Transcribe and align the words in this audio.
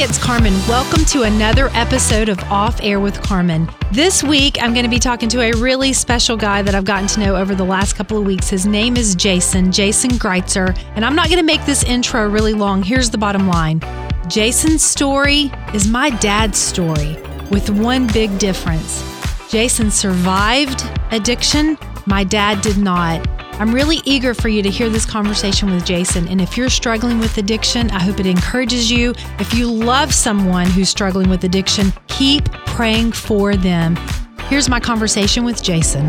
It's 0.00 0.16
Carmen. 0.16 0.52
Welcome 0.68 1.04
to 1.06 1.24
another 1.24 1.70
episode 1.74 2.28
of 2.28 2.38
Off 2.52 2.78
Air 2.84 3.00
with 3.00 3.20
Carmen. 3.20 3.68
This 3.90 4.22
week, 4.22 4.56
I'm 4.62 4.72
going 4.72 4.84
to 4.84 4.88
be 4.88 5.00
talking 5.00 5.28
to 5.30 5.40
a 5.40 5.50
really 5.54 5.92
special 5.92 6.36
guy 6.36 6.62
that 6.62 6.72
I've 6.72 6.84
gotten 6.84 7.08
to 7.08 7.20
know 7.20 7.34
over 7.34 7.56
the 7.56 7.64
last 7.64 7.94
couple 7.94 8.16
of 8.16 8.24
weeks. 8.24 8.48
His 8.48 8.64
name 8.64 8.96
is 8.96 9.16
Jason, 9.16 9.72
Jason 9.72 10.12
Greitzer. 10.12 10.78
And 10.94 11.04
I'm 11.04 11.16
not 11.16 11.26
going 11.26 11.40
to 11.40 11.44
make 11.44 11.66
this 11.66 11.82
intro 11.82 12.28
really 12.28 12.54
long. 12.54 12.84
Here's 12.84 13.10
the 13.10 13.18
bottom 13.18 13.48
line 13.48 13.80
Jason's 14.28 14.84
story 14.84 15.50
is 15.74 15.88
my 15.88 16.10
dad's 16.10 16.58
story, 16.58 17.16
with 17.50 17.68
one 17.68 18.06
big 18.06 18.38
difference. 18.38 19.02
Jason 19.50 19.90
survived 19.90 20.88
addiction, 21.10 21.76
my 22.06 22.22
dad 22.22 22.60
did 22.60 22.78
not. 22.78 23.37
I'm 23.60 23.74
really 23.74 24.00
eager 24.04 24.34
for 24.34 24.48
you 24.48 24.62
to 24.62 24.70
hear 24.70 24.88
this 24.88 25.04
conversation 25.04 25.68
with 25.72 25.84
Jason. 25.84 26.28
And 26.28 26.40
if 26.40 26.56
you're 26.56 26.70
struggling 26.70 27.18
with 27.18 27.38
addiction, 27.38 27.90
I 27.90 28.00
hope 28.00 28.20
it 28.20 28.26
encourages 28.26 28.88
you. 28.88 29.14
If 29.40 29.52
you 29.52 29.68
love 29.68 30.14
someone 30.14 30.68
who's 30.68 30.88
struggling 30.88 31.28
with 31.28 31.42
addiction, 31.42 31.92
keep 32.06 32.44
praying 32.66 33.10
for 33.10 33.56
them. 33.56 33.96
Here's 34.42 34.68
my 34.68 34.78
conversation 34.78 35.44
with 35.44 35.60
Jason. 35.60 36.06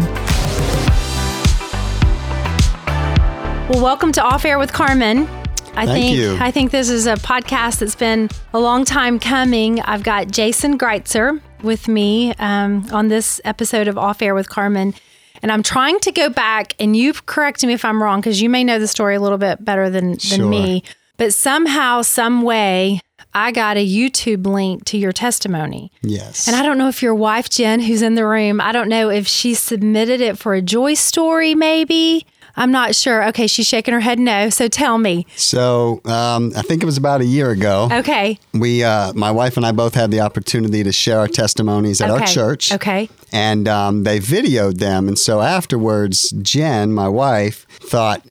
Well, 3.67 3.81
welcome 3.81 4.11
to 4.11 4.21
Off 4.21 4.45
Air 4.45 4.59
with 4.59 4.71
Carmen. 4.71 5.27
I 5.73 5.87
Thank 5.87 5.89
think 5.89 6.17
you. 6.17 6.37
I 6.39 6.51
think 6.51 6.69
this 6.69 6.91
is 6.91 7.07
a 7.07 7.15
podcast 7.15 7.79
that's 7.79 7.95
been 7.95 8.29
a 8.53 8.59
long 8.59 8.85
time 8.85 9.17
coming. 9.17 9.81
I've 9.81 10.03
got 10.03 10.29
Jason 10.29 10.77
Greitzer 10.77 11.41
with 11.63 11.87
me 11.87 12.31
um, 12.35 12.85
on 12.91 13.07
this 13.07 13.41
episode 13.43 13.87
of 13.87 13.97
Off 13.97 14.21
Air 14.21 14.35
with 14.35 14.49
Carmen. 14.49 14.93
And 15.41 15.51
I'm 15.51 15.63
trying 15.63 15.99
to 16.01 16.11
go 16.11 16.29
back, 16.29 16.73
and 16.79 16.95
you 16.95 17.13
correct 17.13 17.65
me 17.65 17.73
if 17.73 17.85
I'm 17.85 18.01
wrong, 18.01 18.19
because 18.19 18.41
you 18.41 18.49
may 18.49 18.63
know 18.63 18.79
the 18.79 18.87
story 18.87 19.15
a 19.15 19.19
little 19.19 19.37
bit 19.37 19.63
better 19.63 19.89
than, 19.89 20.09
than 20.11 20.19
Sure. 20.19 20.45
me. 20.49 20.83
But 21.17 21.33
somehow, 21.33 22.01
some 22.01 22.41
way, 22.43 23.01
I 23.33 23.51
got 23.51 23.77
a 23.77 23.85
YouTube 23.87 24.45
link 24.47 24.85
to 24.85 24.97
your 24.97 25.11
testimony. 25.11 25.91
Yes. 26.01 26.47
And 26.47 26.55
I 26.55 26.63
don't 26.63 26.77
know 26.77 26.87
if 26.87 27.01
your 27.03 27.13
wife, 27.13 27.49
Jen, 27.49 27.79
who's 27.81 28.01
in 28.01 28.15
the 28.15 28.25
room, 28.25 28.59
I 28.59 28.71
don't 28.71 28.89
know 28.89 29.09
if 29.09 29.27
she 29.27 29.53
submitted 29.53 30.19
it 30.21 30.37
for 30.37 30.53
a 30.53 30.61
joy 30.61 30.93
story, 30.95 31.55
maybe. 31.55 32.25
I'm 32.55 32.71
not 32.71 32.95
sure. 32.95 33.27
Okay, 33.29 33.47
she's 33.47 33.67
shaking 33.67 33.93
her 33.93 33.99
head 33.99 34.19
no. 34.19 34.49
So 34.49 34.67
tell 34.67 34.97
me. 34.97 35.25
so 35.35 36.01
um, 36.05 36.51
I 36.55 36.61
think 36.61 36.83
it 36.83 36.85
was 36.85 36.97
about 36.97 37.21
a 37.21 37.25
year 37.25 37.51
ago. 37.51 37.89
Okay. 37.91 38.39
We, 38.53 38.83
uh, 38.83 39.13
my 39.13 39.31
wife 39.31 39.57
and 39.57 39.65
I, 39.65 39.71
both 39.71 39.93
had 39.93 40.11
the 40.11 40.21
opportunity 40.21 40.83
to 40.83 40.91
share 40.91 41.19
our 41.19 41.27
testimonies 41.27 42.01
at 42.01 42.09
okay. 42.09 42.21
our 42.21 42.27
church. 42.27 42.73
Okay. 42.73 43.09
And 43.31 43.67
um, 43.67 44.03
they 44.03 44.19
videoed 44.19 44.79
them. 44.79 45.07
And 45.07 45.17
so 45.17 45.41
afterwards, 45.41 46.31
Jen, 46.41 46.91
my 46.91 47.07
wife, 47.07 47.65
thought, 47.79 48.25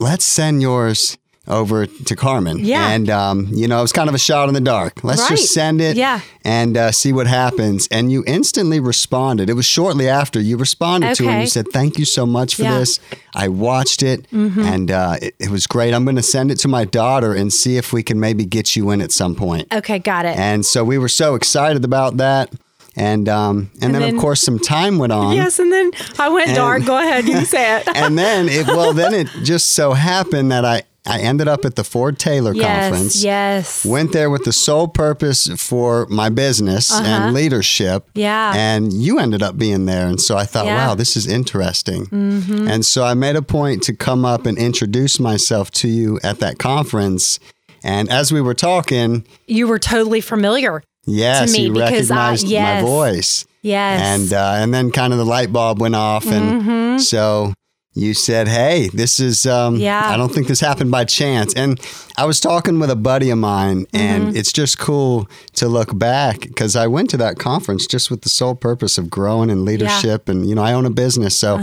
let's 0.00 0.24
send 0.24 0.62
yours 0.62 1.16
over 1.48 1.86
to 1.86 2.14
Carmen. 2.16 2.58
Yeah. 2.64 2.88
And, 2.90 3.08
um, 3.08 3.48
you 3.52 3.66
know, 3.66 3.78
it 3.78 3.82
was 3.82 3.92
kind 3.92 4.08
of 4.08 4.14
a 4.14 4.18
shot 4.18 4.48
in 4.48 4.54
the 4.54 4.60
dark. 4.60 5.02
Let's 5.02 5.22
Right. 5.22 5.30
just 5.30 5.52
send 5.54 5.80
it 5.80 5.96
Yeah. 5.96 6.20
and 6.44 6.76
uh, 6.76 6.92
see 6.92 7.12
what 7.12 7.26
happens. 7.26 7.88
And 7.90 8.12
you 8.12 8.22
instantly 8.26 8.80
responded. 8.80 9.48
It 9.48 9.54
was 9.54 9.64
shortly 9.66 10.08
after 10.08 10.40
you 10.40 10.56
responded 10.58 11.16
to 11.16 11.24
it. 11.24 11.28
And 11.30 11.40
you 11.40 11.46
said, 11.46 11.66
thank 11.72 11.98
you 11.98 12.04
so 12.04 12.26
much 12.26 12.54
for 12.54 12.62
Yeah. 12.62 12.68
Mm-hmm. 12.72 12.78
this. 12.80 13.00
I 13.34 13.48
watched 13.48 14.02
it 14.02 14.26
and 14.30 14.90
uh, 14.90 15.16
it, 15.22 15.34
it 15.38 15.50
was 15.50 15.66
great. 15.66 15.94
I'm 15.94 16.04
going 16.04 16.16
to 16.16 16.22
send 16.22 16.50
it 16.50 16.58
to 16.60 16.68
my 16.68 16.84
daughter 16.84 17.32
and 17.32 17.52
see 17.52 17.76
if 17.76 17.92
we 17.92 18.02
can 18.02 18.20
maybe 18.20 18.44
get 18.44 18.76
you 18.76 18.90
in 18.90 19.00
at 19.00 19.10
some 19.12 19.34
point. 19.34 19.72
Okay, 19.72 19.98
got 19.98 20.24
it. 20.26 20.36
And 20.36 20.66
so 20.66 20.84
we 20.84 20.98
were 20.98 21.08
so 21.08 21.34
excited 21.34 21.84
about 21.84 22.18
that. 22.18 22.52
And 22.96 23.28
um, 23.28 23.70
and, 23.80 23.94
then, 23.94 24.02
then- 24.02 24.14
of 24.16 24.20
course 24.20 24.40
some 24.42 24.58
time 24.58 24.98
went 24.98 25.12
on. 25.12 25.36
yes, 25.36 25.60
and 25.60 25.70
then 25.72 25.92
I 26.18 26.28
went 26.30 26.54
dark. 26.56 26.84
Go 26.84 26.98
ahead, 26.98 27.26
you 27.28 27.44
say 27.44 27.76
it. 27.78 27.88
And 27.94 28.18
then 28.18 28.48
it 28.48 28.66
well 28.66 28.92
then 28.92 29.14
it 29.14 29.28
just 29.44 29.70
so 29.74 29.92
happened 29.92 30.50
that 30.50 30.64
I 30.64 30.82
I 31.08 31.20
ended 31.20 31.48
up 31.48 31.64
at 31.64 31.74
the 31.76 31.84
Ford 31.84 32.18
Taylor 32.18 32.52
yes, 32.54 32.90
conference. 32.90 33.24
yes. 33.24 33.84
Went 33.84 34.12
there 34.12 34.28
with 34.30 34.44
the 34.44 34.52
sole 34.52 34.88
purpose 34.88 35.48
for 35.56 36.06
my 36.10 36.28
business 36.28 36.92
and 36.92 37.34
leadership. 37.34 38.02
Uh-huh. 38.02 38.10
Yeah. 38.14 38.52
And 38.54 38.92
you 38.92 39.18
ended 39.18 39.42
up 39.42 39.56
being 39.58 39.86
there. 39.86 40.06
And 40.06 40.20
so 40.20 40.36
I 40.36 40.44
thought, 40.44 40.66
Yeah. 40.66 40.78
Mm-hmm. 40.78 40.88
wow, 40.88 40.94
this 40.94 41.16
is 41.16 41.26
interesting. 41.26 42.08
And 42.12 42.84
so 42.84 43.04
I 43.04 43.14
made 43.14 43.36
a 43.36 43.42
point 43.42 43.82
to 43.84 43.94
come 43.94 44.24
up 44.24 44.46
and 44.46 44.58
introduce 44.58 45.18
myself 45.18 45.70
to 45.72 45.88
you 45.88 46.20
at 46.22 46.40
that 46.40 46.58
conference. 46.58 47.38
And 47.82 48.08
as 48.10 48.32
we 48.32 48.40
were 48.40 48.54
talking, 48.54 49.24
you 49.46 49.68
were 49.68 49.78
totally 49.78 50.20
familiar. 50.20 50.82
yes, 51.06 51.52
me 51.52 51.64
you 51.66 51.72
because 51.72 52.10
I- 52.10 52.14
recognized 52.16 52.46
yes. 52.48 52.82
my 52.82 52.88
voice. 52.88 53.46
Yes. 53.62 54.00
And 54.02 54.32
uh, 54.32 54.52
and 54.62 54.72
then 54.74 54.90
kind 54.92 55.12
of 55.12 55.18
the 55.18 55.24
light 55.24 55.52
bulb 55.52 55.80
went 55.80 55.94
off, 55.96 56.26
and 56.26 56.62
Mm-hmm. 56.62 56.98
so 56.98 57.52
you 57.98 58.14
said, 58.14 58.48
"Hey, 58.48 58.88
this 58.92 59.18
is 59.20 59.44
um, 59.46 59.76
Yeah. 59.76 60.08
I 60.10 60.16
don't 60.16 60.32
think 60.32 60.46
this 60.46 60.60
happened 60.60 60.90
by 60.90 61.04
chance." 61.04 61.52
And 61.54 61.80
I 62.16 62.24
was 62.24 62.40
talking 62.40 62.78
with 62.78 62.90
a 62.90 62.96
buddy 62.96 63.30
of 63.30 63.38
mine, 63.38 63.86
and 63.92 64.28
Mm-hmm. 64.28 64.36
it's 64.36 64.52
just 64.52 64.78
cool 64.78 65.28
to 65.54 65.68
look 65.68 65.96
back 65.98 66.40
because 66.40 66.74
I 66.76 66.86
went 66.86 67.10
to 67.10 67.16
that 67.18 67.38
conference 67.38 67.86
just 67.86 68.10
with 68.10 68.22
the 68.22 68.28
sole 68.28 68.54
purpose 68.54 68.98
of 68.98 69.10
growing 69.10 69.50
in 69.50 69.64
leadership, 69.64 70.28
and 70.28 70.48
you 70.48 70.54
know, 70.54 70.62
I 70.62 70.72
own 70.72 70.86
a 70.86 70.90
business, 70.90 71.38
so. 71.38 71.58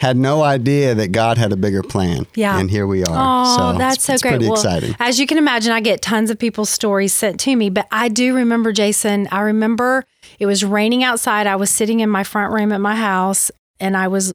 Had 0.00 0.16
no 0.16 0.44
idea 0.44 0.94
that 0.94 1.10
God 1.10 1.38
had 1.38 1.50
a 1.50 1.56
bigger 1.56 1.82
plan. 1.82 2.20
Uh-huh. 2.20 2.30
Yeah. 2.36 2.60
And 2.60 2.70
here 2.70 2.86
we 2.86 3.02
are. 3.02 3.08
Oh, 3.10 3.56
so 3.72 3.78
that's 3.78 3.96
it's, 3.96 4.04
so 4.04 4.12
it's 4.12 4.22
great. 4.22 4.30
pretty 4.30 4.44
well, 4.46 4.54
exciting. 4.54 4.94
As 5.00 5.18
you 5.18 5.26
can 5.26 5.38
imagine, 5.38 5.72
I 5.72 5.80
get 5.80 6.00
tons 6.02 6.30
of 6.30 6.38
people's 6.38 6.70
stories 6.70 7.12
sent 7.12 7.40
to 7.40 7.56
me, 7.56 7.68
but 7.68 7.88
I 7.90 8.08
do 8.08 8.32
remember, 8.32 8.70
Jason, 8.70 9.26
I 9.32 9.40
remember 9.40 10.04
it 10.38 10.46
was 10.46 10.64
raining 10.64 11.02
outside. 11.02 11.48
I 11.48 11.56
was 11.56 11.68
sitting 11.68 11.98
in 11.98 12.08
my 12.10 12.22
front 12.22 12.52
room 12.52 12.70
at 12.70 12.80
my 12.80 12.94
house 12.94 13.50
and 13.80 13.96
I 13.96 14.06
was, 14.06 14.32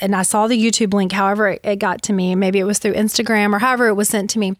and 0.00 0.14
I 0.14 0.22
saw 0.22 0.46
the 0.46 0.62
YouTube 0.62 0.94
link, 0.94 1.12
however 1.12 1.58
it, 1.62 1.78
got 1.78 2.02
to 2.02 2.12
me. 2.12 2.34
Maybe 2.34 2.58
it 2.58 2.64
was 2.64 2.78
through 2.78 2.94
Instagram 2.94 3.52
or 3.54 3.58
however 3.58 3.88
it 3.88 3.94
was 3.94 4.08
sent 4.08 4.30
to 4.30 4.38
me. 4.38 4.56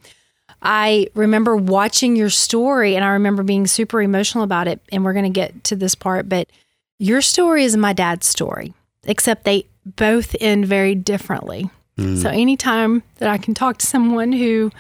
I 0.63 1.09
remember 1.15 1.57
watching 1.57 2.17
your 2.17 2.31
story 2.31 2.95
and 2.97 3.05
I 3.05 3.11
remember 3.11 3.43
being 3.43 3.67
super 3.67 4.03
emotional 4.03 4.45
about 4.45 4.69
it. 4.69 4.81
And 4.93 5.05
we're 5.05 5.13
going 5.15 5.25
to 5.25 5.31
get 5.31 5.65
to 5.65 5.77
this 5.77 5.95
part, 5.95 6.29
but 6.29 6.49
your 6.99 7.23
story 7.23 7.65
is 7.65 7.77
my 7.77 7.93
dad's 7.93 8.27
story, 8.27 8.75
except 9.05 9.45
they 9.45 9.67
both 9.87 10.37
end 10.41 10.67
very 10.67 10.95
differently. 10.95 11.71
So 12.23 12.31
anytime 12.31 13.03
that 13.19 13.29
I 13.29 13.37
can 13.37 13.53
talk 13.53 13.77
to 13.79 13.87
someone 13.87 14.33
who 14.33 14.71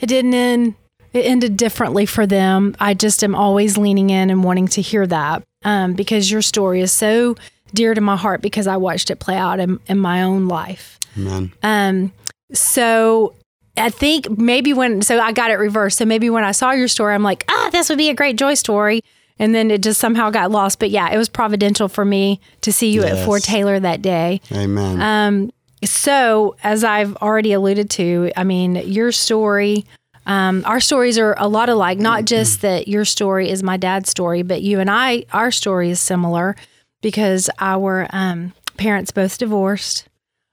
it 0.00 0.06
didn't 0.06 0.34
end, 0.34 0.74
it 1.12 1.24
ended 1.24 1.56
differently 1.56 2.06
for 2.06 2.24
them, 2.24 2.76
I 2.78 2.94
just 2.94 3.24
am 3.24 3.34
always 3.34 3.76
leaning 3.76 4.10
in 4.10 4.30
and 4.30 4.44
wanting 4.44 4.68
to 4.68 4.80
hear 4.80 5.04
that 5.08 5.42
um, 5.64 5.94
because 5.94 6.30
your 6.30 6.42
story 6.42 6.80
is 6.80 6.92
so 6.92 7.34
dear 7.72 7.94
to 7.94 8.00
my 8.00 8.16
heart 8.16 8.40
because 8.40 8.66
I 8.66 8.76
watched 8.76 9.10
it 9.10 9.18
play 9.18 9.36
out 9.36 9.60
in, 9.60 9.78
in 9.86 9.98
my 9.98 10.22
own 10.22 10.48
life. 10.48 10.98
Amen. 11.16 11.52
Um, 11.62 12.12
so 12.52 13.34
I 13.76 13.90
think 13.90 14.38
maybe 14.38 14.72
when, 14.72 15.02
so 15.02 15.20
I 15.20 15.32
got 15.32 15.50
it 15.50 15.54
reversed. 15.54 15.98
So 15.98 16.04
maybe 16.04 16.30
when 16.30 16.44
I 16.44 16.52
saw 16.52 16.72
your 16.72 16.88
story, 16.88 17.14
I'm 17.14 17.22
like, 17.22 17.44
ah, 17.48 17.70
this 17.72 17.88
would 17.88 17.98
be 17.98 18.08
a 18.08 18.14
great 18.14 18.36
joy 18.36 18.54
story. 18.54 19.02
And 19.38 19.54
then 19.54 19.70
it 19.70 19.82
just 19.82 20.00
somehow 20.00 20.30
got 20.30 20.50
lost. 20.50 20.78
But 20.78 20.90
yeah, 20.90 21.10
it 21.10 21.16
was 21.16 21.28
providential 21.28 21.88
for 21.88 22.04
me 22.04 22.40
to 22.62 22.72
see 22.72 22.90
you 22.90 23.04
at 23.04 23.24
Ford 23.24 23.42
Taylor 23.42 23.78
that 23.78 24.02
day. 24.02 24.40
Amen. 24.50 25.00
Um, 25.00 25.50
so, 25.84 26.56
as 26.64 26.82
I've 26.82 27.14
already 27.18 27.52
alluded 27.52 27.88
to, 27.90 28.32
I 28.36 28.42
mean, 28.42 28.74
your 28.74 29.12
story, 29.12 29.86
um, 30.26 30.64
our 30.66 30.80
stories 30.80 31.18
are 31.18 31.36
a 31.38 31.46
lot 31.46 31.68
alike. 31.68 31.98
Not 31.98 32.24
just 32.24 32.62
that 32.62 32.88
your 32.88 33.04
story 33.04 33.48
is 33.48 33.62
my 33.62 33.76
dad's 33.76 34.10
story, 34.10 34.42
but 34.42 34.60
you 34.60 34.80
and 34.80 34.90
I, 34.90 35.24
our 35.32 35.52
story 35.52 35.90
is 35.90 36.00
similar 36.00 36.56
because 37.02 37.48
our 37.58 38.06
um, 38.10 38.52
parents 38.76 39.10
both 39.10 39.38
divorced 39.38 40.08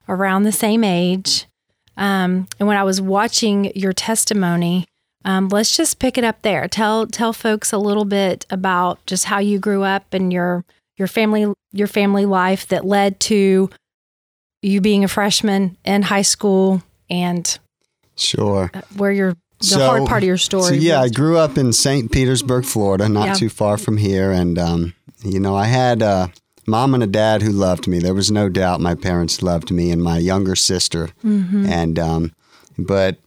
around 0.08 0.44
the 0.44 0.52
same 0.52 0.84
age. 0.84 1.46
Um, 1.98 2.48
and 2.60 2.68
when 2.68 2.78
I 2.78 2.84
was 2.84 3.02
watching 3.02 3.72
your 3.76 3.94
testimony, 3.94 4.86
um, 5.24 5.48
let's 5.50 5.76
just 5.76 5.98
pick 6.00 6.18
it 6.18 6.24
up 6.24 6.42
there. 6.42 6.68
Tell 6.68 7.08
tell 7.08 7.34
folks 7.34 7.72
a 7.74 7.78
little 7.78 8.06
bit 8.06 8.46
about 8.50 9.04
just 9.06 9.26
how 9.26 9.40
you 9.40 9.58
grew 9.60 9.84
up 9.84 10.14
and 10.14 10.32
your 10.32 10.64
your 10.98 11.08
family 11.08 11.52
your 11.72 11.88
family 11.88 12.26
life 12.26 12.68
that 12.68 12.86
led 12.86 13.20
to 13.22 13.70
you 14.62 14.82
being 14.82 15.04
a 15.04 15.08
freshman 15.08 15.78
in 15.86 16.02
high 16.04 16.22
school 16.22 16.84
and 17.10 17.58
sure. 18.16 18.72
where 18.98 19.12
your 19.12 19.36
the 19.60 19.66
So- 19.66 19.86
hard 19.86 20.06
part 20.06 20.22
of 20.24 20.28
your 20.28 20.38
story. 20.38 20.64
So 20.64 20.74
yeah, 20.74 21.02
I 21.02 21.10
grew 21.10 21.38
up 21.38 21.58
in 21.58 21.72
St. 21.74 22.12
Petersburg, 22.12 22.66
Florida, 22.66 23.08
not 23.10 23.28
Yeah. 23.28 23.34
too 23.36 23.50
far 23.50 23.78
from 23.78 23.98
here, 23.98 24.32
and 24.32 24.60
um, 24.60 24.94
you 25.26 25.40
know, 25.40 25.56
I 25.56 25.66
had 25.66 26.02
a 26.02 26.32
mom 26.68 26.94
and 26.94 27.04
a 27.04 27.08
dad 27.08 27.42
who 27.42 27.52
loved 27.52 27.88
me. 27.88 28.00
There 28.00 28.14
was 28.14 28.32
no 28.32 28.50
doubt 28.50 28.80
my 28.82 28.96
parents 28.96 29.42
loved 29.42 29.72
me 29.72 29.92
and 29.92 30.02
my 30.04 30.18
younger 30.18 30.56
sister, 30.56 31.10
Mm-hmm. 31.24 31.66
and 31.68 32.00
um, 32.00 32.34
but 32.78 33.18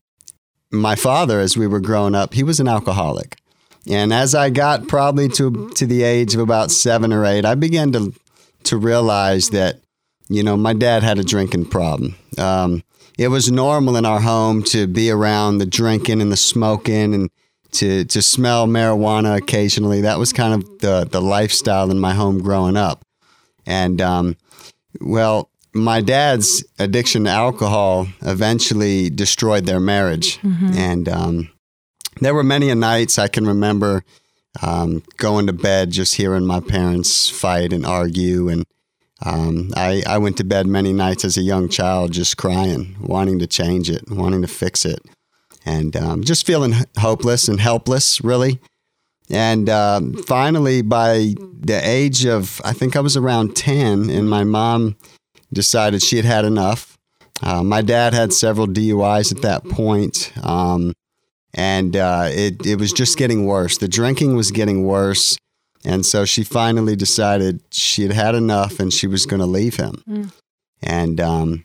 my 0.71 0.95
father, 0.97 1.41
as 1.41 1.57
we 1.57 1.67
were 1.67 1.81
growing 1.81 2.15
up, 2.15 2.35
he 2.35 2.43
was 2.43 2.61
an 2.61 2.69
alcoholic, 2.69 3.37
and 3.91 4.13
as 4.13 4.35
I 4.35 4.51
got 4.51 4.87
probably 4.89 5.29
to 5.31 5.69
to 5.71 5.87
the 5.87 6.03
age 6.03 6.35
of 6.35 6.41
about 6.41 6.71
seven 6.71 7.13
or 7.13 7.25
eight, 7.25 7.45
I 7.45 7.55
began 7.55 7.93
to 7.93 8.13
to 8.65 8.77
realize 8.77 9.51
that 9.51 9.81
you 10.29 10.43
know 10.43 10.57
my 10.57 10.73
dad 10.75 11.03
had 11.03 11.19
a 11.19 11.25
drinking 11.25 11.67
problem. 11.67 12.15
Um, 12.37 12.83
it 13.19 13.29
was 13.29 13.51
normal 13.51 13.97
in 13.97 14.05
our 14.07 14.21
home 14.21 14.63
to 14.65 14.87
be 14.87 15.11
around 15.11 15.59
the 15.59 15.67
drinking 15.67 16.21
and 16.23 16.31
the 16.31 16.37
smoking 16.37 17.15
and 17.15 17.31
to 17.73 18.05
to 18.05 18.23
smell 18.23 18.67
marijuana 18.67 19.37
occasionally. 19.37 20.01
That 20.03 20.19
was 20.19 20.33
kind 20.33 20.55
of 20.55 20.79
the 20.79 21.07
the 21.11 21.21
lifestyle 21.21 21.91
in 21.91 21.99
my 21.99 22.15
home 22.15 22.41
growing 22.41 22.77
up. 22.77 23.03
And 23.67 24.01
um, 24.01 24.37
well, 25.01 25.51
my 25.75 26.01
dad's 26.01 26.65
addiction 26.79 27.25
to 27.25 27.31
alcohol 27.31 28.09
eventually 28.23 29.11
destroyed 29.11 29.67
their 29.67 29.81
marriage, 29.81 30.39
and 30.77 31.09
um, 31.09 31.51
there 32.21 32.35
were 32.35 32.43
many 32.45 32.71
a 32.71 32.75
nights 32.75 33.19
I 33.19 33.29
can 33.29 33.47
remember 33.47 34.05
um, 34.63 35.03
going 35.17 35.47
to 35.47 35.53
bed 35.53 35.91
just 35.91 36.17
hearing 36.17 36.47
my 36.47 36.61
parents 36.61 37.29
fight 37.29 37.73
and 37.73 37.87
argue. 37.87 38.49
And 38.49 38.65
um, 39.25 39.71
I, 39.77 40.03
I 40.07 40.19
went 40.19 40.37
to 40.39 40.45
bed 40.45 40.67
many 40.67 40.93
nights 40.93 41.25
as 41.25 41.37
a 41.37 41.43
young 41.43 41.69
child 41.69 42.13
just 42.13 42.37
crying, 42.37 42.97
wanting 43.01 43.39
to 43.41 43.47
change 43.47 43.91
it, 43.91 44.11
wanting 44.11 44.43
to 44.43 44.49
fix 44.49 44.85
it, 44.85 45.01
and 45.69 45.97
um, 45.97 46.25
just 46.25 46.47
feeling 46.47 46.75
hopeless 46.99 47.47
and 47.47 47.61
helpless, 47.61 48.23
really. 48.23 48.59
And 49.31 49.69
um, 49.69 50.15
finally, 50.15 50.81
by 50.81 51.35
the 51.61 51.81
age 51.85 52.25
of, 52.25 52.63
I 52.65 52.73
think 52.73 52.97
I 52.97 53.01
was 53.01 53.17
around 53.17 53.55
10, 53.55 54.09
and 54.09 54.31
my 54.31 54.45
mom 54.45 54.97
decided 55.53 56.03
she 56.03 56.17
had 56.17 56.25
had 56.25 56.45
enough. 56.47 56.97
Uh, 57.43 57.63
my 57.63 57.83
dad 57.83 58.15
had 58.15 58.33
several 58.33 58.67
DUIs 58.67 59.31
at 59.31 59.43
that 59.43 59.65
point. 59.65 60.33
Um, 60.43 60.95
and 61.55 61.97
uh, 61.97 62.29
it 62.31 62.67
it 62.67 62.77
was 62.77 62.93
just 62.93 63.17
getting 63.17 63.47
worse. 63.47 63.79
The 63.79 63.89
drinking 63.89 64.37
was 64.37 64.51
getting 64.51 64.85
worse, 64.85 65.37
and 65.85 66.05
so 66.05 66.25
she 66.25 66.45
finally 66.45 66.95
decided 66.95 67.63
she 67.71 68.03
had 68.03 68.13
had 68.13 68.35
enough 68.35 68.81
and 68.81 68.93
she 68.93 69.07
was 69.07 69.25
going 69.25 69.41
to 69.41 69.47
leave 69.47 69.77
him. 69.77 70.03
Mm. 70.07 70.33
And 70.83 71.21
um, 71.21 71.65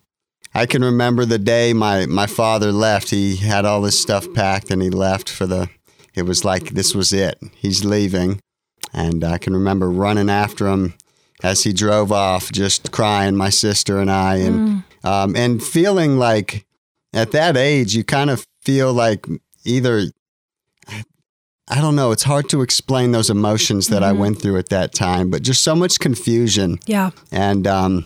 I 0.55 0.65
can 0.65 0.83
remember 0.83 1.25
the 1.25 1.39
day 1.39 1.73
my 1.73 2.05
my 2.05 2.27
father 2.27 2.71
left. 2.71 3.09
He 3.09 3.37
had 3.37 3.65
all 3.65 3.83
his 3.83 3.99
stuff 3.99 4.31
packed 4.33 4.69
and 4.71 4.81
he 4.81 4.89
left 4.89 5.29
for 5.29 5.45
the. 5.45 5.69
It 6.15 6.23
was 6.23 6.45
like 6.45 6.69
this 6.69 6.93
was 6.93 7.11
it. 7.11 7.39
He's 7.55 7.83
leaving, 7.83 8.39
and 8.93 9.23
I 9.23 9.37
can 9.39 9.53
remember 9.53 9.89
running 9.89 10.29
after 10.29 10.67
him 10.67 10.93
as 11.41 11.63
he 11.63 11.73
drove 11.73 12.11
off, 12.11 12.51
just 12.51 12.91
crying, 12.91 13.35
my 13.35 13.49
sister 13.49 13.99
and 13.99 14.11
I, 14.11 14.35
and 14.37 14.83
mm. 15.03 15.09
um, 15.09 15.35
and 15.35 15.61
feeling 15.63 16.17
like 16.17 16.65
at 17.13 17.31
that 17.31 17.57
age 17.57 17.95
you 17.95 18.03
kind 18.03 18.29
of 18.29 18.45
feel 18.61 18.93
like 18.93 19.25
either 19.65 20.03
I 21.67 21.81
don't 21.81 21.95
know. 21.95 22.11
It's 22.11 22.23
hard 22.23 22.49
to 22.49 22.61
explain 22.61 23.11
those 23.11 23.29
emotions 23.29 23.87
that 23.87 24.03
mm-hmm. 24.03 24.17
I 24.17 24.19
went 24.19 24.41
through 24.41 24.57
at 24.57 24.69
that 24.69 24.93
time, 24.93 25.29
but 25.29 25.41
just 25.41 25.63
so 25.63 25.75
much 25.75 25.97
confusion. 25.99 26.77
Yeah. 26.85 27.11
And 27.31 27.65
um, 27.65 28.05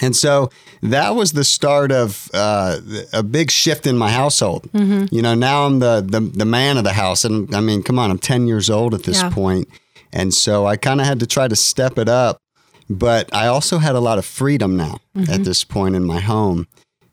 and 0.00 0.16
so 0.16 0.50
that 0.82 1.14
was 1.14 1.32
the 1.32 1.44
start 1.44 1.92
of 1.92 2.30
uh, 2.32 2.78
a 3.12 3.22
big 3.22 3.50
shift 3.50 3.86
in 3.86 3.98
my 3.98 4.10
household. 4.10 4.70
Mm-hmm. 4.72 5.14
You 5.14 5.22
know, 5.22 5.34
now 5.34 5.66
I'm 5.66 5.78
the, 5.78 6.00
the 6.00 6.20
the 6.20 6.44
man 6.44 6.78
of 6.78 6.84
the 6.84 6.92
house, 6.92 7.24
and 7.24 7.54
I 7.54 7.60
mean, 7.60 7.82
come 7.82 7.98
on, 7.98 8.10
I'm 8.10 8.18
10 8.18 8.46
years 8.46 8.70
old 8.70 8.94
at 8.94 9.04
this 9.04 9.22
yeah. 9.22 9.30
point, 9.30 9.68
and 10.12 10.32
so 10.32 10.66
I 10.66 10.76
kind 10.76 11.00
of 11.00 11.06
had 11.06 11.20
to 11.20 11.26
try 11.26 11.48
to 11.48 11.56
step 11.56 11.98
it 11.98 12.08
up. 12.08 12.38
But 12.88 13.32
I 13.32 13.46
also 13.46 13.78
had 13.78 13.94
a 13.94 14.00
lot 14.00 14.18
of 14.18 14.26
freedom 14.26 14.76
now 14.76 14.98
mm-hmm. 15.16 15.32
at 15.32 15.44
this 15.44 15.62
point 15.62 15.94
in 15.94 16.04
my 16.04 16.18
home 16.18 16.66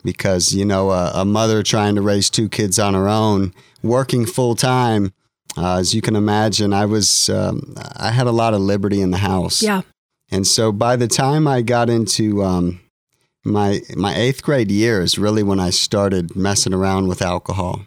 because 0.03 0.53
you 0.53 0.65
know 0.65 0.89
a, 0.89 1.11
a 1.13 1.25
mother 1.25 1.61
trying 1.61 1.95
to 1.95 2.01
raise 2.01 2.29
two 2.29 2.49
kids 2.49 2.79
on 2.79 2.93
her 2.93 3.07
own, 3.07 3.53
working 3.83 4.25
full 4.25 4.55
time. 4.55 5.13
Uh, 5.55 5.77
as 5.77 5.93
you 5.93 6.01
can 6.01 6.15
imagine, 6.15 6.71
I 6.71 6.85
was 6.85 7.29
um, 7.29 7.75
I 7.97 8.11
had 8.11 8.27
a 8.27 8.31
lot 8.31 8.53
of 8.53 8.61
liberty 8.61 9.01
in 9.01 9.11
the 9.11 9.17
house. 9.17 9.61
Yeah. 9.61 9.81
And 10.29 10.45
so 10.45 10.71
by 10.71 10.95
the 10.95 11.07
time 11.07 11.47
I 11.47 11.61
got 11.61 11.89
into 11.89 12.43
um, 12.43 12.81
my 13.43 13.81
my 13.95 14.15
eighth 14.15 14.43
grade 14.43 14.71
year 14.71 15.01
is 15.01 15.17
really 15.17 15.43
when 15.43 15.59
I 15.59 15.69
started 15.69 16.35
messing 16.35 16.73
around 16.73 17.07
with 17.07 17.21
alcohol. 17.21 17.85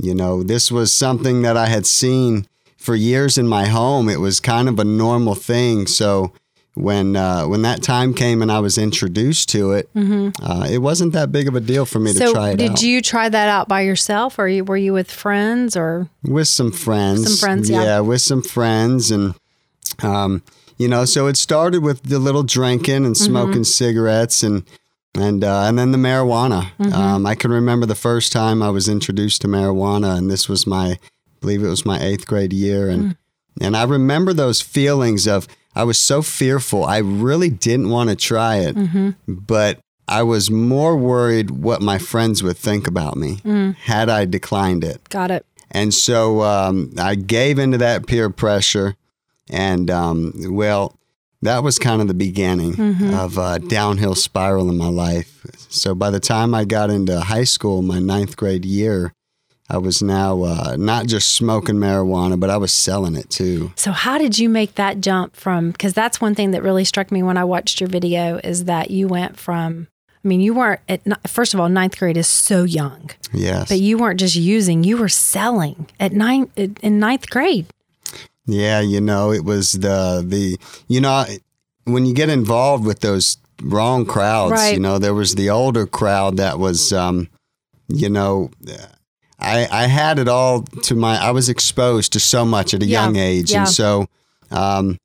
You 0.00 0.14
know, 0.14 0.42
this 0.42 0.70
was 0.70 0.92
something 0.92 1.42
that 1.42 1.56
I 1.56 1.66
had 1.66 1.84
seen 1.84 2.46
for 2.76 2.94
years 2.94 3.36
in 3.36 3.48
my 3.48 3.66
home. 3.66 4.08
It 4.08 4.20
was 4.20 4.38
kind 4.38 4.68
of 4.68 4.78
a 4.78 4.84
normal 4.84 5.34
thing. 5.34 5.86
So 5.88 6.32
when 6.74 7.16
uh, 7.16 7.46
when 7.46 7.62
that 7.62 7.82
time 7.82 8.14
came 8.14 8.40
and 8.40 8.50
I 8.52 8.60
was 8.60 8.78
introduced 8.78 9.48
to 9.50 9.72
it, 9.72 9.92
mm-hmm. 9.94 10.30
uh, 10.42 10.66
it 10.70 10.78
wasn't 10.78 11.12
that 11.12 11.32
big 11.32 11.48
of 11.48 11.56
a 11.56 11.60
deal 11.60 11.84
for 11.84 11.98
me 11.98 12.12
so 12.12 12.28
to 12.28 12.32
try 12.32 12.50
it 12.50 12.56
did 12.58 12.70
out. 12.70 12.82
you 12.82 13.02
try 13.02 13.28
that 13.28 13.48
out 13.48 13.68
by 13.68 13.80
yourself, 13.80 14.38
or 14.38 14.44
were 14.64 14.76
you 14.76 14.92
with 14.92 15.10
friends, 15.10 15.76
or 15.76 16.08
with 16.22 16.48
some 16.48 16.70
friends? 16.70 17.24
Some 17.24 17.48
friends, 17.48 17.68
yeah, 17.68 17.82
yeah 17.82 18.00
with 18.00 18.22
some 18.22 18.42
friends, 18.42 19.10
and 19.10 19.34
um, 20.02 20.42
you 20.78 20.88
know, 20.88 21.04
so 21.04 21.26
it 21.26 21.36
started 21.36 21.82
with 21.82 22.04
the 22.04 22.18
little 22.18 22.42
drinking 22.42 23.04
and 23.04 23.14
mm-hmm. 23.14 23.24
smoking 23.24 23.52
mm-hmm. 23.52 23.62
cigarettes, 23.64 24.42
and 24.42 24.64
and 25.14 25.44
uh, 25.44 25.62
and 25.62 25.78
then 25.78 25.92
the 25.92 25.98
marijuana. 25.98 26.70
Mm-hmm. 26.78 26.92
Um, 26.92 27.26
I 27.26 27.34
can 27.34 27.50
remember 27.50 27.86
the 27.86 27.94
first 27.94 28.32
time 28.32 28.62
I 28.62 28.70
was 28.70 28.88
introduced 28.88 29.42
to 29.42 29.48
marijuana, 29.48 30.16
and 30.16 30.30
this 30.30 30.48
was 30.48 30.66
my, 30.66 30.92
I 30.92 30.98
believe 31.40 31.62
it 31.62 31.68
was 31.68 31.84
my 31.84 32.00
eighth 32.00 32.26
grade 32.26 32.52
year, 32.52 32.88
and 32.88 33.04
mm. 33.04 33.16
and 33.60 33.76
I 33.76 33.84
remember 33.84 34.32
those 34.32 34.60
feelings 34.60 35.26
of 35.26 35.48
I 35.74 35.84
was 35.84 35.98
so 35.98 36.22
fearful. 36.22 36.84
I 36.84 36.98
really 36.98 37.50
didn't 37.50 37.90
want 37.90 38.10
to 38.10 38.16
try 38.16 38.56
it, 38.56 38.76
mm-hmm. 38.76 39.10
but 39.26 39.80
I 40.08 40.22
was 40.22 40.50
more 40.50 40.96
worried 40.96 41.50
what 41.50 41.82
my 41.82 41.98
friends 41.98 42.42
would 42.42 42.56
think 42.56 42.86
about 42.86 43.16
me 43.16 43.36
mm. 43.36 43.74
had 43.76 44.08
I 44.08 44.24
declined 44.24 44.82
it. 44.82 45.06
Got 45.10 45.30
it. 45.30 45.44
And 45.70 45.92
so 45.92 46.42
um, 46.42 46.92
I 46.98 47.14
gave 47.14 47.58
into 47.58 47.78
that 47.78 48.06
peer 48.06 48.30
pressure. 48.30 48.96
And 49.50 49.90
um, 49.90 50.32
well, 50.50 50.98
that 51.42 51.62
was 51.62 51.78
kind 51.78 52.00
of 52.00 52.08
the 52.08 52.14
beginning 52.14 52.74
mm-hmm. 52.74 53.14
of 53.14 53.38
a 53.38 53.58
downhill 53.58 54.14
spiral 54.14 54.68
in 54.68 54.76
my 54.76 54.88
life. 54.88 55.46
So 55.68 55.94
by 55.94 56.10
the 56.10 56.20
time 56.20 56.54
I 56.54 56.64
got 56.64 56.90
into 56.90 57.20
high 57.20 57.44
school, 57.44 57.82
my 57.82 57.98
ninth 57.98 58.36
grade 58.36 58.64
year, 58.64 59.12
I 59.70 59.76
was 59.76 60.02
now 60.02 60.44
uh, 60.44 60.76
not 60.78 61.06
just 61.06 61.34
smoking 61.34 61.76
marijuana, 61.76 62.40
but 62.40 62.48
I 62.48 62.56
was 62.56 62.72
selling 62.72 63.16
it 63.16 63.28
too. 63.28 63.72
So, 63.76 63.92
how 63.92 64.16
did 64.16 64.38
you 64.38 64.48
make 64.48 64.76
that 64.76 65.00
jump 65.00 65.36
from? 65.36 65.72
Because 65.72 65.92
that's 65.92 66.22
one 66.22 66.34
thing 66.34 66.52
that 66.52 66.62
really 66.62 66.86
struck 66.86 67.12
me 67.12 67.22
when 67.22 67.36
I 67.36 67.44
watched 67.44 67.78
your 67.80 67.88
video 67.88 68.40
is 68.42 68.64
that 68.64 68.90
you 68.90 69.08
went 69.08 69.38
from. 69.38 69.88
I 70.24 70.28
mean, 70.28 70.40
you 70.40 70.54
weren't 70.54 70.80
at 70.88 71.02
first 71.28 71.52
of 71.52 71.60
all, 71.60 71.68
ninth 71.68 71.98
grade 71.98 72.16
is 72.16 72.26
so 72.26 72.64
young. 72.64 73.10
Yes. 73.32 73.68
But 73.68 73.78
you 73.78 73.98
weren't 73.98 74.18
just 74.18 74.36
using; 74.36 74.84
you 74.84 74.96
were 74.96 75.08
selling 75.08 75.86
at 76.00 76.12
nine 76.12 76.50
in 76.56 76.98
ninth 76.98 77.28
grade. 77.28 77.66
Yeah, 78.48 78.80
you 78.80 79.00
know, 79.00 79.30
it 79.30 79.44
was 79.44 79.72
the 79.72 80.24
the 80.26 80.58
you 80.88 81.00
know 81.00 81.24
when 81.84 82.06
you 82.06 82.14
get 82.14 82.28
involved 82.28 82.84
with 82.84 83.00
those 83.00 83.36
wrong 83.62 84.06
crowds, 84.06 84.52
right. 84.52 84.74
you 84.74 84.80
know, 84.80 84.98
there 84.98 85.14
was 85.14 85.34
the 85.34 85.50
older 85.50 85.86
crowd 85.86 86.36
that 86.38 86.58
was, 86.58 86.92
um, 86.92 87.28
you 87.88 88.08
know 88.08 88.50
I, 89.38 89.68
I 89.70 89.86
had 89.86 90.18
it 90.18 90.28
all 90.28 90.62
to 90.62 90.94
my, 90.94 91.16
I 91.16 91.30
was 91.30 91.48
exposed 91.48 92.12
to 92.14 92.20
so 92.20 92.44
much 92.44 92.74
at 92.74 92.82
a 92.82 92.86
yeah, 92.86 93.04
young 93.04 93.16
age. 93.16 93.52
Yeah. 93.52 93.60
And 93.60 93.68
so, 93.68 94.06
um, 94.50 94.98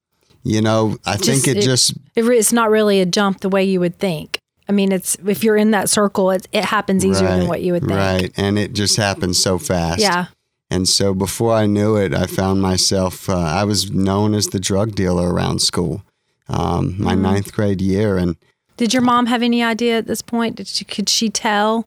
you 0.44 0.62
know, 0.62 0.98
I 1.06 1.18
just, 1.18 1.44
think 1.44 1.48
it, 1.48 1.60
it 1.60 1.66
just, 1.66 1.92
it, 2.16 2.26
it's 2.26 2.52
not 2.52 2.70
really 2.70 3.00
a 3.00 3.06
jump 3.06 3.42
the 3.42 3.50
way 3.50 3.64
you 3.64 3.80
would 3.80 4.00
think. 4.00 4.40
I 4.68 4.72
mean, 4.72 4.92
it's, 4.92 5.16
if 5.26 5.44
you're 5.44 5.58
in 5.58 5.72
that 5.72 5.90
circle, 5.90 6.32
it, 6.32 6.48
it 6.52 6.66
happens 6.66 7.06
easier 7.06 7.28
right, 7.28 7.38
than 7.38 7.48
what 7.48 7.62
you 7.62 7.74
would 7.74 7.84
think. 7.84 7.94
Right. 7.94 8.32
And 8.36 8.58
it 8.58 8.74
just 8.74 8.98
happens 8.98 9.42
so 9.42 9.60
fast. 9.60 10.00
Yeah. 10.00 10.28
And 10.74 10.90
so 10.90 11.14
before 11.14 11.54
I 11.54 11.68
knew 11.68 11.96
it, 11.98 12.16
I 12.16 12.26
found 12.26 12.60
myself, 12.60 13.30
uh, 13.30 13.38
I 13.38 13.64
was 13.64 13.92
known 13.92 14.34
as 14.34 14.48
the 14.48 14.60
drug 14.60 14.96
dealer 14.96 15.32
around 15.32 15.62
school, 15.62 16.04
um, 16.50 17.00
my 17.00 17.14
mm. 17.14 17.22
ninth 17.22 17.54
grade 17.54 17.80
year. 17.80 18.18
And, 18.18 18.38
did 18.76 18.92
your 18.92 19.04
mom 19.04 19.28
have 19.28 19.44
any 19.44 19.62
idea 19.62 20.00
at 20.00 20.08
this 20.08 20.24
point? 20.24 20.56
Did 20.56 20.68
she, 20.68 20.84
could 20.84 21.10
she 21.10 21.30
tell? 21.30 21.86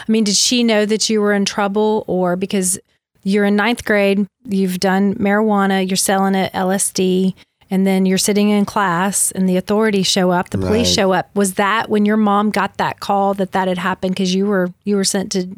I 0.00 0.10
mean, 0.10 0.24
did 0.24 0.36
she 0.36 0.62
know 0.62 0.86
that 0.86 1.10
you 1.10 1.20
were 1.20 1.34
in 1.34 1.44
trouble 1.44 2.04
or 2.06 2.36
because 2.36 2.78
you're 3.22 3.44
in 3.44 3.54
ninth 3.54 3.84
grade, 3.84 4.26
you've 4.46 4.80
done 4.80 5.14
marijuana, 5.16 5.86
you're 5.86 5.98
selling 5.98 6.34
it, 6.34 6.50
LSD, 6.54 7.34
and 7.70 7.86
then 7.86 8.06
you're 8.06 8.16
sitting 8.16 8.48
in 8.48 8.64
class 8.64 9.30
and 9.32 9.46
the 9.46 9.58
authorities 9.58 10.06
show 10.06 10.30
up, 10.30 10.48
the 10.48 10.58
police 10.58 10.88
right. 10.88 10.94
show 10.94 11.12
up. 11.12 11.28
Was 11.34 11.54
that 11.54 11.90
when 11.90 12.06
your 12.06 12.16
mom 12.16 12.48
got 12.50 12.78
that 12.78 12.98
call 12.98 13.34
that 13.34 13.52
that 13.52 13.68
had 13.68 13.78
happened 13.78 14.14
because 14.14 14.34
you 14.34 14.46
were 14.46 14.72
you 14.84 14.96
were 14.96 15.04
sent 15.04 15.32
to 15.32 15.54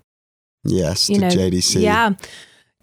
Yes, 0.64 1.10
you 1.10 1.18
know, 1.18 1.28
JDC. 1.28 1.82
Yeah. 1.82 2.14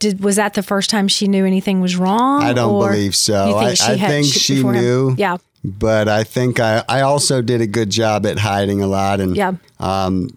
Did 0.01 0.23
was 0.23 0.35
that 0.37 0.55
the 0.55 0.63
first 0.63 0.89
time 0.89 1.07
she 1.07 1.27
knew 1.27 1.45
anything 1.45 1.79
was 1.79 1.95
wrong? 1.95 2.41
I 2.41 2.53
don't 2.53 2.77
believe 2.79 3.15
so. 3.15 3.55
I, 3.55 3.69
I 3.69 3.97
think 3.97 4.25
she, 4.25 4.39
she 4.39 4.63
knew. 4.63 5.13
Yeah. 5.15 5.37
But 5.63 6.09
I 6.09 6.23
think 6.23 6.59
I, 6.59 6.83
I 6.89 7.01
also 7.01 7.43
did 7.43 7.61
a 7.61 7.67
good 7.67 7.91
job 7.91 8.25
at 8.25 8.39
hiding 8.39 8.81
a 8.81 8.87
lot 8.87 9.19
and 9.19 9.37
yeah. 9.37 9.53
um, 9.79 10.29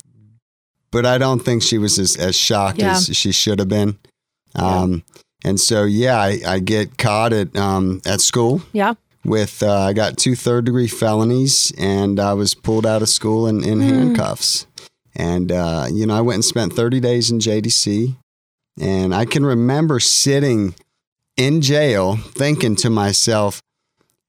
but 0.90 1.06
I 1.06 1.16
don't 1.16 1.40
think 1.40 1.62
she 1.62 1.78
was 1.78 1.98
as, 1.98 2.14
as 2.16 2.36
shocked 2.36 2.78
yeah. 2.78 2.92
as 2.92 3.06
she 3.16 3.32
should 3.32 3.58
have 3.58 3.70
been. 3.70 3.98
Um, 4.54 4.92
yeah. 4.92 5.50
And 5.50 5.58
so, 5.60 5.84
yeah, 5.84 6.18
I, 6.18 6.40
I 6.46 6.58
get 6.58 6.98
caught 6.98 7.32
at 7.32 7.56
um, 7.56 8.02
at 8.04 8.20
school. 8.20 8.62
Yeah. 8.72 8.94
With 9.24 9.62
uh, 9.62 9.80
I 9.80 9.94
got 9.94 10.18
two 10.18 10.36
third 10.36 10.66
degree 10.66 10.86
felonies, 10.86 11.72
and 11.78 12.20
I 12.20 12.34
was 12.34 12.52
pulled 12.52 12.86
out 12.86 13.00
of 13.00 13.08
school 13.08 13.46
in, 13.46 13.64
in 13.64 13.78
mm. 13.78 13.88
handcuffs. 13.88 14.66
And 15.16 15.50
uh, 15.50 15.86
you 15.90 16.06
know, 16.06 16.14
I 16.14 16.20
went 16.20 16.36
and 16.36 16.44
spent 16.44 16.74
30 16.74 17.00
days 17.00 17.30
in 17.30 17.38
JDC, 17.38 18.16
and 18.80 19.14
I 19.14 19.24
can 19.24 19.44
remember 19.44 20.00
sitting 20.00 20.74
in 21.36 21.60
jail, 21.60 22.16
thinking 22.16 22.76
to 22.76 22.90
myself, 22.90 23.60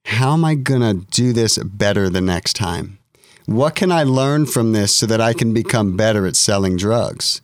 "How 0.06 0.34
am 0.34 0.46
I 0.46 0.56
gonna 0.56 0.94
do 0.94 1.34
this 1.34 1.58
better 1.58 2.10
the 2.10 2.22
next 2.22 2.54
time?" 2.54 3.00
what 3.46 3.76
can 3.76 3.92
I 3.92 4.04
learn 4.04 4.46
from 4.46 4.72
this 4.72 4.96
so 4.96 5.06
that 5.06 5.22
I 5.22 5.34
can 5.34 5.54
become 5.54 5.96
better 5.96 6.26
at 6.26 6.36
selling 6.36 6.78
drugs? 6.78 7.42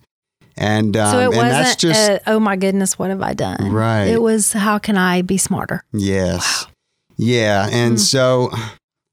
And 0.57 0.97
um, 0.97 1.11
so 1.11 1.19
it 1.19 1.27
wasn't. 1.29 1.49
That's 1.49 1.75
just, 1.75 2.09
a, 2.09 2.21
oh 2.27 2.39
my 2.39 2.55
goodness, 2.55 2.99
what 2.99 3.09
have 3.09 3.21
I 3.21 3.33
done? 3.33 3.71
Right. 3.71 4.05
It 4.05 4.21
was 4.21 4.53
how 4.53 4.79
can 4.79 4.97
I 4.97 5.21
be 5.21 5.37
smarter? 5.37 5.83
Yes. 5.93 6.65
Wow. 6.65 6.71
Yeah, 7.17 7.69
and 7.71 7.97
mm. 7.97 7.99
so 7.99 8.51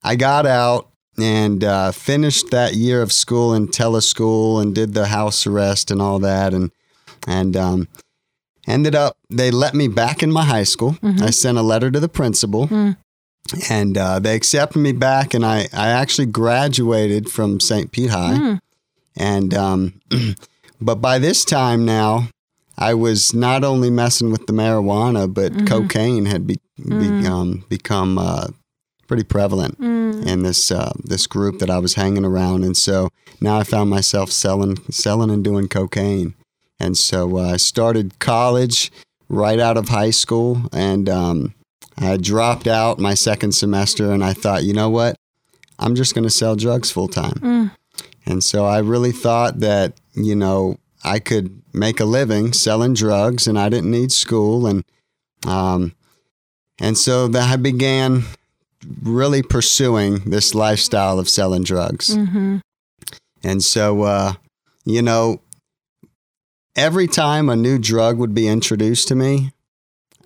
I 0.03 0.17
got 0.17 0.47
out 0.47 0.89
and 1.19 1.63
uh, 1.63 1.93
finished 1.93 2.51
that 2.51 2.75
year 2.75 3.03
of 3.03 3.13
school 3.13 3.53
in 3.53 3.69
teleschool 3.69 4.63
and 4.63 4.75
did 4.75 4.95
the 4.95 5.07
house 5.07 5.47
arrest 5.47 5.91
and 5.91 6.01
all 6.01 6.19
that, 6.21 6.55
and 6.55 6.71
and 7.29 7.57
um, 7.57 7.89
ended 8.67 8.95
up 8.95 9.17
they 9.31 9.51
let 9.51 9.75
me 9.75 9.87
back 9.87 10.23
in 10.23 10.33
my 10.33 10.45
high 10.45 10.65
school. 10.65 10.97
I 11.23 11.31
sent 11.31 11.59
a 11.59 11.63
letter 11.63 11.91
to 11.91 12.01
the 12.01 12.09
principal, 12.09 12.69
and 13.71 13.97
uh, 13.99 14.19
they 14.19 14.35
accepted 14.35 14.79
me 14.81 14.93
back, 14.93 15.35
and 15.35 15.45
I 15.45 15.69
I 15.73 15.89
actually 15.91 16.27
graduated 16.27 17.31
from 17.31 17.61
St. 17.61 17.93
Pete 17.93 18.11
High, 18.11 18.59
and 19.17 19.55
um, 19.55 20.01
but 20.81 20.97
by 20.97 21.19
this 21.19 21.45
time 21.45 21.85
now. 21.85 22.29
I 22.81 22.95
was 22.95 23.35
not 23.35 23.65
only 23.65 23.91
messing 23.91 24.31
with 24.31 24.47
the 24.47 24.53
marijuana, 24.53 25.27
but 25.27 25.67
cocaine 25.67 26.27
had 26.27 26.47
be, 26.47 26.61
be, 26.79 27.27
um, 27.27 27.65
become 27.69 28.19
uh, 28.19 28.47
pretty 29.09 29.25
prevalent 29.25 29.77
in 30.29 30.45
this 30.45 30.71
uh, 30.71 30.93
this 31.03 31.27
group 31.27 31.59
that 31.59 31.71
I 31.71 31.79
was 31.79 31.95
hanging 31.95 32.25
around, 32.25 32.63
and 32.63 32.77
so 32.77 33.09
now 33.41 33.59
I 33.59 33.65
found 33.65 33.91
myself 33.91 34.31
selling 34.31 34.77
selling 34.93 35.31
and 35.31 35.43
doing 35.43 35.67
cocaine, 35.67 36.35
and 36.81 36.97
so 36.97 37.39
uh, 37.39 37.53
I 37.53 37.57
started 37.57 38.19
college 38.19 38.91
right 39.29 39.59
out 39.59 39.77
of 39.77 39.89
high 39.89 40.11
school, 40.11 40.63
and 40.73 41.09
um, 41.09 41.55
I 41.99 42.17
dropped 42.17 42.67
out 42.67 42.99
my 42.99 43.15
second 43.15 43.53
semester, 43.53 44.13
and 44.13 44.25
I 44.25 44.33
thought, 44.33 44.65
you 44.65 44.73
know 44.73 44.89
what, 44.89 45.17
I'm 45.79 45.95
just 45.95 46.15
going 46.15 46.25
to 46.25 46.31
sell 46.31 46.57
drugs 46.57 46.91
full 46.91 47.09
time, 47.09 47.39
and 48.27 48.43
so 48.43 48.65
I 48.65 48.79
really 48.79 49.13
thought 49.13 49.61
that 49.61 49.95
you 50.15 50.35
know 50.35 50.79
I 51.05 51.19
could 51.19 51.63
make 51.73 52.01
a 52.01 52.05
living 52.05 52.53
selling 52.53 52.95
drugs, 52.95 53.47
and 53.47 53.59
I 53.59 53.69
didn't 53.69 53.91
need 53.91 54.13
school, 54.13 54.67
and 54.67 54.85
um, 55.47 55.95
and 56.81 56.97
so 56.97 57.29
that 57.29 57.51
I 57.51 57.57
began 57.57 58.25
really 59.03 59.43
pursuing 59.43 60.21
this 60.31 60.55
lifestyle 60.55 61.19
of 61.19 61.29
selling 61.29 61.65
drugs. 61.65 62.15
And 63.45 63.63
so, 63.63 64.03
uh, 64.03 64.33
you 64.85 65.03
know, 65.03 65.41
every 66.79 67.09
time 67.09 67.49
a 67.49 67.57
new 67.57 67.79
drug 67.79 68.17
would 68.19 68.35
be 68.35 68.47
introduced 68.49 69.09
to 69.09 69.15
me, 69.15 69.53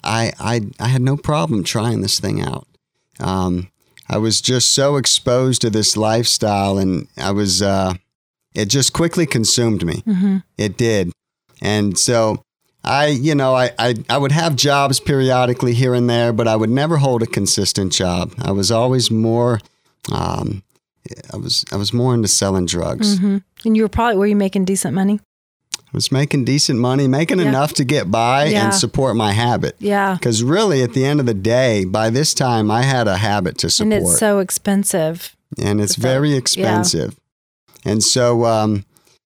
I, 0.04 0.32
I, 0.38 0.60
I 0.78 0.88
had 0.88 1.02
no 1.02 1.16
problem 1.16 1.64
trying 1.64 2.02
this 2.02 2.20
thing 2.20 2.42
out. 2.42 2.66
Um, 3.18 3.70
I 4.08 4.18
was 4.18 4.40
just 4.40 4.72
so 4.72 4.96
exposed 4.96 5.62
to 5.62 5.70
this 5.70 5.96
lifestyle, 5.96 6.76
and 6.76 7.08
I 7.16 7.30
was, 7.30 7.62
uh, 7.62 7.94
it 8.54 8.66
just 8.66 8.92
quickly 8.92 9.26
consumed 9.26 9.84
me. 9.84 10.02
It 10.58 10.76
did. 10.76 11.12
And 11.62 11.96
so 11.96 12.42
I, 12.84 13.06
you 13.06 13.34
know, 13.34 13.54
I, 13.54 13.70
I, 13.78 13.94
I 14.10 14.18
would 14.18 14.32
have 14.32 14.56
jobs 14.56 15.00
periodically 15.00 15.72
here 15.72 15.94
and 15.94 16.10
there, 16.10 16.32
but 16.32 16.46
I 16.48 16.56
would 16.56 16.68
never 16.70 16.98
hold 16.98 17.22
a 17.22 17.26
consistent 17.26 17.92
job. 17.92 18.34
I 18.42 18.50
was 18.50 18.70
always 18.70 19.10
more, 19.10 19.60
um, 20.10 20.62
I 21.32 21.36
was, 21.36 21.64
I 21.72 21.76
was 21.76 21.92
more 21.92 22.12
into 22.14 22.28
selling 22.28 22.66
drugs. 22.66 23.18
And 23.20 23.76
you 23.76 23.82
were 23.84 23.88
probably 23.88 24.16
were 24.16 24.26
you 24.26 24.36
making 24.36 24.64
decent 24.64 24.94
money? 24.94 25.20
Was 25.92 26.10
making 26.10 26.44
decent 26.46 26.78
money, 26.78 27.06
making 27.06 27.38
Yeah. 27.38 27.48
enough 27.48 27.74
to 27.74 27.84
get 27.84 28.10
by 28.10 28.46
Yeah. 28.46 28.64
and 28.66 28.74
support 28.74 29.14
my 29.14 29.32
habit. 29.32 29.76
Yeah. 29.78 30.14
Because 30.14 30.42
really, 30.42 30.82
at 30.82 30.94
the 30.94 31.04
end 31.04 31.20
of 31.20 31.26
the 31.26 31.34
day, 31.34 31.84
by 31.84 32.08
this 32.10 32.32
time, 32.34 32.70
I 32.70 32.82
had 32.82 33.06
a 33.08 33.18
habit 33.18 33.58
to 33.58 33.68
support. 33.70 33.92
And 33.92 34.02
it's 34.06 34.18
so 34.18 34.38
expensive. 34.38 35.36
and 35.58 35.80
it's 35.82 35.96
very 35.96 36.30
yeah. 36.30 36.36
expensive. 36.38 37.14
And 37.84 38.02
so, 38.02 38.46
um, 38.46 38.84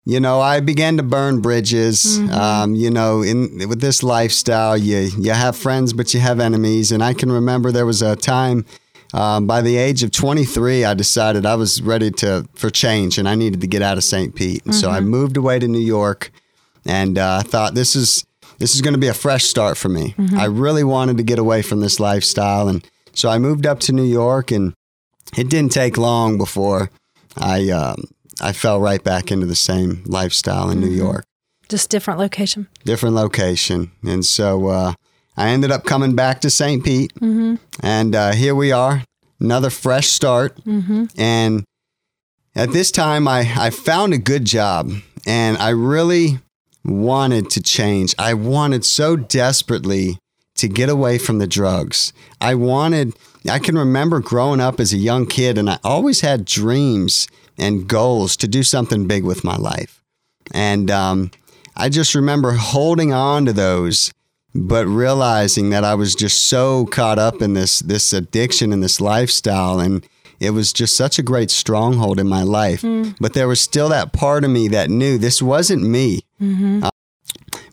you 0.05 0.21
know, 0.21 0.41
I 0.41 0.61
began 0.61 0.97
to 0.99 1.03
burn 1.03 1.41
bridges. 1.41 2.19
Mm-hmm. 2.19 2.33
Um, 2.35 2.75
you 2.75 2.91
know, 2.91 3.23
in 3.23 3.67
with 3.69 3.81
this 3.81 4.03
lifestyle, 4.03 4.77
you 4.77 5.11
you 5.19 5.31
have 5.33 5.57
friends, 5.57 5.93
but 5.95 6.13
you 6.13 6.21
have 6.21 6.41
enemies. 6.41 6.93
And 6.93 7.03
I 7.03 7.15
can 7.15 7.33
remember 7.33 7.73
there 7.73 7.87
was 7.87 8.03
a 8.03 8.17
time. 8.17 8.65
Um, 9.13 9.47
by 9.47 9.61
the 9.61 9.77
age 9.77 10.05
of 10.05 10.13
23, 10.13 10.85
I 10.85 10.95
decided 10.95 11.45
I 11.45 11.57
was 11.57 11.83
ready 11.83 12.11
to 12.13 12.47
for 12.55 12.71
change, 12.71 13.19
and 13.19 13.29
I 13.29 13.35
needed 13.35 13.61
to 13.63 13.67
get 13.67 13.83
out 13.83 13.97
of 13.99 14.05
St. 14.05 14.35
Pete. 14.35 14.63
And 14.67 14.75
so 14.75 14.87
Mm-hmm. 14.89 14.97
I 14.97 15.01
moved 15.01 15.37
away 15.37 15.59
to 15.59 15.67
New 15.67 15.81
York, 15.81 16.31
and 16.85 17.19
uh, 17.19 17.39
I 17.41 17.43
thought 17.43 17.75
this 17.75 17.95
is 17.97 18.25
this 18.59 18.75
is 18.75 18.83
going 18.83 18.95
to 18.95 19.01
be 19.01 19.09
a 19.09 19.15
fresh 19.15 19.45
start 19.45 19.77
for 19.79 19.89
me. 19.89 20.15
Mm-hmm. 20.19 20.39
I 20.39 20.45
really 20.45 20.85
wanted 20.85 21.17
to 21.17 21.23
get 21.23 21.39
away 21.39 21.63
from 21.63 21.81
this 21.81 21.99
lifestyle, 22.01 22.69
and 22.69 22.87
so 23.13 23.29
I 23.29 23.39
moved 23.39 23.67
up 23.67 23.81
to 23.81 23.93
New 23.93 24.05
York, 24.05 24.51
and 24.51 24.75
it 25.37 25.49
didn't 25.49 25.73
take 25.73 25.97
long 25.97 26.37
before 26.39 26.91
I 27.37 27.71
um, 27.71 28.05
I 28.41 28.53
fell 28.53 28.81
right 28.81 29.03
back 29.03 29.31
into 29.31 29.47
the 29.47 29.55
same 29.55 30.03
lifestyle 30.07 30.71
in 30.71 30.81
New 30.81 30.91
York, 30.91 31.25
Just 31.69 31.91
different 31.91 32.19
location. 32.21 32.69
different 32.85 33.15
location, 33.15 33.91
and 34.03 34.25
so 34.25 34.67
uh, 34.69 34.95
I 35.37 35.49
ended 35.51 35.71
up 35.71 35.85
coming 35.85 36.15
back 36.15 36.41
to 36.41 36.51
St. 36.51 36.85
Pete, 36.85 37.13
and 37.21 38.15
uh, 38.15 38.33
here 38.33 38.55
we 38.55 38.73
are, 38.73 39.05
another 39.39 39.71
fresh 39.71 40.09
start, 40.09 40.59
and 41.17 41.65
at 42.55 42.73
this 42.73 42.91
time 42.91 43.27
I 43.29 43.41
I 43.57 43.71
found 43.71 44.13
a 44.13 44.19
good 44.19 44.45
job, 44.45 44.91
and 45.27 45.57
I 45.59 45.71
really 45.71 46.41
wanted 46.85 47.51
to 47.51 47.63
change. 47.63 48.15
I 48.19 48.35
wanted 48.35 48.85
so 48.85 49.17
desperately 49.17 50.19
to 50.57 50.69
get 50.69 50.89
away 50.89 51.19
from 51.19 51.39
the 51.39 51.47
drugs. 51.47 52.13
I 52.41 52.55
wanted, 52.55 53.15
I 53.49 53.59
can 53.59 53.79
remember 53.79 54.21
growing 54.21 54.61
up 54.61 54.81
as 54.81 54.93
a 54.93 54.99
young 54.99 55.27
kid, 55.27 55.57
and 55.57 55.71
I 55.71 55.79
always 55.83 56.21
had 56.21 56.45
dreams 56.45 57.29
and 57.59 57.89
goals 57.89 58.37
to 58.39 58.49
do 58.49 58.63
something 58.63 59.07
big 59.07 59.25
with 59.25 59.45
my 59.45 59.57
life. 59.57 60.03
And 60.53 60.91
um, 60.91 61.31
I 61.77 61.89
just 61.89 62.15
remember 62.15 62.53
holding 62.53 63.13
on 63.13 63.47
to 63.47 63.53
those, 63.53 64.13
but 64.55 64.87
realizing 64.87 65.71
that 65.71 65.85
I 65.85 65.95
was 65.95 66.15
just 66.15 66.45
so 66.45 66.87
caught 66.87 67.19
up 67.19 67.41
in 67.41 67.55
this 67.55 67.81
this 67.81 68.13
addiction 68.13 68.73
and 68.73 68.83
this 68.83 69.01
lifestyle, 69.01 69.79
and 69.79 70.07
it 70.41 70.51
was 70.51 70.73
just 70.73 70.97
such 70.97 71.19
a 71.19 71.23
great 71.23 71.51
stronghold 71.51 72.19
in 72.19 72.29
my 72.29 72.43
life. 72.43 72.83
But 73.21 73.35
there 73.35 73.49
was 73.49 73.61
still 73.61 73.89
that 73.91 74.13
part 74.13 74.45
of 74.45 74.51
me 74.51 74.69
that 74.69 74.91
knew 74.91 75.19
this 75.19 75.41
wasn't 75.41 75.83
me. 75.83 76.23
Uh, 76.41 76.91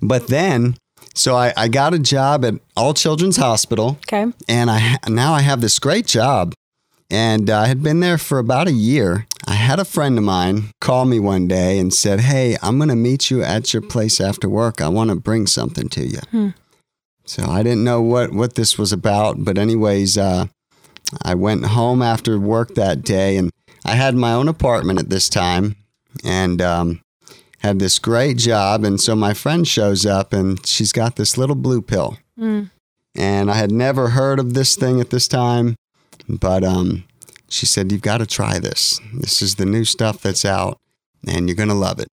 but 0.01 0.27
then, 0.27 0.75
so 1.13 1.35
I, 1.35 1.53
I 1.55 1.67
got 1.67 1.93
a 1.93 1.99
job 1.99 2.43
at 2.45 2.55
All 2.75 2.93
Children's 2.93 3.37
Hospital, 3.37 3.97
Okay. 4.11 4.25
and 4.47 4.69
I 4.69 4.97
now 5.07 5.33
I 5.33 5.41
have 5.41 5.61
this 5.61 5.79
great 5.79 6.05
job. 6.05 6.53
And 7.09 7.49
uh, 7.49 7.59
I 7.61 7.67
had 7.67 7.81
been 7.81 8.01
there 8.01 8.17
for 8.17 8.37
about 8.37 8.67
a 8.67 8.73
year. 8.73 9.27
I 9.47 9.53
had 9.53 9.79
a 9.79 9.85
friend 9.85 10.17
of 10.17 10.25
mine 10.25 10.71
call 10.81 11.05
me 11.05 11.19
one 11.21 11.47
day 11.47 11.79
and 11.79 11.93
said, 11.93 12.19
Hey, 12.19 12.57
I'm 12.61 12.77
going 12.79 12.89
to 12.89 12.97
meet 12.97 13.31
you 13.31 13.41
at 13.41 13.71
your 13.71 13.81
place 13.81 14.19
after 14.19 14.49
work. 14.49 14.81
I 14.81 14.89
want 14.89 15.09
to 15.11 15.15
bring 15.15 15.47
something 15.47 15.87
to 15.87 16.01
you. 16.05 16.53
So 17.23 17.43
I 17.45 17.63
didn't 17.63 17.85
know 17.85 18.01
what, 18.01 18.33
what 18.33 18.55
this 18.55 18.77
was 18.77 18.91
about. 18.91 19.45
But, 19.45 19.57
anyways, 19.57 20.17
uh, 20.17 20.47
I 21.23 21.33
went 21.35 21.67
home 21.67 22.01
after 22.01 22.37
work 22.37 22.75
that 22.75 23.03
day 23.03 23.37
and 23.37 23.51
I 23.85 23.95
had 23.95 24.15
my 24.15 24.33
own 24.33 24.49
apartment 24.49 24.99
at 24.99 25.09
this 25.09 25.29
time 25.29 25.77
and 26.25 26.61
um, 26.61 26.99
had 27.59 27.79
this 27.79 27.99
great 27.99 28.37
job. 28.37 28.83
And 28.83 28.99
so 28.99 29.15
my 29.15 29.33
friend 29.33 29.67
shows 29.67 30.05
up 30.05 30.33
and 30.33 30.65
she's 30.65 30.91
got 30.91 31.15
this 31.15 31.37
little 31.37 31.55
blue 31.55 31.81
pill. 31.81 32.17
Mm. 32.39 32.69
And 33.15 33.49
I 33.49 33.55
had 33.55 33.71
never 33.71 34.09
heard 34.09 34.39
of 34.39 34.53
this 34.53 34.75
thing 34.75 35.01
at 35.01 35.09
this 35.09 35.27
time. 35.27 35.75
But 36.29 36.63
um, 36.63 37.05
she 37.49 37.65
said, 37.65 37.91
You've 37.91 38.01
got 38.01 38.19
to 38.19 38.25
try 38.25 38.59
this. 38.59 38.99
This 39.13 39.41
is 39.41 39.55
the 39.55 39.65
new 39.65 39.85
stuff 39.85 40.21
that's 40.21 40.45
out 40.45 40.77
and 41.27 41.47
you're 41.47 41.55
going 41.55 41.69
to 41.69 41.75
love 41.75 41.99
it. 41.99 42.07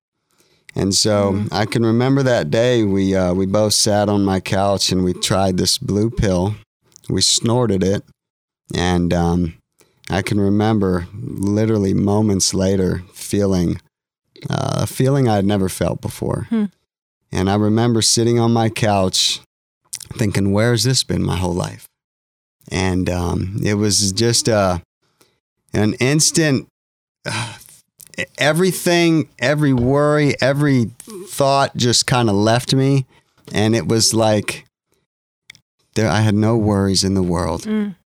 And 0.76 0.92
so 0.92 1.44
I 1.52 1.66
can 1.66 1.86
remember 1.86 2.22
that 2.24 2.50
day 2.50 2.82
we, 2.82 3.14
uh, 3.14 3.32
we 3.32 3.46
both 3.46 3.74
sat 3.74 4.08
on 4.08 4.24
my 4.24 4.40
couch 4.40 4.90
and 4.90 5.04
we 5.04 5.12
tried 5.12 5.56
this 5.56 5.78
blue 5.78 6.10
pill. 6.10 6.56
We 7.08 7.20
snorted 7.20 7.84
it. 7.84 8.02
And 8.74 9.12
um, 9.12 9.54
I 10.10 10.22
can 10.22 10.40
remember 10.40 11.06
literally 11.12 11.94
moments 11.94 12.54
later 12.54 13.04
feeling 13.12 13.80
uh, 14.50 14.80
a 14.82 14.86
feeling 14.86 15.28
I 15.28 15.36
had 15.36 15.44
never 15.44 15.68
felt 15.68 16.00
before. 16.00 16.46
Hmm. 16.50 16.66
And 17.32 17.50
I 17.50 17.56
remember 17.56 18.02
sitting 18.02 18.38
on 18.38 18.52
my 18.52 18.68
couch 18.68 19.40
thinking, 20.12 20.52
where 20.52 20.70
has 20.70 20.84
this 20.84 21.02
been 21.02 21.22
my 21.22 21.36
whole 21.36 21.54
life? 21.54 21.88
And 22.70 23.10
um, 23.10 23.58
it 23.64 23.74
was 23.74 24.12
just 24.12 24.48
uh, 24.48 24.78
an 25.72 25.94
instant, 25.94 26.68
uh, 27.26 27.54
everything, 28.38 29.28
every 29.38 29.72
worry, 29.72 30.34
every 30.40 30.92
thought 31.28 31.76
just 31.76 32.06
kind 32.06 32.28
of 32.28 32.36
left 32.36 32.74
me. 32.74 33.06
And 33.52 33.74
it 33.74 33.86
was 33.86 34.14
like, 34.14 34.64
there, 35.94 36.08
I 36.08 36.20
had 36.20 36.34
no 36.34 36.56
worries 36.56 37.04
in 37.04 37.14
the 37.14 37.22
world. 37.22 37.62
Mm. 37.62 37.96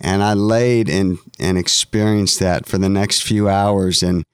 And 0.00 0.22
I 0.22 0.34
laid 0.34 0.88
and, 0.88 1.18
and 1.38 1.56
experienced 1.56 2.40
that 2.40 2.66
for 2.66 2.78
the 2.78 2.88
next 2.88 3.22
few 3.22 3.48
hours. 3.48 4.02
And 4.02 4.24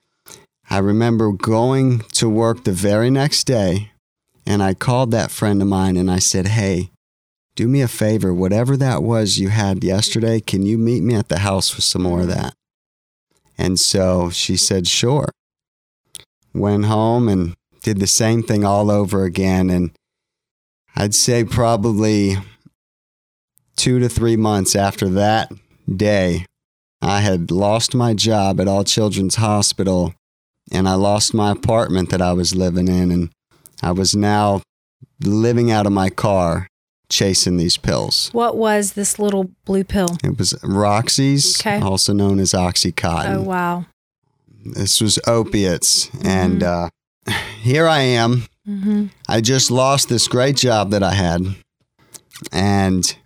I 0.70 0.78
remember 0.78 1.32
going 1.32 2.00
to 2.12 2.28
work 2.28 2.64
the 2.64 2.72
very 2.72 3.10
next 3.10 3.44
day. 3.44 3.92
And 4.46 4.62
I 4.62 4.74
called 4.74 5.10
that 5.10 5.30
friend 5.30 5.60
of 5.62 5.68
mine 5.68 5.96
and 5.96 6.10
I 6.10 6.18
said, 6.18 6.48
Hey, 6.48 6.90
do 7.54 7.68
me 7.68 7.80
a 7.80 7.88
favor. 7.88 8.32
Whatever 8.32 8.76
that 8.76 9.02
was 9.02 9.38
you 9.38 9.48
had 9.48 9.82
yesterday, 9.82 10.40
can 10.40 10.62
you 10.62 10.78
meet 10.78 11.02
me 11.02 11.14
at 11.14 11.28
the 11.28 11.40
house 11.40 11.70
for 11.70 11.80
some 11.80 12.02
more 12.02 12.20
of 12.20 12.28
that? 12.28 12.54
And 13.56 13.80
so 13.80 14.30
she 14.30 14.56
said, 14.56 14.86
Sure. 14.86 15.28
Went 16.54 16.86
home 16.86 17.28
and 17.28 17.54
did 17.82 18.00
the 18.00 18.06
same 18.06 18.42
thing 18.42 18.64
all 18.64 18.90
over 18.90 19.24
again. 19.24 19.70
And 19.70 19.90
I'd 20.96 21.14
say 21.14 21.44
probably 21.44 22.36
two 23.76 23.98
to 24.00 24.08
three 24.08 24.36
months 24.36 24.74
after 24.74 25.08
that 25.10 25.52
day, 25.94 26.46
I 27.00 27.20
had 27.20 27.50
lost 27.50 27.94
my 27.94 28.12
job 28.14 28.60
at 28.60 28.68
All 28.68 28.84
Children's 28.84 29.36
Hospital 29.36 30.14
and 30.72 30.88
I 30.88 30.94
lost 30.94 31.34
my 31.34 31.50
apartment 31.52 32.10
that 32.10 32.20
I 32.22 32.32
was 32.32 32.54
living 32.54 32.88
in. 32.88 33.10
And 33.10 33.30
I 33.82 33.92
was 33.92 34.14
now 34.14 34.62
living 35.22 35.70
out 35.70 35.86
of 35.86 35.92
my 35.92 36.10
car 36.10 36.68
chasing 37.08 37.56
these 37.56 37.76
pills. 37.76 38.28
What 38.32 38.56
was 38.56 38.92
this 38.92 39.18
little 39.18 39.50
blue 39.64 39.84
pill? 39.84 40.18
It 40.22 40.36
was 40.38 40.54
Roxy's, 40.62 41.58
Okay. 41.60 41.80
also 41.80 42.12
known 42.12 42.38
as 42.38 42.52
Oxycontin. 42.52 43.36
Oh 43.36 43.42
wow. 43.42 43.86
This 44.64 45.00
was 45.00 45.18
opiates. 45.26 46.10
And 46.22 46.62
uh, 46.62 46.90
here 47.62 47.86
I 47.88 48.00
am. 48.00 48.44
hmm 48.66 49.06
I 49.28 49.40
just 49.40 49.70
lost 49.70 50.08
this 50.08 50.28
great 50.28 50.56
job 50.56 50.90
that 50.90 51.02
I 51.02 51.14
had. 51.14 51.54
And 52.52 53.16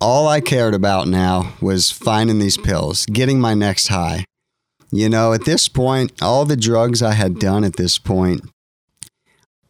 all 0.00 0.26
I 0.28 0.40
cared 0.40 0.74
about 0.74 1.06
now 1.08 1.52
was 1.60 1.90
finding 1.90 2.38
these 2.38 2.56
pills, 2.56 3.06
getting 3.06 3.40
my 3.40 3.54
next 3.54 3.88
high. 3.88 4.24
You 4.92 5.08
know, 5.08 5.32
at 5.32 5.46
this 5.46 5.68
point, 5.68 6.12
all 6.20 6.44
the 6.44 6.56
drugs 6.56 7.02
I 7.02 7.12
had 7.12 7.38
done 7.38 7.64
at 7.64 7.76
this 7.76 7.98
point, 7.98 8.42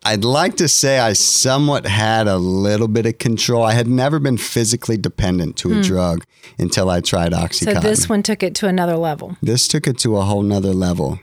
I'd 0.05 0.25
like 0.25 0.57
to 0.57 0.67
say 0.67 0.99
I 0.99 1.13
somewhat 1.13 1.87
had 1.87 2.27
a 2.27 2.37
little 2.39 2.89
bit 2.89 3.07
of 3.07 3.19
control. 3.19 3.63
I 3.63 3.73
had 3.73 3.87
never 3.87 4.19
been 4.19 4.37
physically 4.37 4.97
dependent 4.97 5.57
to 5.59 5.79
a 5.79 5.83
drug 5.83 6.25
until 6.59 6.91
I 6.91 7.01
tried 7.01 7.33
So 7.53 7.75
this 7.75 8.09
one 8.09 8.25
took 8.25 8.43
it 8.43 8.57
to 8.57 8.67
another 8.67 8.97
level 8.97 9.37
This 9.41 9.69
took 9.69 9.87
it 9.87 9.99
to 9.99 10.17
a 10.17 10.23
whole 10.23 10.43
nother 10.43 10.73
level. 10.73 11.21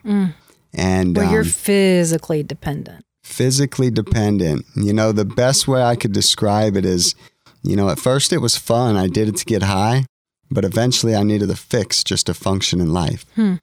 And 0.73 1.17
where 1.17 1.29
you're 1.29 1.41
um, 1.41 1.47
physically 1.47 2.41
dependent. 2.41 3.03
physically 3.23 3.91
dependent. 3.91 4.65
You 4.75 4.93
know, 4.93 5.11
the 5.11 5.25
best 5.25 5.67
way 5.67 5.81
I 5.83 5.95
could 5.97 6.13
describe 6.13 6.77
it 6.77 6.85
is, 6.85 7.15
you 7.63 7.75
know, 7.75 7.89
at 7.89 7.99
first 7.99 8.31
it 8.31 8.37
was 8.37 8.55
fun. 8.55 8.95
I 8.95 9.07
did 9.07 9.27
it 9.27 9.35
to 9.37 9.45
get 9.45 9.63
high, 9.63 10.05
but 10.49 10.63
eventually 10.63 11.15
I 11.15 11.23
needed 11.23 11.49
a 11.49 11.55
fix 11.55 12.01
just 12.03 12.27
to 12.27 12.33
function 12.33 12.79
in 12.79 12.93
life. 12.93 13.25
Hmm. 13.35 13.55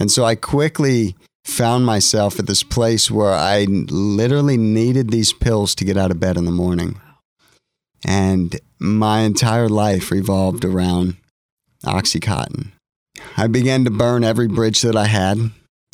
And 0.00 0.10
so 0.10 0.24
I 0.24 0.34
quickly 0.34 1.14
found 1.44 1.84
myself 1.84 2.38
at 2.38 2.46
this 2.46 2.62
place 2.62 3.10
where 3.10 3.34
I 3.34 3.64
literally 3.64 4.56
needed 4.56 5.10
these 5.10 5.34
pills 5.34 5.74
to 5.74 5.84
get 5.84 5.98
out 5.98 6.10
of 6.10 6.18
bed 6.18 6.38
in 6.38 6.46
the 6.46 6.50
morning. 6.50 6.98
And 8.02 8.58
my 8.78 9.20
entire 9.20 9.68
life 9.68 10.10
revolved 10.10 10.64
around 10.64 11.16
Oxycontin. 11.84 12.68
I 13.36 13.46
began 13.46 13.84
to 13.84 13.90
burn 13.90 14.24
every 14.24 14.48
bridge 14.48 14.80
that 14.80 14.96
I 14.96 15.04
had. 15.04 15.50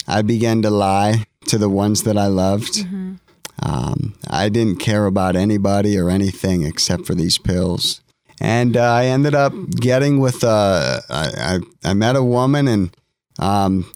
I 0.07 0.23
began 0.23 0.63
to 0.63 0.71
lie 0.71 1.25
to 1.49 1.59
the 1.59 1.69
ones 1.69 2.05
that 2.05 2.17
I 2.17 2.29
loved. 2.29 2.75
Mm-hmm. 2.75 3.15
Um, 3.61 4.15
I 4.29 4.49
didn't 4.51 4.79
care 4.79 5.07
about 5.07 5.35
anybody 5.35 5.99
or 5.99 6.11
anything 6.11 6.63
except 6.63 7.07
for 7.07 7.17
these 7.17 7.39
pills. 7.39 8.03
And 8.41 8.77
uh, 8.77 8.85
I 8.85 9.07
ended 9.07 9.35
up 9.35 9.53
getting 9.71 10.21
with, 10.21 10.45
uh, 10.45 11.01
I, 11.11 11.59
I, 11.85 11.91
I 11.91 11.95
met 11.95 12.15
a 12.15 12.23
woman 12.23 12.69
and 12.69 12.95
um, 13.39 13.91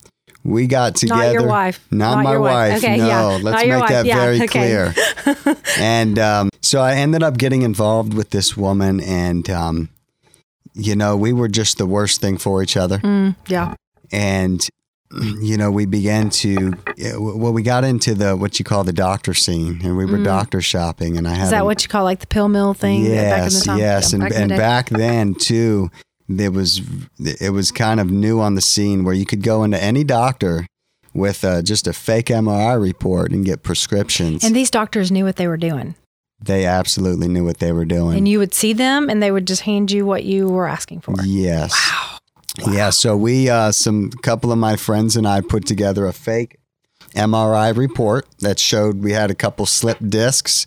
we 0.45 0.67
got 0.67 0.97
together. 0.97 1.23
Not 1.23 1.33
your 1.33 1.47
wife. 1.47 1.87
Not, 1.91 2.25
my 2.25 2.33
your 2.33 2.41
wife. 2.41 2.79
Okay, 2.79 2.97
no, 2.97 3.07
yeah. 3.07 3.25
let's 3.43 3.67
Not 3.67 3.67
make 3.67 3.89
that 3.89 4.07
Yeah, 4.07 4.17
very 4.17 4.43
okay. 4.43 4.47
clear. 4.47 4.95
and 5.79 6.19
um, 6.19 6.49
so 6.63 6.81
I 6.81 6.95
ended 6.95 7.23
up 7.23 7.37
getting 7.39 7.63
involved 7.63 8.15
with 8.15 8.31
this 8.31 8.57
woman, 8.57 9.01
and 9.01 9.49
um, 9.51 9.89
you 10.75 10.97
know, 10.97 11.17
we 11.17 11.33
were 11.33 11.49
just 11.49 11.79
the 11.79 11.87
worst 11.87 12.21
thing 12.21 12.39
for 12.39 12.63
each 12.63 12.77
other. 12.77 12.99
Mm, 12.99 13.37
yeah. 13.49 13.75
And 14.13 14.67
you 15.41 15.57
know, 15.57 15.71
we 15.71 15.87
began 15.87 16.31
to 16.31 16.73
well, 17.19 17.53
we 17.53 17.63
got 17.63 17.85
into 17.85 18.15
the 18.15 18.37
what 18.37 18.59
you 18.59 18.65
call 18.65 18.85
the 18.85 18.93
doctor 18.93 19.35
scene, 19.35 19.81
and 19.85 19.97
we 19.97 20.05
were 20.07 20.23
doctor 20.23 20.61
shopping, 20.63 21.19
and 21.19 21.27
I 21.27 21.33
had 21.33 21.41
Mm. 21.41 21.45
Is 21.45 21.51
that 21.51 21.65
what 21.65 21.83
you 21.83 21.89
call 21.89 22.05
like 22.05 22.21
the 22.21 22.27
pill 22.27 22.49
mill 22.49 22.75
thing? 22.75 23.03
back 23.05 23.11
in 23.11 23.15
the 23.15 23.53
Yes, 23.53 23.65
time? 23.67 23.79
yes, 23.79 24.13
Yeah, 24.13 24.17
and 24.21 24.29
back 24.31 24.41
and 24.41 24.49
back 24.51 24.89
then 24.91 25.35
too, 25.35 25.91
there 26.39 26.51
was 26.51 26.81
it 27.19 27.53
was 27.53 27.71
kind 27.73 27.99
of 28.01 28.11
new 28.11 28.41
on 28.41 28.55
the 28.55 28.61
scene 28.61 29.05
where 29.05 29.15
you 29.15 29.27
could 29.27 29.43
go 29.43 29.65
into 29.65 29.83
any 29.83 30.05
doctor 30.05 30.67
with 31.13 31.45
uh, 31.45 31.63
just 31.63 31.87
a 31.87 31.93
fake 31.93 32.27
MRI 32.27 32.81
report 32.81 33.33
and 33.33 33.45
get 33.45 33.63
prescriptions. 33.63 34.45
And 34.45 34.55
these 34.55 34.71
doctors 34.71 35.11
knew 35.11 35.25
what 35.25 35.37
they 35.37 35.49
were 35.49 35.57
doing. 35.57 35.95
they 36.43 36.65
absolutely 36.65 37.29
knew 37.29 37.45
what 37.45 37.59
they 37.59 37.73
were 37.73 37.85
doing. 37.85 38.17
And 38.17 38.29
you 38.29 38.39
would 38.39 38.55
see 38.55 38.73
them 38.73 39.11
and 39.11 39.23
they 39.23 39.31
would 39.31 39.47
just 39.47 39.63
hand 39.63 39.91
you 39.91 40.07
what 40.07 40.25
you 40.25 40.49
were 40.49 40.69
asking 40.69 41.01
for. 41.01 41.15
Yes. 41.25 41.73
Wow. 41.73 42.73
Yeah. 42.73 42.91
So 42.91 43.17
we, 43.17 43.49
uh, 43.49 43.73
some 43.73 44.11
couple 44.11 44.51
of 44.53 44.59
my 44.59 44.77
friends 44.77 45.17
and 45.17 45.27
I 45.27 45.41
put 45.41 45.67
together 45.67 46.07
a 46.07 46.13
fake 46.13 46.59
MRI 47.15 47.77
report 47.77 48.27
that 48.39 48.59
showed 48.59 49.03
we 49.03 49.13
had 49.13 49.31
a 49.31 49.35
couple 49.35 49.67
slip 49.67 49.99
discs, 50.07 50.67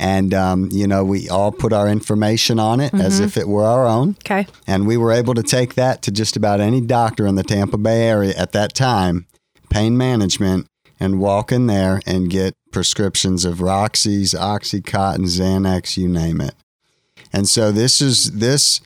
and 0.00 0.32
um, 0.32 0.68
you 0.72 0.86
know 0.88 1.04
we 1.04 1.28
all 1.28 1.52
put 1.52 1.72
our 1.72 1.86
information 1.86 2.58
on 2.58 2.80
it 2.80 2.92
as 2.94 3.20
if 3.20 3.36
it 3.36 3.46
were 3.46 3.64
our 3.64 3.86
own, 3.86 4.16
Okay. 4.24 4.46
and 4.66 4.86
we 4.86 4.96
were 4.96 5.12
able 5.12 5.34
to 5.34 5.42
take 5.42 5.74
that 5.74 6.00
to 6.02 6.10
just 6.10 6.36
about 6.36 6.58
any 6.58 6.80
doctor 6.80 7.26
in 7.26 7.34
the 7.36 7.42
Tampa 7.44 7.76
Bay 7.76 8.08
area 8.08 8.34
at 8.36 8.52
that 8.52 8.74
time, 8.74 9.26
pain 9.68 9.96
management, 9.96 10.66
and 10.98 11.20
walk 11.20 11.52
in 11.52 11.66
there 11.66 12.00
and 12.06 12.30
get 12.30 12.54
prescriptions 12.72 13.44
of 13.44 13.60
Roxy's, 13.60 14.32
OxyContin, 14.32 15.26
Xanax, 15.26 15.96
you 15.96 16.08
name 16.08 16.40
it. 16.40 16.54
And 17.32 17.46
so 17.48 17.70
this 17.70 18.00
is 18.00 18.32
this 18.32 18.80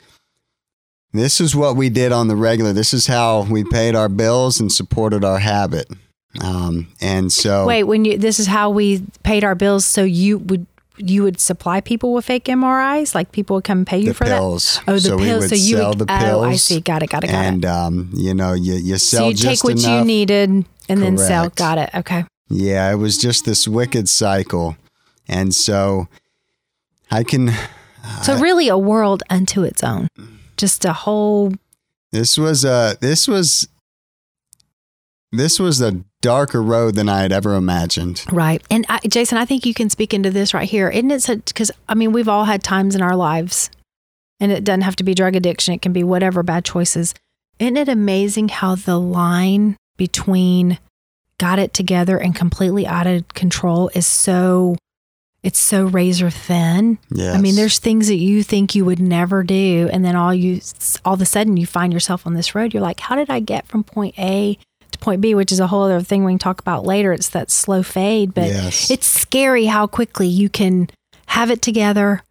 this 1.12 1.40
is 1.40 1.54
what 1.54 1.76
we 1.76 1.90
did 1.90 2.10
on 2.10 2.26
the 2.26 2.34
regular. 2.36 2.72
This 2.72 2.92
is 2.92 3.06
how 3.06 3.42
we 3.42 3.62
paid 3.62 3.94
our 3.94 4.08
bills 4.08 4.58
and 4.58 4.72
supported 4.72 5.24
our 5.24 5.38
habit. 5.38 5.88
Um, 6.42 6.88
and 7.00 7.32
so 7.32 7.64
Wait, 7.66 7.84
when 7.84 8.04
you 8.04 8.18
this 8.18 8.40
is 8.40 8.48
how 8.48 8.68
we 8.68 9.04
paid 9.22 9.44
our 9.44 9.54
bills, 9.54 9.84
so 9.84 10.02
you 10.02 10.38
would 10.38 10.66
you 10.96 11.22
would 11.22 11.40
supply 11.40 11.80
people 11.80 12.12
with 12.12 12.24
fake 12.24 12.44
MRIs? 12.44 13.14
Like 13.14 13.32
people 13.32 13.56
would 13.56 13.64
come 13.64 13.84
pay 13.84 13.98
you 13.98 14.06
the 14.08 14.14
for 14.14 14.24
pills. 14.24 14.76
that? 14.86 14.92
Oh, 14.92 14.94
the 14.94 15.00
so 15.00 15.18
pills. 15.18 15.48
so 15.48 15.54
you 15.54 15.76
sell 15.76 15.88
would 15.90 15.98
the 15.98 16.06
Oh, 16.12 16.18
pills. 16.18 16.46
I 16.46 16.56
see. 16.56 16.80
Got 16.80 17.02
it. 17.02 17.10
Got 17.10 17.24
it. 17.24 17.28
Got 17.28 17.44
and 17.44 17.64
it. 17.64 17.68
um, 17.68 18.10
you 18.14 18.34
know, 18.34 18.52
you 18.52 18.74
you 18.74 18.98
sell 18.98 19.20
So 19.22 19.28
you 19.28 19.34
just 19.34 19.62
take 19.62 19.64
what 19.64 19.78
enough. 19.84 20.00
you 20.00 20.04
needed 20.04 20.50
and 20.88 21.02
then 21.02 21.18
sell. 21.18 21.48
Got 21.50 21.78
it. 21.78 21.90
Okay. 21.94 22.24
Yeah, 22.48 22.90
it 22.92 22.96
was 22.96 23.18
just 23.18 23.44
this 23.44 23.66
wicked 23.66 24.08
cycle. 24.08 24.76
And 25.26 25.54
so 25.54 26.08
I 27.10 27.24
can 27.24 27.50
So 28.22 28.38
really, 28.38 28.68
a 28.68 28.76
world 28.78 29.22
unto 29.30 29.62
its 29.62 29.82
own. 29.82 30.08
Just 30.56 30.84
a 30.84 30.92
whole. 30.92 31.52
this 32.12 32.36
was 32.38 32.64
a 32.64 32.96
this 33.00 33.26
was 33.26 33.66
this 35.38 35.58
was 35.58 35.80
a 35.80 36.02
darker 36.20 36.62
road 36.62 36.94
than 36.94 37.08
I 37.08 37.20
had 37.20 37.32
ever 37.32 37.54
imagined. 37.54 38.24
Right. 38.32 38.62
And 38.70 38.86
I, 38.88 39.00
Jason, 39.00 39.36
I 39.36 39.44
think 39.44 39.66
you 39.66 39.74
can 39.74 39.90
speak 39.90 40.14
into 40.14 40.30
this 40.30 40.54
right 40.54 40.68
here. 40.68 40.88
Isn't 40.88 41.10
it 41.10 41.44
because 41.46 41.70
I 41.88 41.94
mean, 41.94 42.12
we've 42.12 42.28
all 42.28 42.44
had 42.44 42.62
times 42.62 42.94
in 42.94 43.02
our 43.02 43.16
lives, 43.16 43.70
and 44.40 44.50
it 44.50 44.64
doesn't 44.64 44.82
have 44.82 44.96
to 44.96 45.04
be 45.04 45.14
drug 45.14 45.36
addiction, 45.36 45.74
it 45.74 45.82
can 45.82 45.92
be 45.92 46.04
whatever 46.04 46.42
bad 46.42 46.64
choices. 46.64 47.14
Isn't 47.58 47.76
it 47.76 47.88
amazing 47.88 48.48
how 48.48 48.74
the 48.74 48.98
line 48.98 49.76
between 49.96 50.78
got 51.38 51.58
it 51.58 51.72
together 51.72 52.18
and 52.18 52.34
completely 52.34 52.86
out 52.86 53.06
of 53.06 53.28
control 53.28 53.90
is 53.94 54.06
so, 54.06 54.76
it's 55.42 55.60
so 55.60 55.84
razor 55.84 56.30
thin? 56.30 56.98
Yes. 57.10 57.36
I 57.36 57.40
mean, 57.40 57.54
there's 57.54 57.78
things 57.78 58.08
that 58.08 58.16
you 58.16 58.42
think 58.42 58.74
you 58.74 58.84
would 58.84 58.98
never 58.98 59.44
do, 59.44 59.88
and 59.92 60.04
then 60.04 60.16
all 60.16 60.34
you, 60.34 60.60
all 61.04 61.14
of 61.14 61.20
a 61.20 61.26
sudden, 61.26 61.56
you 61.56 61.66
find 61.66 61.92
yourself 61.92 62.26
on 62.26 62.34
this 62.34 62.54
road. 62.54 62.74
You're 62.74 62.82
like, 62.82 63.00
how 63.00 63.14
did 63.14 63.30
I 63.30 63.40
get 63.40 63.66
from 63.68 63.84
point 63.84 64.18
A 64.18 64.58
to 64.94 64.98
point 64.98 65.20
B? 65.20 65.34
Which 65.34 65.52
is 65.52 65.60
a 65.60 65.66
whole 65.66 65.82
other 65.84 66.00
thing 66.00 66.24
we 66.24 66.32
can 66.32 66.38
talk 66.38 66.60
about 66.60 66.84
later. 66.84 67.12
It's 67.12 67.28
that 67.30 67.50
slow 67.50 67.82
fade, 67.82 68.34
but 68.34 68.48
Yes. 68.48 68.90
it's 68.90 69.06
scary 69.06 69.66
how 69.66 69.86
quickly 69.86 70.26
you 70.26 70.48
can 70.48 70.88
have 71.26 71.50
it 71.50 71.60
together 71.62 72.22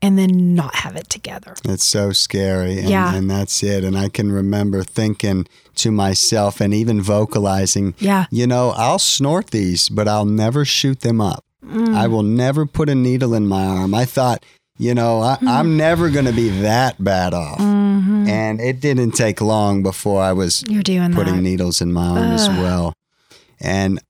and 0.00 0.18
then 0.18 0.54
not 0.56 0.74
have 0.76 0.96
it 0.96 1.08
together. 1.08 1.54
It's 1.64 1.84
so 1.84 2.10
scary. 2.12 2.78
And, 2.80 2.88
Yeah. 2.88 3.14
and 3.14 3.30
that's 3.30 3.62
it. 3.62 3.84
And 3.84 3.96
I 3.96 4.08
can 4.08 4.32
remember 4.32 4.82
thinking 4.82 5.46
to 5.76 5.90
myself 5.92 6.60
and 6.60 6.74
even 6.74 7.00
vocalizing, 7.00 7.94
Yeah. 7.98 8.26
you 8.30 8.46
know, 8.46 8.70
I'll 8.76 8.98
snort 8.98 9.50
these, 9.52 9.88
but 9.88 10.08
I'll 10.08 10.24
never 10.26 10.64
shoot 10.64 11.00
them 11.00 11.20
up. 11.20 11.44
Mm. 11.64 11.94
I 11.94 12.08
will 12.08 12.24
never 12.24 12.66
put 12.66 12.88
a 12.88 12.94
needle 12.96 13.32
in 13.34 13.46
my 13.46 13.64
arm. 13.64 13.94
I 13.94 14.04
thought, 14.04 14.44
you 14.76 14.92
know, 14.94 15.22
I, 15.22 15.36
Mm. 15.40 15.48
I'm 15.48 15.76
never 15.76 16.10
going 16.10 16.24
to 16.26 16.32
be 16.32 16.48
that 16.62 17.02
bad 17.02 17.32
off. 17.32 17.58
Mhm. 17.60 17.81
And 18.42 18.60
it 18.60 18.80
didn't 18.80 19.12
take 19.12 19.40
long 19.40 19.82
before 19.82 20.20
I 20.22 20.32
was 20.32 20.64
You're 20.68 20.82
doing 20.82 21.12
putting 21.12 21.36
that. 21.36 21.42
needles 21.42 21.80
in 21.80 21.92
my 21.92 22.06
arm 22.06 22.32
as 22.32 22.48
well. 22.48 22.94
And 23.60 24.00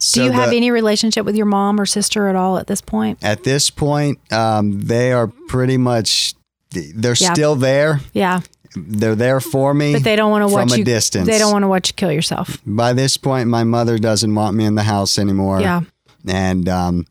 so 0.00 0.20
Do 0.20 0.24
you 0.26 0.32
have 0.32 0.52
any 0.52 0.70
relationship 0.70 1.24
with 1.26 1.34
your 1.36 1.46
mom 1.46 1.80
or 1.80 1.86
sister 1.86 2.28
at 2.28 2.36
all 2.36 2.58
at 2.58 2.66
this 2.66 2.80
point? 2.80 3.18
at 3.22 3.42
this 3.44 3.70
point, 3.70 4.18
um, 4.32 4.80
they 4.82 5.12
are 5.12 5.28
pretty 5.48 5.76
much, 5.78 6.34
they're 6.70 7.16
Yeah. 7.18 7.32
still 7.32 7.56
there. 7.56 8.00
Yeah, 8.12 8.40
They're 8.76 9.14
there 9.16 9.40
for 9.40 9.72
me. 9.74 9.92
but 9.94 10.04
they 10.04 10.16
don't 10.16 10.30
want 10.30 10.42
to 10.44 10.48
from 10.48 10.68
watch 10.68 10.72
a 10.74 10.78
you. 10.78 10.84
distance. 10.84 11.26
They 11.26 11.38
don't 11.38 11.52
want 11.52 11.62
to 11.62 11.68
watch 11.68 11.88
you 11.88 11.94
kill 11.94 12.12
yourself. 12.12 12.58
By 12.66 12.92
this 12.92 13.16
point, 13.16 13.48
my 13.48 13.64
mother 13.64 13.98
doesn't 13.98 14.34
want 14.34 14.56
me 14.56 14.64
in 14.64 14.74
the 14.74 14.82
house 14.84 15.18
anymore. 15.18 15.60
Yeah. 15.60 15.80
And 16.26 16.68
um, 16.68 17.06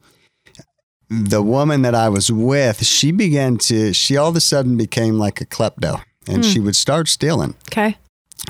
the 1.10 1.42
woman 1.42 1.82
that 1.84 1.96
I 1.96 2.10
was 2.10 2.32
with, 2.32 2.86
she 2.86 3.12
began 3.12 3.58
to, 3.70 3.94
she 3.94 4.18
all 4.18 4.30
of 4.30 4.36
a 4.36 4.42
sudden 4.42 4.78
became 4.78 5.18
like 5.20 5.42
a 5.42 5.46
klepto 5.46 6.02
and 6.28 6.44
Hmm. 6.44 6.52
she 6.52 6.60
would 6.60 6.76
start 6.76 7.08
stealing. 7.08 7.56
Okay. 7.72 7.98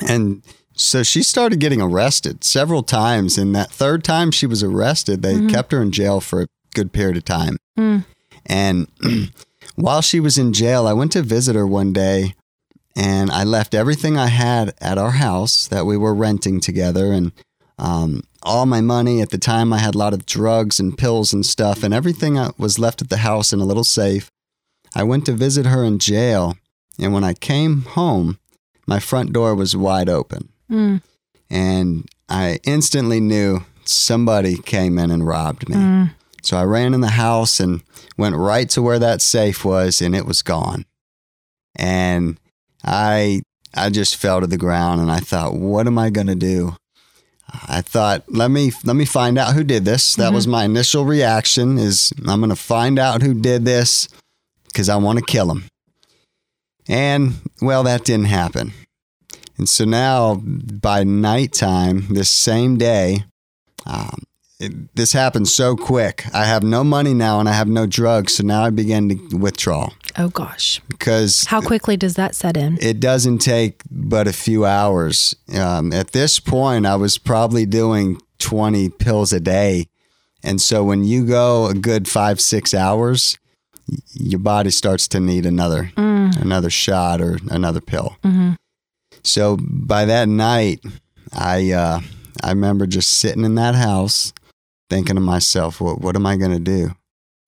And 0.06 0.42
so 0.76 1.02
she 1.02 1.22
started 1.22 1.60
getting 1.60 1.80
arrested 1.80 2.42
several 2.44 2.82
times. 2.82 3.38
And 3.38 3.54
that 3.54 3.70
third 3.70 4.02
time 4.04 4.30
she 4.30 4.46
was 4.46 4.62
arrested, 4.62 5.22
they 5.22 5.34
Mhm. 5.34 5.50
kept 5.50 5.72
her 5.72 5.80
in 5.82 5.92
jail 5.92 6.20
for 6.20 6.42
a 6.42 6.46
good 6.74 6.92
period 6.92 7.16
of 7.16 7.24
time. 7.24 7.56
Mm. 7.78 8.04
And 8.46 8.86
while 9.76 10.02
she 10.02 10.20
was 10.20 10.36
in 10.38 10.52
jail, 10.52 10.86
I 10.86 10.92
went 10.92 11.12
to 11.12 11.22
visit 11.22 11.54
her 11.56 11.66
one 11.66 11.92
day 11.92 12.34
and 12.96 13.30
I 13.30 13.44
left 13.44 13.74
everything 13.74 14.16
I 14.18 14.26
had 14.28 14.74
at 14.80 14.98
our 14.98 15.12
house 15.12 15.66
that 15.68 15.86
we 15.86 15.96
were 15.96 16.14
renting 16.14 16.60
together. 16.60 17.12
And 17.12 17.32
um, 17.78 18.22
all 18.44 18.66
my 18.66 18.80
money. 18.80 19.20
At 19.20 19.30
the 19.30 19.38
time, 19.38 19.72
I 19.72 19.78
had 19.78 19.94
a 19.94 19.98
lot 19.98 20.12
of 20.14 20.26
drugs 20.26 20.78
and 20.78 20.96
pills 20.96 21.32
and 21.32 21.44
stuff, 21.44 21.82
and 21.82 21.92
everything 21.92 22.38
uh, 22.38 22.52
was 22.58 22.78
left 22.78 23.02
at 23.02 23.08
the 23.08 23.16
house 23.18 23.52
in 23.52 23.58
a 23.58 23.64
little 23.64 23.82
safe. 23.84 24.30
I 24.94 25.02
went 25.02 25.26
to 25.26 25.32
visit 25.32 25.66
her 25.66 25.82
in 25.82 25.98
jail, 25.98 26.56
and 26.98 27.12
when 27.12 27.24
I 27.24 27.34
came 27.34 27.82
home, 27.82 28.38
my 28.86 29.00
front 29.00 29.32
door 29.32 29.54
was 29.54 29.76
wide 29.76 30.08
open. 30.08 30.50
Mm. 30.70 31.02
And 31.50 32.08
I 32.28 32.60
instantly 32.64 33.20
knew 33.20 33.60
somebody 33.84 34.56
came 34.56 34.98
in 34.98 35.10
and 35.10 35.26
robbed 35.26 35.68
me. 35.68 35.76
Mm. 35.76 36.10
So 36.42 36.56
I 36.56 36.64
ran 36.64 36.94
in 36.94 37.00
the 37.00 37.10
house 37.10 37.58
and 37.60 37.82
went 38.16 38.36
right 38.36 38.68
to 38.70 38.82
where 38.82 38.98
that 38.98 39.22
safe 39.22 39.64
was, 39.64 40.02
and 40.02 40.14
it 40.14 40.26
was 40.26 40.42
gone. 40.42 40.84
And 41.74 42.38
I 42.84 43.42
I 43.74 43.90
just 43.90 44.16
fell 44.16 44.40
to 44.40 44.46
the 44.46 44.58
ground, 44.58 45.00
and 45.00 45.10
I 45.10 45.18
thought, 45.18 45.54
what 45.54 45.86
am 45.86 45.98
I 45.98 46.10
going 46.10 46.26
to 46.28 46.34
do? 46.34 46.76
I 47.68 47.80
thought, 47.80 48.24
let 48.28 48.50
me 48.50 48.72
let 48.84 48.96
me 48.96 49.04
find 49.04 49.38
out 49.38 49.54
who 49.54 49.64
did 49.64 49.84
this. 49.84 50.16
That 50.16 50.32
was 50.32 50.46
my 50.46 50.64
initial 50.64 51.04
reaction. 51.04 51.78
Is 51.78 52.12
I'm 52.26 52.40
going 52.40 52.50
to 52.50 52.56
find 52.56 52.98
out 52.98 53.22
who 53.22 53.32
did 53.32 53.64
this 53.64 54.08
because 54.66 54.88
I 54.88 54.96
want 54.96 55.18
to 55.18 55.24
kill 55.24 55.50
him. 55.50 55.64
And 56.88 57.34
well, 57.62 57.82
that 57.84 58.04
didn't 58.04 58.26
happen. 58.26 58.72
And 59.56 59.68
so 59.68 59.84
now, 59.84 60.34
by 60.36 61.04
nighttime, 61.04 62.08
this 62.12 62.28
same 62.30 62.76
day, 62.76 63.24
um, 63.86 64.24
it, 64.58 64.94
this 64.96 65.12
happened 65.12 65.48
so 65.48 65.76
quick. 65.76 66.24
I 66.34 66.44
have 66.44 66.62
no 66.62 66.82
money 66.84 67.14
now 67.14 67.40
and 67.40 67.48
I 67.48 67.52
have 67.52 67.68
no 67.68 67.86
drugs. 67.86 68.34
So 68.36 68.44
now 68.44 68.64
I 68.64 68.70
began 68.70 69.08
to 69.08 69.36
withdraw 69.36 69.90
Oh 70.16 70.28
gosh. 70.28 70.80
because 70.88 71.44
How 71.44 71.60
quickly 71.60 71.96
does 71.96 72.14
that 72.14 72.34
set 72.34 72.56
in? 72.56 72.78
it 72.80 73.00
doesn't 73.00 73.38
take 73.38 73.82
but 73.90 74.26
a 74.28 74.32
few 74.32 74.64
hours. 74.64 75.34
Um, 75.56 75.92
at 75.92 76.12
this 76.12 76.40
point, 76.40 76.86
I 76.86 76.96
was 76.96 77.18
probably 77.18 77.66
doing 77.66 78.20
20 78.38 78.90
pills 78.90 79.32
a 79.32 79.40
day. 79.40 79.86
And 80.42 80.60
so 80.60 80.84
when 80.84 81.04
you 81.04 81.26
go 81.26 81.66
a 81.66 81.74
good 81.74 82.08
five, 82.08 82.40
six 82.40 82.74
hours, 82.74 83.38
your 84.14 84.40
body 84.40 84.70
starts 84.70 85.06
to 85.08 85.20
need 85.20 85.46
another 85.46 85.90
Mm. 85.96 86.40
another 86.40 86.70
shot 86.70 87.20
or 87.20 87.38
another 87.50 87.80
pill. 87.80 88.16
Mhm. 88.24 88.56
So 89.22 89.56
by 89.60 90.04
that 90.06 90.28
night, 90.28 90.80
I 91.32 91.72
uh, 91.72 92.00
I 92.42 92.48
remember 92.50 92.86
just 92.86 93.10
sitting 93.10 93.44
in 93.44 93.54
that 93.56 93.74
house, 93.74 94.32
thinking 94.90 95.16
to 95.16 95.20
myself, 95.20 95.80
"What 95.80 96.00
what 96.00 96.16
am 96.16 96.26
I 96.26 96.36
going 96.36 96.52
to 96.52 96.58
do? 96.58 96.94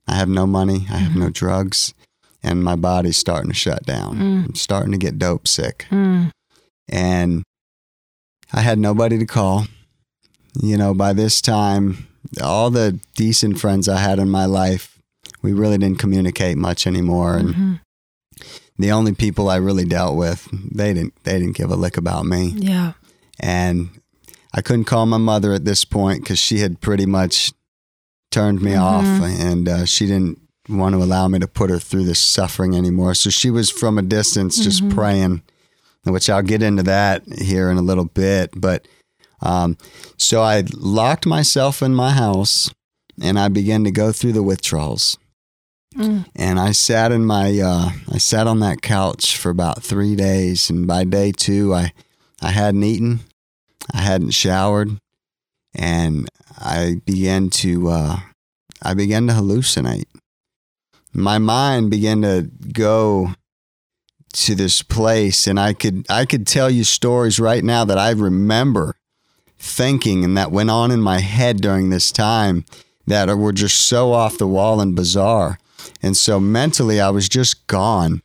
I 0.07 0.15
have 0.17 0.29
no 0.29 0.47
money. 0.47 0.87
I 0.91 0.99
have 0.99 1.17
no 1.17 1.31
drugs, 1.31 1.93
and 2.43 2.63
my 2.63 2.77
body's 2.77 3.17
starting 3.17 3.51
to 3.51 3.57
shut 3.57 3.85
down. 3.85 4.17
Mm. 4.19 4.45
I'm 4.47 4.55
starting 4.55 4.93
to 4.93 4.99
get 4.99 5.19
dope 5.19 5.49
sick, 5.49 5.87
Mm. 5.91 6.31
and 6.89 7.43
I 8.53 8.61
had 8.61 8.79
nobody 8.79 9.19
to 9.19 9.27
call. 9.27 9.67
You 10.63 10.77
know, 10.77 10.95
by 10.95 11.13
this 11.13 11.41
time, 11.43 12.07
all 12.43 12.71
the 12.71 12.99
decent 13.17 13.59
friends 13.59 13.89
I 13.89 13.99
had 13.99 14.19
in 14.19 14.31
my 14.31 14.45
life, 14.47 14.96
we 15.47 15.53
really 15.53 15.79
didn't 15.79 16.01
communicate 16.01 16.57
much 16.59 16.87
anymore, 16.89 17.37
and 17.37 17.55
Mhm. 17.55 17.81
the 18.79 18.91
only 18.91 19.13
people 19.13 19.49
I 19.49 19.57
really 19.57 19.85
dealt 19.85 20.17
with, 20.17 20.49
they 20.53 20.93
didn't 20.93 21.15
they 21.23 21.39
didn't 21.39 21.57
give 21.57 21.71
a 21.71 21.77
lick 21.77 21.97
about 21.97 22.27
me. 22.27 22.53
Yeah. 22.57 22.93
And 23.39 23.91
I 24.53 24.61
couldn't 24.61 24.87
call 24.87 25.07
my 25.07 25.19
mother 25.19 25.53
at 25.53 25.65
this 25.65 25.85
point 25.85 26.23
because 26.23 26.41
she 26.41 26.59
had 26.59 26.81
pretty 26.81 27.07
much 27.07 27.53
turned 28.33 28.61
me 28.61 28.73
Mhm. 28.73 28.81
off, 28.83 29.07
and 29.49 29.69
uh, 29.69 29.85
she 29.85 30.07
didn't 30.07 30.39
want 30.69 30.95
to 30.97 31.03
allow 31.03 31.29
me 31.29 31.39
to 31.39 31.47
put 31.47 31.71
her 31.71 31.79
through 31.79 32.05
this 32.07 32.19
suffering 32.19 32.75
anymore. 32.75 33.15
So 33.15 33.31
she 33.31 33.51
was 33.51 33.71
from 33.71 33.99
a 33.99 34.03
distance, 34.03 34.57
just 34.59 34.83
Mhm. 34.83 34.95
praying, 34.95 35.43
which 36.03 36.29
I'll 36.29 36.43
get 36.43 36.61
into 36.63 36.83
that 36.83 37.23
here 37.39 37.71
in 37.71 37.77
a 37.79 37.83
little 37.91 38.07
bit. 38.07 38.51
But 38.57 38.89
um, 39.43 39.77
so 40.17 40.43
I 40.43 40.65
locked 40.75 41.25
myself 41.27 41.83
in 41.83 41.95
my 41.95 42.11
house, 42.11 42.69
and 43.21 43.39
I 43.39 43.49
began 43.49 43.85
to 43.85 43.91
go 43.91 44.11
through 44.13 44.33
the 44.33 44.43
withdrawals 44.43 45.19
Mm. 45.97 46.27
and 46.37 46.61
I 46.61 46.73
sat 46.73 47.11
in 47.11 47.25
my 47.25 47.59
uh, 47.59 47.91
I 48.13 48.19
sat 48.19 48.47
on 48.47 48.61
that 48.61 48.83
couch 48.83 49.37
for 49.37 49.49
about 49.49 49.83
three 49.83 50.15
days, 50.15 50.69
and 50.69 50.87
by 50.87 51.05
day 51.05 51.33
two, 51.33 51.73
I 51.73 51.93
I 52.43 52.51
hadn't 52.51 52.85
eaten, 52.85 53.21
I 53.95 54.03
hadn't 54.03 54.33
showered, 54.33 54.99
and 55.75 56.29
I 56.59 57.01
began 57.07 57.49
to 57.51 57.89
uh, 57.89 58.17
I 58.83 58.95
began 58.95 59.27
to 59.29 59.33
hallucinate. 59.33 60.05
My 61.15 61.39
mind 61.39 61.91
began 61.91 62.21
to 62.23 62.51
go 62.73 63.31
to 64.35 64.55
this 64.55 64.83
place, 64.83 65.47
and 65.47 65.59
I 65.59 65.73
could 65.73 66.05
I 66.11 66.27
could 66.27 66.47
tell 66.47 66.69
you 66.69 66.85
stories 66.85 67.41
right 67.41 67.65
now 67.65 67.87
that 67.87 67.99
I 67.99 68.11
remember 68.11 68.97
thinking 69.59 70.25
and 70.25 70.37
that 70.37 70.53
went 70.53 70.71
on 70.71 70.91
in 70.91 71.01
my 71.01 71.21
head 71.21 71.63
during 71.63 71.89
this 71.89 72.13
time 72.13 72.67
that 73.07 73.35
were 73.35 73.53
just 73.53 73.89
so 73.89 74.13
off 74.13 74.37
the 74.37 74.47
wall 74.47 74.81
and 74.81 74.95
bizarre. 74.95 75.59
And 76.03 76.17
so 76.17 76.41
mentally, 76.41 77.01
I 77.01 77.11
was 77.11 77.29
just 77.29 77.67
gone. 77.67 78.23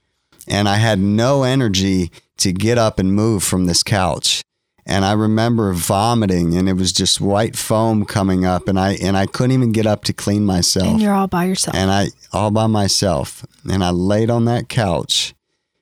And 0.47 0.67
I 0.67 0.77
had 0.77 0.99
no 0.99 1.43
energy 1.43 2.11
to 2.37 2.51
get 2.51 2.77
up 2.77 2.99
and 2.99 3.13
move 3.13 3.43
from 3.43 3.65
this 3.65 3.83
couch. 3.83 4.41
And 4.85 5.05
I 5.05 5.13
remember 5.13 5.71
vomiting 5.73 6.57
and 6.57 6.67
it 6.67 6.73
was 6.73 6.91
just 6.91 7.21
white 7.21 7.55
foam 7.55 8.03
coming 8.03 8.45
up 8.45 8.67
and 8.67 8.79
I 8.79 8.93
and 8.95 9.15
I 9.15 9.27
couldn't 9.27 9.51
even 9.51 9.71
get 9.71 9.85
up 9.85 10.03
to 10.05 10.13
clean 10.13 10.43
myself. 10.43 10.87
And 10.87 11.01
you're 11.01 11.13
all 11.13 11.27
by 11.27 11.45
yourself. 11.45 11.75
And 11.75 11.91
I 11.91 12.07
all 12.33 12.49
by 12.49 12.65
myself. 12.65 13.45
And 13.69 13.83
I 13.83 13.91
laid 13.91 14.31
on 14.31 14.45
that 14.45 14.69
couch 14.69 15.35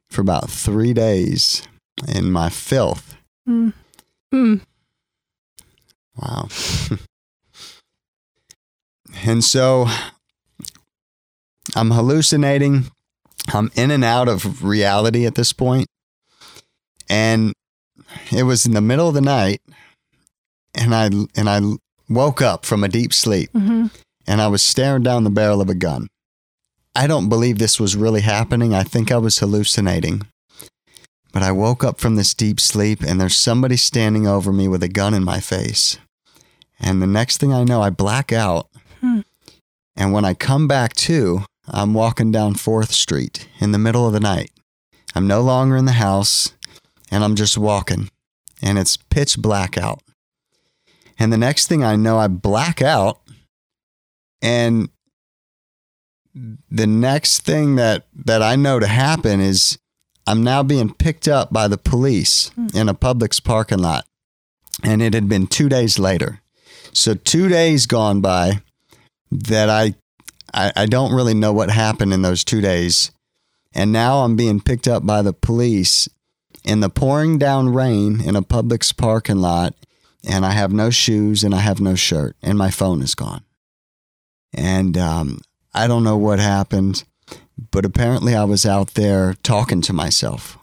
for 0.10 0.22
about 0.22 0.50
three 0.50 0.94
days 0.94 1.66
in 2.08 2.32
my 2.32 2.50
filth. 2.50 3.16
Mm. 3.48 3.74
Mm. 4.34 4.62
Wow. 6.18 6.50
and 9.26 9.44
so 9.44 9.88
I'm 11.76 11.92
hallucinating. 11.92 12.86
I'm 13.54 13.72
in 13.76 13.92
and 13.92 14.04
out 14.04 14.28
of 14.28 14.64
reality 14.64 15.26
at 15.26 15.36
this 15.36 15.54
point. 15.54 15.88
And 17.10 17.54
it 18.32 18.44
was 18.44 18.66
in 18.66 18.74
the 18.74 18.82
middle 18.82 19.08
of 19.08 19.14
the 19.14 19.22
night 19.22 19.62
and 20.76 20.94
I 20.94 21.10
and 21.36 21.50
I 21.50 21.62
woke 22.08 22.42
up 22.42 22.66
from 22.66 22.84
a 22.84 22.88
deep 22.88 23.14
sleep 23.14 23.50
hmm 23.52 23.88
and 24.28 24.42
I 24.42 24.48
was 24.48 24.62
staring 24.62 25.02
down 25.02 25.24
the 25.24 25.32
barrel 25.32 25.60
of 25.60 25.70
a 25.70 25.74
gun. 25.74 26.08
I 26.96 27.08
don't 27.08 27.30
believe 27.30 27.58
this 27.58 27.80
was 27.80 27.96
really 27.96 28.22
happening. 28.22 28.76
I 28.76 28.84
think 28.84 29.12
I 29.12 29.18
was 29.18 29.40
hallucinating. 29.40 30.22
But 31.32 31.42
I 31.42 31.52
woke 31.52 31.84
up 31.84 32.00
from 32.00 32.16
this 32.16 32.36
deep 32.36 32.60
sleep 32.60 33.02
and 33.02 33.20
there's 33.20 33.36
somebody 33.36 33.76
standing 33.76 34.28
over 34.28 34.54
me 34.54 34.68
with 34.68 34.84
a 34.84 34.88
gun 34.88 35.16
in 35.16 35.24
my 35.24 35.40
face. 35.40 35.98
And 36.80 37.02
the 37.02 37.08
next 37.08 37.40
thing 37.40 37.52
I 37.52 37.64
know, 37.64 37.82
I 37.82 37.90
black 37.90 38.32
out. 38.32 38.68
Hmm. 39.02 39.22
And 39.96 40.14
when 40.14 40.26
I 40.26 40.36
come 40.36 40.68
back 40.68 40.94
to, 40.98 41.44
I'm 41.72 41.94
walking 41.94 42.32
down 42.32 42.56
4th 42.56 42.92
Street 42.92 43.48
in 43.60 43.72
the 43.72 43.78
middle 43.78 44.08
of 44.08 44.14
the 44.14 44.20
night. 44.20 44.52
I'm 45.16 45.28
no 45.28 45.42
longer 45.42 45.76
in 45.76 45.86
the 45.86 45.94
house 45.94 46.54
and 47.12 47.24
I'm 47.24 47.36
just 47.36 47.58
walking. 47.58 48.10
And 48.62 48.78
it's 48.78 48.98
pitch 48.98 49.38
black 49.38 49.78
out. 49.78 50.02
And 51.18 51.34
the 51.34 51.38
next 51.38 51.68
thing 51.68 51.84
I 51.84 51.96
know, 51.96 52.18
I 52.18 52.28
black 52.28 52.82
out 52.82 53.20
and 54.42 54.90
the 56.34 56.88
next 56.88 57.42
thing 57.42 57.76
that, 57.76 58.06
that 58.14 58.42
I 58.42 58.56
know 58.56 58.80
to 58.80 58.88
happen 58.88 59.40
is 59.40 59.78
I'm 60.28 60.44
now 60.44 60.64
being 60.64 60.94
picked 60.94 61.28
up 61.28 61.52
by 61.52 61.68
the 61.68 61.78
police 61.78 62.50
hmm. 62.50 62.68
in 62.74 62.88
a 62.90 62.94
Publix 62.94 63.44
parking 63.44 63.80
lot. 63.80 64.06
And 64.84 65.02
it 65.02 65.14
had 65.14 65.28
been 65.28 65.48
two 65.48 65.68
days 65.68 66.00
later. 66.00 66.42
So 66.94 67.14
two 67.14 67.50
days 67.50 67.86
gone 67.86 68.22
by 68.22 68.62
that 69.32 69.70
I, 69.70 69.96
I 70.54 70.72
I 70.76 70.86
don't 70.86 71.14
really 71.14 71.34
know 71.34 71.54
what 71.54 71.70
happened 71.70 72.14
in 72.14 72.22
those 72.22 72.44
two 72.44 72.62
days. 72.62 73.12
And 73.74 73.92
now 73.92 74.20
I'm 74.20 74.36
being 74.36 74.62
picked 74.62 74.88
up 74.88 75.06
by 75.06 75.22
the 75.22 75.34
police 75.34 76.10
in 76.64 76.80
the 76.80 76.90
pouring 76.90 77.38
down 77.38 77.74
rain 77.74 78.22
in 78.22 78.36
a 78.36 78.42
Publix 78.42 78.96
parking 78.96 79.38
lot. 79.38 79.76
And 80.28 80.46
I 80.46 80.52
have 80.52 80.74
no 80.74 80.90
shoes 80.90 81.44
and 81.44 81.56
I 81.56 81.60
have 81.60 81.80
no 81.80 81.96
shirt 81.96 82.36
and 82.42 82.58
my 82.58 82.72
phone 82.72 83.02
is 83.02 83.16
gone. 83.16 83.44
And 84.54 84.98
um, 84.98 85.40
I 85.74 85.88
don't 85.88 86.04
know 86.04 86.18
what 86.18 86.40
happened, 86.40 87.04
but 87.72 87.86
apparently 87.86 88.36
I 88.36 88.44
was 88.44 88.66
out 88.66 88.96
there 88.96 89.36
talking 89.44 89.82
to 89.82 89.94
myself 89.94 90.58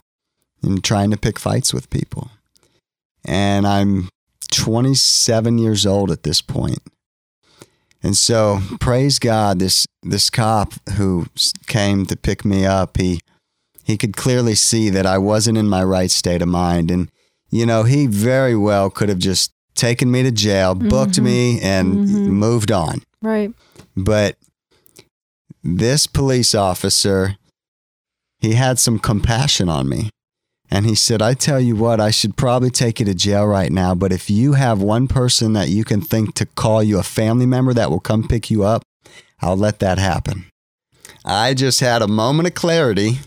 and 0.61 0.83
trying 0.83 1.11
to 1.11 1.17
pick 1.17 1.39
fights 1.39 1.73
with 1.73 1.89
people. 1.89 2.29
And 3.25 3.65
I'm 3.65 4.09
27 4.51 5.57
years 5.57 5.85
old 5.85 6.11
at 6.11 6.23
this 6.23 6.41
point. 6.41 6.79
And 8.07 8.15
so, 8.15 8.61
praise 8.79 9.19
God, 9.19 9.59
this 9.59 9.85
this 10.01 10.29
cop 10.29 10.71
who 10.91 11.25
came 11.67 12.05
to 12.05 12.15
pick 12.15 12.45
me 12.45 12.65
up, 12.65 12.95
he 12.95 13.19
he 13.83 13.97
could 13.97 14.15
clearly 14.15 14.55
see 14.55 14.89
that 14.89 15.05
I 15.05 15.17
wasn't 15.17 15.57
in 15.57 15.67
my 15.67 15.83
right 15.83 16.09
state 16.09 16.41
of 16.41 16.47
mind, 16.47 16.89
and 16.89 17.09
you 17.49 17.65
know, 17.65 17.83
he 17.83 18.07
very 18.07 18.55
well 18.55 18.89
could 18.89 19.09
have 19.09 19.19
just 19.19 19.51
taken 19.75 20.09
me 20.09 20.23
to 20.23 20.31
jail, 20.31 20.73
booked 20.73 21.17
Mhm. 21.19 21.23
me, 21.23 21.59
and 21.59 21.99
Mhm. 21.99 22.27
moved 22.27 22.71
on. 22.71 23.03
Right. 23.21 23.51
But 23.97 24.37
this 25.61 26.07
police 26.07 26.55
officer, 26.55 27.35
he 28.39 28.53
had 28.53 28.79
some 28.79 28.99
compassion 28.99 29.67
on 29.67 29.89
me. 29.89 30.11
And 30.69 30.85
he 30.85 30.95
said, 30.95 31.21
I 31.21 31.33
tell 31.33 31.59
you 31.59 31.75
what, 31.75 31.99
I 32.01 32.11
should 32.11 32.35
probably 32.35 32.69
take 32.69 32.99
you 32.99 33.05
to 33.05 33.13
jail 33.13 33.45
right 33.45 33.71
now. 33.71 33.95
But 33.95 34.11
if 34.11 34.29
you 34.29 34.53
have 34.53 34.81
one 34.81 35.07
person 35.07 35.53
that 35.53 35.69
you 35.69 35.85
can 35.85 36.01
think 36.01 36.35
to 36.35 36.45
call 36.45 36.83
you 36.83 36.99
a 36.99 37.03
family 37.03 37.45
member 37.45 37.73
that 37.73 37.89
will 37.89 38.01
come 38.01 38.27
pick 38.27 38.51
you 38.51 38.63
up, 38.63 38.83
I'll 39.39 39.55
let 39.55 39.79
that 39.79 39.97
happen. 39.97 40.45
I 41.23 41.53
just 41.53 41.79
had 41.79 42.01
a 42.01 42.07
moment 42.07 42.47
of 42.47 42.53
clarity 42.53 43.19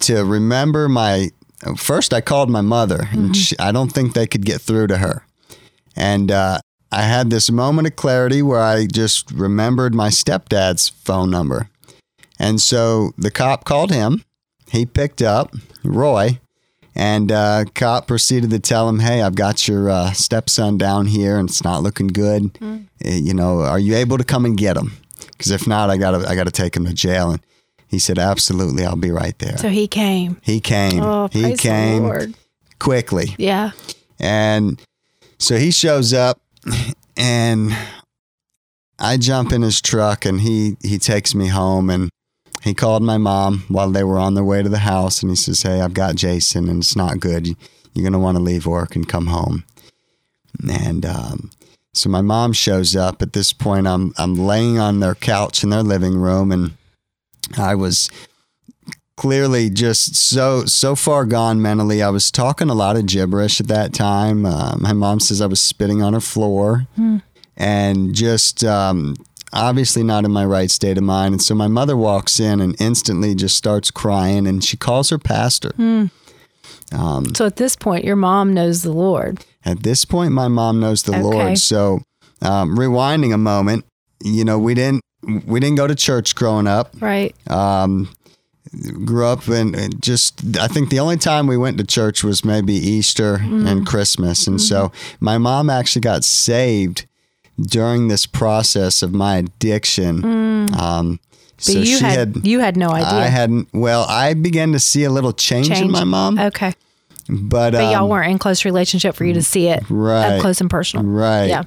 to 0.00 0.24
remember 0.24 0.88
my. 0.88 1.30
First, 1.76 2.12
I 2.12 2.20
called 2.20 2.50
my 2.50 2.60
mother, 2.60 3.08
and 3.10 3.34
she, 3.34 3.58
I 3.58 3.72
don't 3.72 3.90
think 3.90 4.12
they 4.12 4.26
could 4.26 4.44
get 4.44 4.60
through 4.60 4.88
to 4.88 4.98
her. 4.98 5.24
And 5.96 6.30
uh, 6.30 6.58
I 6.92 7.02
had 7.02 7.30
this 7.30 7.50
moment 7.50 7.88
of 7.88 7.96
clarity 7.96 8.42
where 8.42 8.60
I 8.60 8.86
just 8.86 9.30
remembered 9.30 9.94
my 9.94 10.08
stepdad's 10.08 10.90
phone 10.90 11.30
number. 11.30 11.70
And 12.38 12.60
so 12.60 13.12
the 13.16 13.30
cop 13.30 13.64
called 13.64 13.90
him. 13.90 14.24
He 14.70 14.84
picked 14.84 15.22
up 15.22 15.54
Roy, 15.82 16.40
and 16.96 17.30
uh, 17.32 17.64
cop 17.74 18.06
proceeded 18.06 18.50
to 18.50 18.58
tell 18.58 18.88
him, 18.88 19.00
"Hey, 19.00 19.22
I've 19.22 19.34
got 19.34 19.66
your 19.68 19.90
uh, 19.90 20.12
stepson 20.12 20.78
down 20.78 21.06
here, 21.06 21.38
and 21.38 21.48
it's 21.48 21.64
not 21.64 21.82
looking 21.82 22.08
good. 22.08 22.56
Uh, 22.62 22.78
You 23.00 23.34
know, 23.34 23.60
are 23.60 23.78
you 23.78 23.94
able 23.96 24.18
to 24.18 24.24
come 24.24 24.44
and 24.44 24.56
get 24.56 24.76
him? 24.76 24.92
Because 25.28 25.50
if 25.50 25.66
not, 25.66 25.90
I 25.90 25.96
gotta 25.96 26.28
I 26.28 26.34
gotta 26.34 26.50
take 26.52 26.76
him 26.76 26.84
to 26.86 26.94
jail." 26.94 27.30
And 27.32 27.40
he 27.88 27.98
said, 27.98 28.18
"Absolutely, 28.18 28.84
I'll 28.84 28.96
be 28.96 29.10
right 29.10 29.38
there." 29.38 29.56
So 29.58 29.68
he 29.68 29.86
came. 29.88 30.36
he 30.42 30.60
came. 30.60 31.02
Oh, 31.02 31.28
he 31.32 31.56
came 31.56 32.34
quickly. 32.78 33.34
Yeah. 33.38 33.70
And 34.20 34.80
so 35.38 35.56
he 35.56 35.70
shows 35.70 36.12
up 36.12 36.40
and 37.16 37.76
I 38.98 39.16
jump 39.16 39.52
in 39.52 39.62
his 39.62 39.80
truck 39.80 40.24
and 40.24 40.40
he 40.40 40.76
he 40.82 40.98
takes 40.98 41.34
me 41.34 41.48
home 41.48 41.90
and 41.90 42.10
he 42.64 42.74
called 42.74 43.02
my 43.02 43.18
mom 43.18 43.64
while 43.68 43.90
they 43.90 44.02
were 44.04 44.18
on 44.18 44.34
their 44.34 44.44
way 44.44 44.62
to 44.62 44.68
the 44.68 44.78
house 44.78 45.22
and 45.22 45.30
he 45.30 45.36
says, 45.36 45.62
"Hey, 45.62 45.80
I've 45.80 45.94
got 45.94 46.16
Jason 46.16 46.68
and 46.68 46.80
it's 46.82 46.96
not 46.96 47.20
good. 47.20 47.46
You- 47.46 47.56
You're 47.94 48.02
going 48.02 48.12
to 48.14 48.18
want 48.18 48.36
to 48.36 48.42
leave 48.42 48.66
work 48.66 48.96
and 48.96 49.08
come 49.08 49.26
home." 49.28 49.64
And 50.68 51.04
um, 51.06 51.50
so 51.92 52.08
my 52.08 52.22
mom 52.22 52.52
shows 52.52 52.96
up. 52.96 53.22
At 53.22 53.32
this 53.34 53.52
point, 53.52 53.86
I'm 53.86 54.12
I'm 54.18 54.34
laying 54.34 54.78
on 54.78 55.00
their 55.00 55.14
couch 55.14 55.62
in 55.62 55.70
their 55.70 55.82
living 55.82 56.16
room 56.16 56.50
and 56.50 56.72
I 57.58 57.74
was 57.74 58.08
clearly 59.16 59.70
just 59.70 60.16
so 60.16 60.64
so 60.64 60.96
far 60.96 61.24
gone 61.24 61.60
mentally. 61.62 62.02
I 62.02 62.08
was 62.10 62.30
talking 62.30 62.68
a 62.70 62.74
lot 62.74 62.96
of 62.96 63.06
gibberish 63.06 63.60
at 63.60 63.68
that 63.68 63.92
time. 63.94 64.44
Uh, 64.46 64.76
my 64.78 64.92
mom 64.92 65.20
says 65.20 65.40
I 65.40 65.46
was 65.46 65.60
spitting 65.62 66.02
on 66.02 66.14
her 66.14 66.20
floor, 66.20 66.86
and 67.56 68.14
just 68.14 68.64
um, 68.64 69.14
obviously 69.54 70.02
not 70.02 70.24
in 70.24 70.30
my 70.32 70.44
right 70.44 70.70
state 70.70 70.98
of 70.98 71.04
mind. 71.04 71.32
And 71.34 71.42
so 71.42 71.54
my 71.54 71.68
mother 71.68 71.96
walks 71.96 72.38
in 72.40 72.60
and 72.60 72.74
instantly 72.80 73.34
just 73.34 73.56
starts 73.56 73.90
crying, 73.90 74.46
and 74.46 74.62
she 74.62 74.76
calls 74.76 75.08
her 75.10 75.18
pastor. 75.18 75.72
So 77.34 77.46
at 77.46 77.56
this 77.56 77.76
point, 77.76 78.04
your 78.04 78.16
mom 78.16 78.52
knows 78.54 78.82
the 78.82 78.92
Lord. 78.92 79.44
At 79.64 79.82
this 79.82 80.04
point, 80.04 80.32
my 80.32 80.48
mom 80.48 80.80
knows 80.80 81.02
the 81.04 81.12
Okay. 81.12 81.22
Lord. 81.22 81.58
So, 81.58 82.02
um, 82.42 82.76
rewinding 82.76 83.32
a 83.32 83.38
moment, 83.38 83.84
you 84.22 84.44
know, 84.44 84.58
we 84.58 84.74
didn't 84.74 85.00
we 85.46 85.58
didn't 85.58 85.76
go 85.76 85.86
to 85.86 85.94
church 85.94 86.34
growing 86.34 86.66
up. 86.66 86.94
Right. 87.00 87.34
Um, 87.50 88.10
grew 89.04 89.26
up 89.26 89.46
and 89.48 90.02
just 90.02 90.56
I 90.58 90.66
think 90.68 90.90
the 90.90 91.00
only 91.00 91.16
time 91.16 91.46
we 91.46 91.56
went 91.56 91.78
to 91.78 91.84
church 91.84 92.22
was 92.22 92.44
maybe 92.44 92.74
Easter 92.74 93.38
Mm. 93.38 93.66
and 93.66 93.86
Christmas, 93.86 94.46
and 94.46 94.60
so 94.60 94.88
Mm-hmm. 94.88 95.24
my 95.24 95.38
mom 95.38 95.70
actually 95.70 96.02
got 96.02 96.24
saved 96.24 97.06
during 97.60 98.08
this 98.08 98.26
process 98.26 99.02
of 99.02 99.12
my 99.12 99.36
addiction. 99.36 100.24
Um, 100.74 101.20
Mm. 101.56 101.74
But 101.74 101.86
you 101.86 101.98
had, 102.00 102.46
you 102.46 102.60
had 102.60 102.76
no 102.76 102.90
idea. 102.90 103.06
I 103.06 103.26
hadn't. 103.26 103.68
Well, 103.72 104.04
I 104.08 104.34
began 104.34 104.72
to 104.72 104.80
see 104.80 105.04
a 105.04 105.10
little 105.10 105.32
change, 105.32 105.68
in 105.68 105.74
Change. 105.76 105.92
my 105.92 106.04
mom, 106.04 106.38
okay. 106.38 106.74
but 107.28 107.70
But 107.70 107.92
y'all 107.92 108.04
um, 108.04 108.08
weren't 108.08 108.30
in 108.30 108.38
close 108.38 108.64
relationship 108.64 109.14
for 109.14 109.24
you 109.24 109.32
to 109.34 109.42
see 109.42 109.68
it 109.68 109.84
right, 109.88 110.34
up 110.34 110.40
close 110.40 110.60
and 110.60 110.68
personal. 110.68 111.06
right, 111.06 111.46
Yeah. 111.46 111.62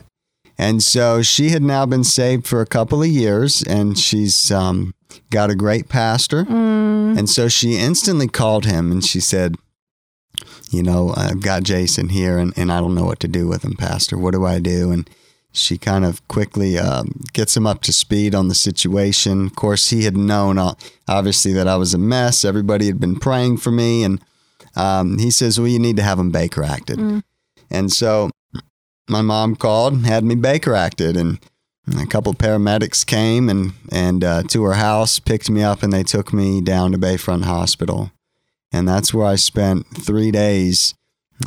And 0.57 0.81
so 0.81 1.21
she 1.21 1.49
had 1.49 1.61
now 1.61 1.85
been 1.85 2.03
saved 2.03 2.47
for 2.47 2.61
a 2.61 2.65
couple 2.65 3.01
of 3.01 3.07
years, 3.07 3.63
and 3.63 3.97
she's 3.97 4.51
um, 4.51 4.93
got 5.29 5.49
a 5.49 5.55
great 5.55 5.87
pastor. 5.87 6.45
Mm. 6.45 7.17
And 7.17 7.29
so 7.29 7.47
she 7.47 7.77
instantly 7.77 8.27
called 8.27 8.65
him 8.65 8.91
and 8.91 9.03
she 9.03 9.19
said, 9.19 9.55
You 10.71 10.83
know, 10.83 11.13
I've 11.15 11.41
got 11.41 11.63
Jason 11.63 12.09
here 12.09 12.37
and, 12.37 12.53
and 12.57 12.71
I 12.71 12.79
don't 12.79 12.95
know 12.95 13.05
what 13.05 13.19
to 13.21 13.27
do 13.27 13.47
with 13.47 13.63
him, 13.63 13.73
Pastor. 13.73 14.17
What 14.17 14.33
do 14.33 14.45
I 14.45 14.59
do? 14.59 14.91
And 14.91 15.09
she 15.53 15.77
kind 15.77 16.05
of 16.05 16.25
quickly 16.27 16.77
um, 16.77 17.21
gets 17.33 17.57
him 17.57 17.65
up 17.65 17.81
to 17.83 17.93
speed 17.93 18.35
on 18.35 18.47
the 18.47 18.55
situation. 18.55 19.47
Of 19.47 19.55
course, 19.55 19.89
he 19.89 20.03
had 20.03 20.15
known, 20.15 20.57
uh, 20.57 20.75
obviously, 21.07 21.53
that 21.53 21.67
I 21.67 21.77
was 21.77 21.93
a 21.93 21.97
mess. 21.97 22.45
Everybody 22.45 22.87
had 22.87 22.99
been 22.99 23.17
praying 23.17 23.57
for 23.57 23.71
me. 23.71 24.03
And 24.03 24.21
um, 24.75 25.17
he 25.17 25.31
says, 25.31 25.59
Well, 25.59 25.67
you 25.67 25.79
need 25.79 25.97
to 25.97 26.03
have 26.03 26.19
him 26.19 26.31
Baker 26.31 26.63
acted. 26.63 26.99
And 27.69 27.91
so 27.91 28.29
my 29.09 29.21
mom 29.21 29.55
called, 29.55 30.05
had 30.05 30.23
me 30.23 30.35
Baker 30.35 30.75
acted. 30.75 31.17
And 31.17 31.39
a 31.95 32.05
couple 32.05 32.31
of 32.31 32.37
paramedics 32.37 33.05
came 33.05 33.49
and 33.49 33.73
and 33.91 34.23
uh, 34.23 34.43
to 34.43 34.63
her 34.63 34.73
house, 34.73 35.19
picked 35.19 35.49
me 35.49 35.63
up, 35.63 35.83
and 35.83 35.93
they 35.93 36.03
took 36.03 36.33
me 36.33 36.61
down 36.61 36.91
to 36.91 36.97
Bayfront 36.97 37.45
Hospital, 37.45 38.11
and 38.71 38.87
that's 38.87 39.13
where 39.13 39.25
I 39.25 39.35
spent 39.35 39.87
three 39.87 40.31
days, 40.31 40.93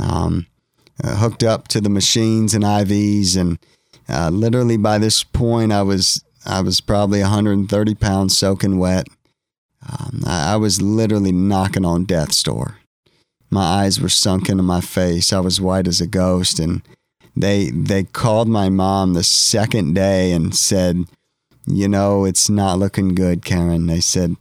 um, 0.01 0.47
uh, 1.03 1.17
hooked 1.17 1.43
up 1.43 1.69
to 1.69 1.81
the 1.81 1.91
machines 1.91 2.55
and 2.55 2.65
IVs, 2.65 3.37
and 3.37 3.59
uh, 4.11 4.31
literally 4.31 4.77
by 4.77 4.99
this 4.99 5.23
point, 5.23 5.73
I 5.73 5.83
was 5.83 6.23
I 6.44 6.61
was 6.61 6.81
probably 6.81 7.20
130 7.20 7.94
pounds 7.96 8.37
soaking 8.37 8.79
wet. 8.79 9.07
Um, 9.87 10.23
I, 10.27 10.55
I 10.55 10.57
was 10.57 10.83
literally 10.83 11.33
knocking 11.33 11.85
on 11.85 12.05
death's 12.05 12.42
door. 12.42 12.79
My 13.51 13.62
eyes 13.62 14.01
were 14.01 14.09
sunk 14.09 14.49
into 14.49 14.62
my 14.62 14.81
face. 14.81 15.33
I 15.33 15.40
was 15.40 15.61
white 15.61 15.88
as 15.88 16.01
a 16.01 16.07
ghost, 16.07 16.61
and 16.61 16.83
they 17.37 17.70
they 17.70 18.05
called 18.05 18.49
my 18.49 18.68
mom 18.68 19.14
the 19.14 19.25
second 19.25 19.94
day 19.94 20.33
and 20.33 20.55
said, 20.55 21.05
"You 21.66 21.88
know, 21.88 22.25
it's 22.25 22.49
not 22.49 22.79
looking 22.79 23.14
good, 23.14 23.44
Karen." 23.44 23.87
They 23.87 24.01
said, 24.01 24.37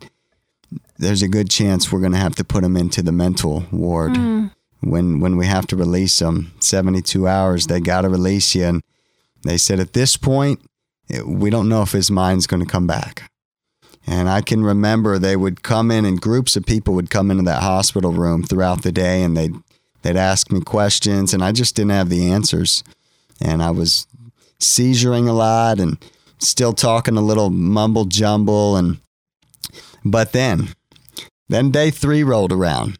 "There's 0.97 1.23
a 1.23 1.27
good 1.27 1.49
chance 1.49 1.91
we're 1.91 2.01
going 2.01 2.12
to 2.12 2.19
have 2.19 2.36
to 2.36 2.43
put 2.43 2.63
him 2.63 2.77
into 2.77 3.01
the 3.01 3.12
mental 3.12 3.65
ward 3.71 4.15
when 4.82 5.19
when 5.19 5.38
we 5.38 5.47
have 5.47 5.65
to 5.67 5.75
release 5.75 6.21
him. 6.21 6.51
72 6.60 7.27
hours, 7.27 7.67
they 7.67 7.79
got 7.79 8.01
to 8.01 8.10
release 8.10 8.53
you." 8.53 8.65
And 8.65 8.84
they 9.43 9.58
said, 9.58 9.80
"At 9.80 9.93
this 9.93 10.17
point, 10.17 10.62
it- 11.08 11.28
we 11.28 11.49
don't 11.49 11.69
know 11.69 11.82
if 11.82 11.91
his 11.91 12.12
mind's 12.12 12.47
going 12.47 12.62
to 12.62 12.71
come 12.71 12.88
back." 12.88 13.30
And 14.08 14.30
I 14.30 14.41
can 14.41 14.63
remember 14.63 15.17
they 15.19 15.36
would 15.36 15.62
come 15.62 15.91
in 15.91 16.06
and 16.06 16.19
groups 16.21 16.56
of 16.56 16.65
people 16.65 16.93
would 16.95 17.10
come 17.10 17.30
into 17.30 17.43
that 17.43 17.62
hospital 17.62 18.12
room 18.12 18.43
throughout 18.43 18.82
the 18.82 18.91
day 18.91 19.23
and 19.23 19.36
they'd 19.38 19.54
they'd 20.02 20.15
ask 20.15 20.52
me 20.52 20.62
questions 20.62 21.34
and 21.34 21.43
I 21.43 21.52
just 21.52 21.75
didn't 21.75 21.91
have 21.91 22.10
the 22.10 22.32
answers. 22.32 22.84
And 23.41 23.62
I 23.62 23.71
was 23.71 24.08
seizuring 24.60 25.28
a 25.28 25.34
lot 25.34 25.80
and 25.80 25.97
still 26.39 26.73
talking 26.73 27.17
a 27.17 27.21
little 27.21 27.49
mumble 27.49 28.06
jumble 28.06 28.75
and 28.78 28.97
but 30.04 30.32
then 30.32 30.69
then 31.49 31.69
day 31.71 31.91
3 31.91 32.23
rolled 32.23 32.52
around 32.52 32.97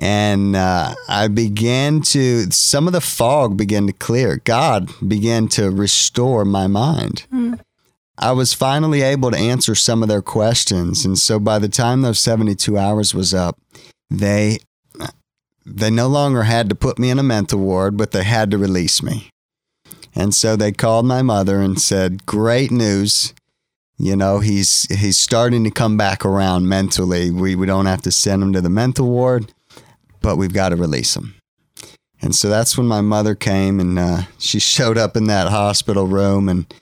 and 0.00 0.56
uh, 0.56 0.94
I 1.08 1.28
began 1.28 2.00
to 2.02 2.50
some 2.50 2.86
of 2.86 2.94
the 2.94 3.02
fog 3.02 3.56
began 3.58 3.86
to 3.86 3.92
clear. 3.92 4.40
God 4.44 4.90
began 5.06 5.46
to 5.48 5.70
restore 5.70 6.46
my 6.46 6.66
mind. 6.66 7.26
I 8.18 8.32
was 8.32 8.54
finally 8.54 9.02
able 9.02 9.30
to 9.30 9.36
answer 9.36 9.74
some 9.74 10.02
of 10.02 10.08
their 10.08 10.22
questions. 10.22 11.04
And 11.04 11.18
so 11.18 11.38
by 11.38 11.58
the 11.58 11.68
time 11.68 12.00
those 12.02 12.18
72 12.18 12.78
hours 12.78 13.14
was 13.14 13.34
up, 13.34 13.58
they 14.10 14.58
they 15.66 15.90
no 15.90 16.08
longer 16.08 16.44
had 16.44 16.68
to 16.70 16.74
put 16.74 16.98
me 16.98 17.10
in 17.10 17.18
a 17.18 17.22
mental 17.22 17.60
ward, 17.60 17.96
but 17.96 18.12
they 18.12 18.24
had 18.24 18.50
to 18.50 18.58
release 18.58 19.02
me. 19.02 19.30
And 20.14 20.34
so 20.34 20.56
they 20.56 20.72
called 20.72 21.06
my 21.06 21.22
mother 21.22 21.60
and 21.60 21.80
said, 21.80 22.26
"Great 22.26 22.70
news. 22.70 23.34
You 23.98 24.16
know, 24.16 24.40
he's 24.40 24.86
he's 24.90 25.18
starting 25.18 25.62
to 25.64 25.70
come 25.70 25.96
back 25.96 26.24
around 26.24 26.68
mentally. 26.68 27.30
We 27.30 27.54
we 27.54 27.66
don't 27.66 27.86
have 27.86 28.02
to 28.02 28.10
send 28.10 28.42
him 28.42 28.52
to 28.54 28.60
the 28.60 28.70
mental 28.70 29.06
ward, 29.06 29.52
but 30.20 30.36
we've 30.36 30.52
got 30.52 30.70
to 30.70 30.76
release 30.76 31.16
him." 31.16 31.34
And 32.22 32.34
so 32.34 32.48
that's 32.50 32.76
when 32.76 32.86
my 32.86 33.00
mother 33.00 33.34
came 33.34 33.80
and 33.80 33.98
uh, 33.98 34.22
she 34.38 34.58
showed 34.74 34.98
up 34.98 35.16
in 35.16 35.24
that 35.24 35.48
hospital 35.48 36.06
room 36.06 36.48
and 36.48 36.72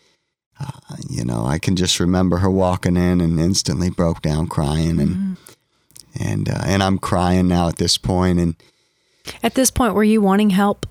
uh, 0.60 0.96
you 1.08 1.24
know, 1.24 1.44
I 1.44 1.58
can 1.58 1.76
just 1.76 2.00
remember 2.00 2.38
her 2.38 2.50
walking 2.50 2.96
in 2.96 3.20
and 3.20 3.38
instantly 3.38 3.90
broke 3.90 4.22
down 4.22 4.48
crying, 4.48 4.98
and 4.98 5.36
and 6.18 6.48
uh, 6.48 6.62
and 6.66 6.82
I'm 6.82 6.98
crying 6.98 7.46
now 7.48 7.68
at 7.68 7.76
this 7.76 7.96
point. 7.96 8.38
point, 8.38 8.40
and 8.40 8.56
At 9.42 9.54
this 9.54 9.70
point, 9.70 9.94
were 9.94 10.04
you 10.04 10.20
wanting 10.20 10.50
help? 10.50 10.86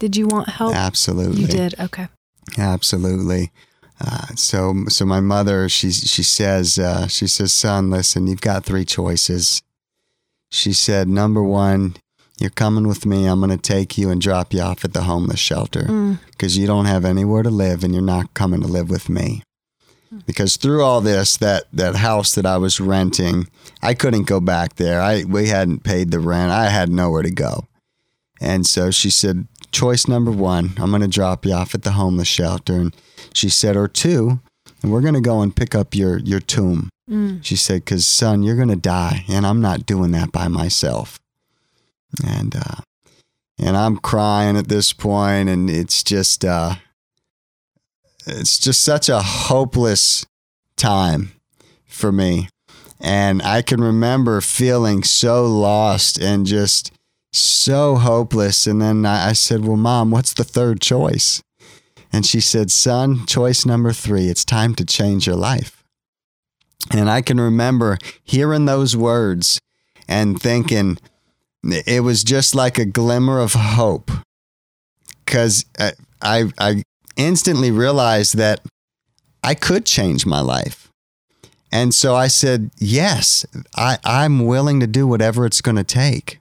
Did 0.00 0.16
you 0.16 0.26
want 0.26 0.48
help? 0.48 0.74
absolutely, 0.74 1.42
You 1.42 1.46
did. 1.46 1.74
Okay. 1.80 2.08
absolutely. 2.58 3.52
Uh, 4.00 4.26
so 4.34 4.74
so 4.88 5.06
my 5.06 5.20
mother, 5.20 5.68
she 5.68 5.90
she 5.90 6.22
says 6.22 6.78
uh, 6.78 7.06
she 7.06 7.26
says, 7.26 7.52
son, 7.52 7.90
listen, 7.90 8.26
you've 8.26 8.40
got 8.42 8.64
three 8.64 8.84
choices. 8.84 9.62
She 10.50 10.72
said, 10.72 11.08
number 11.08 11.42
one, 11.42 11.96
you're 12.38 12.50
coming 12.50 12.86
with 12.88 13.06
me. 13.06 13.26
I'm 13.26 13.40
going 13.40 13.50
to 13.50 13.56
take 13.56 13.96
you 13.98 14.10
and 14.10 14.20
drop 14.20 14.52
you 14.52 14.60
off 14.60 14.84
at 14.84 14.92
the 14.92 15.02
homeless 15.02 15.40
shelter 15.40 15.82
Mm. 15.84 16.18
because 16.30 16.56
you 16.58 16.66
don't 16.66 16.86
have 16.86 17.04
anywhere 17.04 17.42
to 17.42 17.50
live, 17.50 17.84
and 17.84 17.92
you're 17.94 18.02
not 18.02 18.34
coming 18.34 18.60
to 18.60 18.66
live 18.68 18.90
with 18.90 19.08
me. 19.08 19.42
because 20.26 20.56
through 20.56 20.80
all 20.82 21.00
this, 21.00 21.36
that 21.38 21.64
that 21.72 21.96
house 21.96 22.36
that 22.36 22.46
I 22.46 22.56
was 22.56 22.78
renting, 22.80 23.48
I 23.82 23.94
couldn't 23.94 24.28
go 24.28 24.38
back 24.40 24.76
there. 24.76 25.00
I 25.00 25.24
we 25.24 25.48
hadn't 25.48 25.82
paid 25.82 26.12
the 26.12 26.20
rent. 26.20 26.52
I 26.52 26.68
had 26.68 26.88
nowhere 26.88 27.22
to 27.22 27.32
go, 27.32 27.66
and 28.40 28.64
so 28.64 28.92
she 28.92 29.10
said, 29.10 29.48
"Choice 29.72 30.06
number 30.06 30.30
one, 30.30 30.74
I'm 30.78 30.90
going 30.90 31.02
to 31.02 31.08
drop 31.08 31.44
you 31.44 31.52
off 31.52 31.74
at 31.74 31.82
the 31.82 31.92
homeless 31.92 32.28
shelter." 32.28 32.74
And 32.74 32.94
she 33.32 33.48
said, 33.48 33.76
"Or 33.76 33.88
two, 33.88 34.38
and 34.84 34.92
we're 34.92 35.00
going 35.00 35.14
to 35.14 35.20
go 35.22 35.40
and 35.40 35.56
pick 35.56 35.74
up 35.74 35.94
your 35.94 36.18
your 36.18 36.40
tomb." 36.40 36.90
She 37.42 37.56
said, 37.56 37.86
"Cause 37.86 38.06
son, 38.06 38.42
you're 38.42 38.56
going 38.56 38.68
to 38.68 38.76
die, 38.76 39.24
and 39.28 39.46
I'm 39.46 39.60
not 39.62 39.86
doing 39.86 40.12
that 40.12 40.30
by 40.30 40.48
myself." 40.48 41.18
And 42.24 42.54
uh, 42.54 42.82
and 43.58 43.76
I'm 43.76 43.96
crying 43.96 44.56
at 44.56 44.68
this 44.68 44.92
point, 44.92 45.48
and 45.48 45.70
it's 45.70 46.04
just 46.04 46.44
uh, 46.44 46.76
it's 48.26 48.58
just 48.58 48.82
such 48.82 49.08
a 49.08 49.20
hopeless 49.20 50.26
time 50.76 51.32
for 51.86 52.12
me. 52.12 52.48
And 53.00 53.42
I 53.42 53.62
can 53.62 53.82
remember 53.82 54.40
feeling 54.40 55.02
so 55.02 55.46
lost 55.46 56.20
and 56.20 56.46
just 56.46 56.92
so 57.32 57.96
hopeless. 57.96 58.66
And 58.66 58.80
then 58.80 59.04
I 59.06 59.30
I 59.30 59.32
said, 59.32 59.64
Well, 59.64 59.76
mom, 59.76 60.10
what's 60.10 60.34
the 60.34 60.44
third 60.44 60.80
choice? 60.80 61.42
And 62.14 62.24
she 62.24 62.40
said, 62.40 62.70
Son, 62.70 63.26
choice 63.26 63.66
number 63.66 63.92
three, 63.92 64.28
it's 64.28 64.44
time 64.44 64.76
to 64.76 64.84
change 64.84 65.26
your 65.26 65.34
life. 65.34 65.82
And 66.92 67.10
I 67.10 67.22
can 67.22 67.40
remember 67.40 67.98
hearing 68.22 68.66
those 68.66 68.96
words 68.96 69.60
and 70.06 70.40
thinking 70.40 70.98
it 71.64 72.04
was 72.04 72.22
just 72.22 72.54
like 72.54 72.78
a 72.78 72.84
glimmer 72.84 73.40
of 73.40 73.54
hope. 73.54 74.12
Because 75.24 75.64
I, 75.76 75.88
uh, 75.88 75.90
I, 76.22 76.52
I 76.56 76.82
instantly 77.16 77.72
realized 77.72 78.36
that 78.36 78.60
I 79.42 79.54
could 79.54 79.84
change 79.84 80.24
my 80.24 80.40
life. 80.40 80.88
And 81.72 81.92
so 81.92 82.14
I 82.14 82.28
said, 82.28 82.70
yes, 82.78 83.44
I, 83.74 83.98
I'm 84.04 84.46
willing 84.46 84.78
to 84.78 84.86
do 84.86 85.08
whatever 85.08 85.46
it's 85.46 85.60
going 85.60 85.78
to 85.78 85.82
take. 85.82 86.38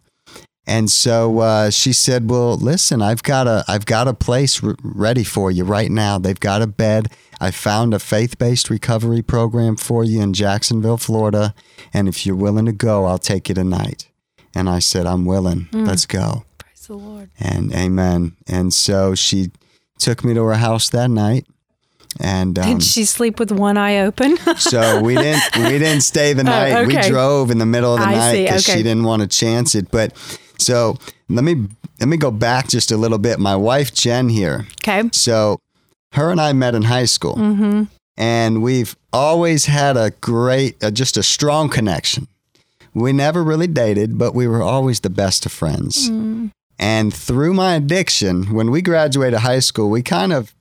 And 0.66 0.90
so 0.90 1.40
uh, 1.40 1.70
she 1.72 1.92
said, 1.92 2.30
"Well, 2.30 2.56
listen, 2.56 3.02
I've 3.02 3.22
got 3.24 3.48
a 3.48 3.66
I've 3.68 3.86
got 3.86 4.08
a 4.08 4.14
place 4.14 4.64
r- 4.64 4.76
ready 4.82 5.24
for 5.26 5.52
you 5.52 5.66
right 5.66 5.92
now. 5.92 6.18
They've 6.18 6.40
got 6.40 6.62
a 6.62 6.68
bed. 6.68 7.10
I 7.42 7.52
found 7.52 7.94
a 7.94 8.00
faith-based 8.00 8.70
recovery 8.70 9.22
program 9.22 9.76
for 9.76 10.06
you 10.06 10.22
in 10.22 10.32
Jacksonville, 10.34 10.98
Florida, 10.98 11.54
and 11.94 12.08
if 12.08 12.26
you're 12.26 12.38
willing 12.38 12.66
to 12.68 12.72
go, 12.72 13.06
I'll 13.06 13.18
take 13.18 13.50
you 13.50 13.56
tonight." 13.56 14.08
And 14.56 14.70
I 14.70 14.80
said, 14.80 15.06
"I'm 15.06 15.26
willing. 15.26 15.68
Let's 15.74 16.06
go." 16.06 16.46
Praise 16.60 16.88
the 16.88 16.94
Lord. 16.96 17.30
And 17.40 17.74
amen. 17.74 18.38
And 18.48 18.74
so 18.74 19.16
she 19.16 19.52
took 20.00 20.24
me 20.24 20.34
to 20.34 20.44
her 20.46 20.54
house 20.56 20.90
that 20.92 21.10
night. 21.10 21.46
And 22.22 22.58
um, 22.60 22.74
Did 22.78 22.84
she 22.84 23.06
sleep 23.06 23.40
with 23.40 23.52
one 23.52 23.76
eye 23.76 23.98
open? 23.98 24.38
so 24.58 25.02
we 25.02 25.16
didn't 25.16 25.42
we 25.58 25.78
didn't 25.80 26.02
stay 26.02 26.32
the 26.34 26.44
night. 26.56 26.88
We 26.88 26.96
Oh, 26.96 27.00
okay. 27.00 27.10
drove 27.10 27.52
in 27.52 27.58
the 27.58 27.66
middle 27.66 27.94
of 27.96 28.00
the 28.00 28.06
I 28.06 28.14
night 28.16 28.44
because 28.44 28.70
okay. 28.70 28.78
she 28.78 28.84
didn't 28.84 29.04
want 29.04 29.24
to 29.24 29.28
chance 29.28 29.74
it. 29.76 29.90
But 29.92 30.14
so 30.60 30.98
let 31.30 31.44
me 31.44 31.68
let 32.00 32.08
me 32.10 32.18
go 32.18 32.32
back 32.32 32.68
just 32.68 32.92
a 32.92 32.98
little 32.98 33.18
bit. 33.18 33.40
My 33.40 33.56
wife 33.56 33.94
Jen 33.94 34.30
here. 34.30 34.68
okay. 34.82 35.10
So 35.14 35.60
her 36.14 36.30
and 36.32 36.40
I 36.42 36.54
met 36.54 36.76
in 36.76 36.84
high 36.84 37.06
school, 37.06 37.36
Mm-hmm. 37.36 37.84
and 38.18 38.62
we've 38.62 38.96
always 39.12 39.66
had 39.66 39.98
a 39.98 40.12
great, 40.22 40.84
uh, 40.84 40.92
just 40.92 41.18
a 41.18 41.24
strong 41.24 41.70
connection. 41.70 42.28
We 42.94 43.14
never 43.14 43.44
really 43.44 43.68
dated, 43.68 44.18
but 44.20 44.36
we 44.36 44.48
were 44.48 44.62
always 44.62 45.00
the 45.00 45.10
best 45.10 45.46
of 45.48 45.52
friends. 45.52 46.10
Mm. 46.10 46.52
And 46.78 47.14
through 47.14 47.54
my 47.56 47.76
addiction, 47.76 48.54
when 48.54 48.70
we 48.70 48.82
graduated 48.84 49.40
high 49.40 49.60
school, 49.60 49.90
we 49.90 50.02
kind 50.04 50.32
of 50.34 50.54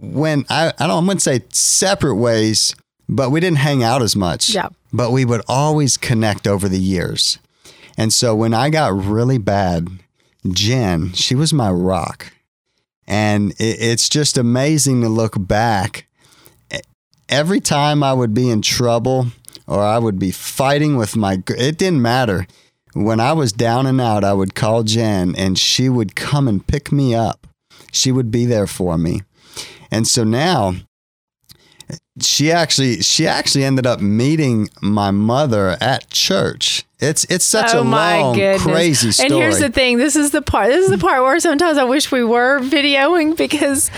went, 0.00 0.46
I, 0.50 0.72
I 0.78 0.86
don't, 0.86 1.04
I 1.04 1.06
wouldn't 1.06 1.22
say 1.22 1.42
separate 1.50 2.16
ways, 2.16 2.74
but 3.08 3.30
we 3.30 3.40
didn't 3.40 3.58
hang 3.58 3.82
out 3.82 4.02
as 4.02 4.14
much. 4.16 4.50
Yeah. 4.50 4.68
But 4.92 5.10
we 5.10 5.24
would 5.24 5.42
always 5.48 5.96
connect 5.96 6.46
over 6.46 6.68
the 6.68 6.78
years. 6.80 7.38
And 7.96 8.12
so 8.12 8.34
when 8.34 8.54
I 8.54 8.70
got 8.70 8.94
really 8.94 9.38
bad, 9.38 9.88
Jen, 10.48 11.12
she 11.12 11.34
was 11.34 11.52
my 11.52 11.70
rock. 11.70 12.32
And 13.06 13.52
it, 13.52 13.78
it's 13.80 14.08
just 14.08 14.38
amazing 14.38 15.00
to 15.02 15.08
look 15.08 15.34
back. 15.36 16.06
Every 17.28 17.60
time 17.60 18.02
I 18.02 18.12
would 18.12 18.34
be 18.34 18.50
in 18.50 18.62
trouble 18.62 19.28
or 19.66 19.80
I 19.80 19.98
would 19.98 20.18
be 20.18 20.30
fighting 20.30 20.96
with 20.96 21.16
my, 21.16 21.42
it 21.48 21.78
didn't 21.78 22.02
matter. 22.02 22.46
When 22.94 23.20
I 23.20 23.32
was 23.32 23.52
down 23.52 23.86
and 23.86 24.00
out, 24.00 24.22
I 24.22 24.34
would 24.34 24.54
call 24.54 24.82
Jen 24.82 25.34
and 25.36 25.58
she 25.58 25.88
would 25.88 26.14
come 26.14 26.46
and 26.46 26.66
pick 26.66 26.92
me 26.92 27.14
up. 27.14 27.46
She 27.90 28.12
would 28.12 28.30
be 28.30 28.44
there 28.44 28.66
for 28.66 28.98
me. 28.98 29.22
And 29.90 30.06
so 30.06 30.24
now 30.24 30.74
she 32.20 32.52
actually 32.52 33.02
she 33.02 33.26
actually 33.26 33.64
ended 33.64 33.86
up 33.86 34.00
meeting 34.00 34.68
my 34.80 35.10
mother 35.10 35.76
at 35.80 36.10
church. 36.10 36.84
It's 37.02 37.24
it's 37.24 37.44
such 37.44 37.74
a 37.74 37.78
oh 37.78 37.84
my 37.84 38.20
long, 38.20 38.36
goodness. 38.36 38.62
crazy 38.62 39.10
story. 39.10 39.26
And 39.26 39.34
here's 39.34 39.58
the 39.58 39.70
thing. 39.70 39.98
This 39.98 40.14
is 40.14 40.30
the 40.30 40.40
part. 40.40 40.68
This 40.68 40.84
is 40.84 40.90
the 40.90 40.98
part 40.98 41.20
where 41.22 41.40
sometimes 41.40 41.76
I 41.76 41.82
wish 41.82 42.12
we 42.12 42.22
were 42.22 42.60
videoing 42.60 43.36
because 43.36 43.90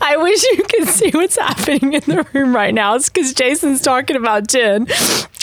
I 0.00 0.16
wish 0.16 0.42
you 0.42 0.64
could 0.64 0.88
see 0.88 1.10
what's 1.10 1.38
happening 1.38 1.92
in 1.92 2.00
the 2.00 2.26
room 2.34 2.56
right 2.56 2.74
now. 2.74 2.96
It's 2.96 3.08
because 3.08 3.32
Jason's 3.32 3.80
talking 3.80 4.16
about 4.16 4.48
Jen, 4.48 4.88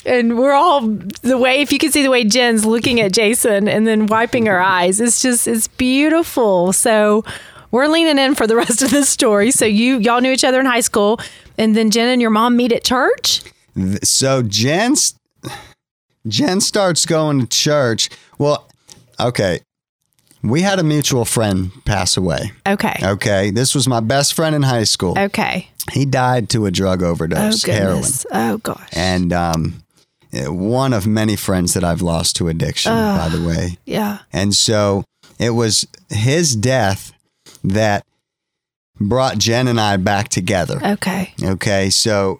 and 0.06 0.38
we're 0.38 0.52
all 0.52 0.82
the 0.82 1.38
way. 1.38 1.62
If 1.62 1.72
you 1.72 1.80
could 1.80 1.94
see 1.94 2.04
the 2.04 2.10
way 2.10 2.26
Jen's 2.26 2.66
looking 2.66 3.00
at 3.00 3.14
Jason 3.14 3.70
and 3.70 3.88
then 3.88 4.08
wiping 4.08 4.48
her 4.48 4.62
eyes, 4.62 5.00
it's 5.00 5.22
just 5.22 5.48
it's 5.48 5.70
beautiful. 5.70 6.74
So. 6.74 7.24
We're 7.72 7.88
leaning 7.88 8.18
in 8.18 8.36
for 8.36 8.48
the 8.48 8.56
rest 8.56 8.84
of 8.84 8.92
the 8.92 9.04
story. 9.04 9.52
So 9.52 9.66
you 9.66 9.98
y'all 9.98 10.22
knew 10.22 10.32
each 10.32 10.46
other 10.46 10.62
in 10.62 10.66
high 10.66 10.80
school, 10.80 11.20
and 11.58 11.76
then 11.76 11.92
Jen 11.92 12.08
and 12.08 12.22
your 12.22 12.32
mom 12.32 12.56
meet 12.56 12.72
at 12.72 12.86
church. 12.86 13.42
So 14.02 14.44
Jen's 14.44 15.16
Jen 16.28 16.62
starts 16.62 17.06
going 17.06 17.40
to 17.42 17.48
church. 17.48 18.10
Well, 18.38 18.68
okay. 19.20 19.62
We 20.44 20.62
had 20.62 20.78
a 20.80 20.84
mutual 20.84 21.26
friend 21.26 21.72
pass 21.86 22.18
away. 22.18 22.52
Okay. 22.68 22.96
Okay. 23.02 23.50
This 23.52 23.74
was 23.74 23.88
my 23.88 24.00
best 24.00 24.34
friend 24.36 24.56
in 24.56 24.62
high 24.64 24.84
school. 24.84 25.18
Okay. 25.18 25.70
He 25.92 26.06
died 26.06 26.50
to 26.50 26.66
a 26.66 26.72
drug 26.72 27.02
Oh 27.02 27.08
overdose, 27.08 27.64
heroin. 27.64 27.96
goodness. 27.96 28.26
Oh 28.32 28.58
gosh. 28.60 28.88
And 28.94 29.34
um, 29.34 29.84
eh, 30.34 30.48
one 30.48 30.94
of 30.94 31.08
many 31.08 31.36
friends 31.36 31.74
that 31.74 31.84
I've 31.84 32.02
lost 32.04 32.36
to 32.38 32.48
addiction, 32.48 32.92
by 32.92 33.30
the 33.30 33.44
way. 33.44 33.78
yeah. 33.86 34.20
And 34.32 34.54
so 34.54 35.04
it 35.40 35.52
was 35.52 35.88
his 36.10 36.56
death 36.56 37.12
that 37.64 38.04
brought 39.00 39.38
Jen 39.40 39.68
and 39.68 39.80
I 39.80 39.98
back 39.98 40.30
together. 40.30 40.80
Okay. 40.84 41.34
Okay. 41.44 41.90
So 41.90 42.40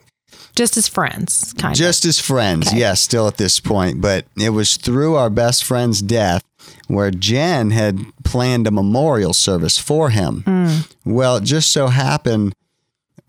Just 0.56 0.76
as 0.76 0.88
friends, 0.88 1.54
kind 1.58 1.72
of. 1.72 1.78
just 1.78 2.04
as 2.04 2.18
friends, 2.18 2.68
Okay. 2.68 2.78
yes, 2.78 3.00
still 3.02 3.28
at 3.28 3.36
this 3.36 3.60
point. 3.60 4.00
But 4.00 4.26
it 4.36 4.50
was 4.50 4.76
through 4.76 5.14
our 5.14 5.30
best 5.30 5.62
friend's 5.64 6.02
death 6.02 6.42
where 6.88 7.10
Jen 7.10 7.70
had 7.70 8.00
planned 8.24 8.66
a 8.66 8.70
memorial 8.70 9.32
service 9.34 9.78
for 9.78 10.10
him. 10.10 10.42
Mm. 10.46 10.92
Well, 11.04 11.36
it 11.36 11.44
just 11.44 11.70
so 11.70 11.88
happened 11.88 12.54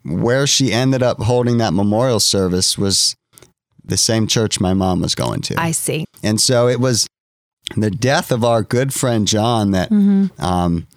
where 0.04 0.48
she 0.48 0.72
ended 0.72 1.04
up 1.04 1.20
holding 1.24 1.58
that 1.60 1.74
memorial 1.74 2.20
service 2.20 2.78
was 2.78 3.16
the 3.84 3.98
same 3.98 4.26
church 4.28 4.60
my 4.60 4.74
mom 4.74 5.02
was 5.02 5.14
going 5.16 5.42
to. 5.42 5.60
I 5.60 5.72
see. 5.72 6.06
And 6.24 6.40
so 6.42 6.68
it 6.68 6.80
was 6.80 7.08
the 7.76 7.92
death 7.92 8.32
of 8.32 8.44
our 8.46 8.64
good 8.64 8.94
friend 8.94 9.28
John 9.28 9.72
that 9.72 9.90
Mm-hmm. 9.90 10.42
um, 10.44 10.88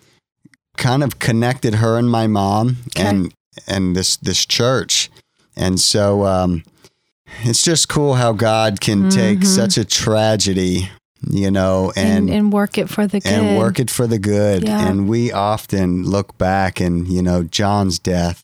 kind 0.77 1.03
of 1.03 1.19
connected 1.19 1.75
her 1.77 1.99
and 1.99 2.09
my 2.11 2.27
mom 2.27 2.77
and 2.97 3.35
and 3.67 3.95
this 3.97 4.17
this 4.17 4.47
church. 4.47 5.11
And 5.61 5.79
so 5.79 6.25
um, 6.25 6.63
it's 7.43 7.63
just 7.63 7.89
cool 7.89 8.15
how 8.15 8.33
God 8.33 8.81
can 8.81 9.11
take 9.11 9.45
such 9.45 9.77
a 9.79 9.85
tragedy, 9.85 10.89
you 11.31 11.51
know, 11.51 11.93
And, 11.97 12.29
and 12.29 12.31
and 12.31 12.53
work 12.53 12.79
it 12.79 12.89
for 12.89 13.07
the 13.07 13.21
good. 13.21 13.31
and 13.33 13.59
work 13.59 13.79
it 13.79 13.91
for 13.91 14.07
the 14.07 14.19
good. 14.19 14.63
Yeah. 14.65 14.89
And 14.89 15.09
we 15.09 15.31
often 15.31 16.05
look 16.05 16.37
back 16.39 16.81
and, 16.81 17.07
you 17.09 17.23
know, 17.23 17.43
John's 17.45 17.99
death, 17.99 18.43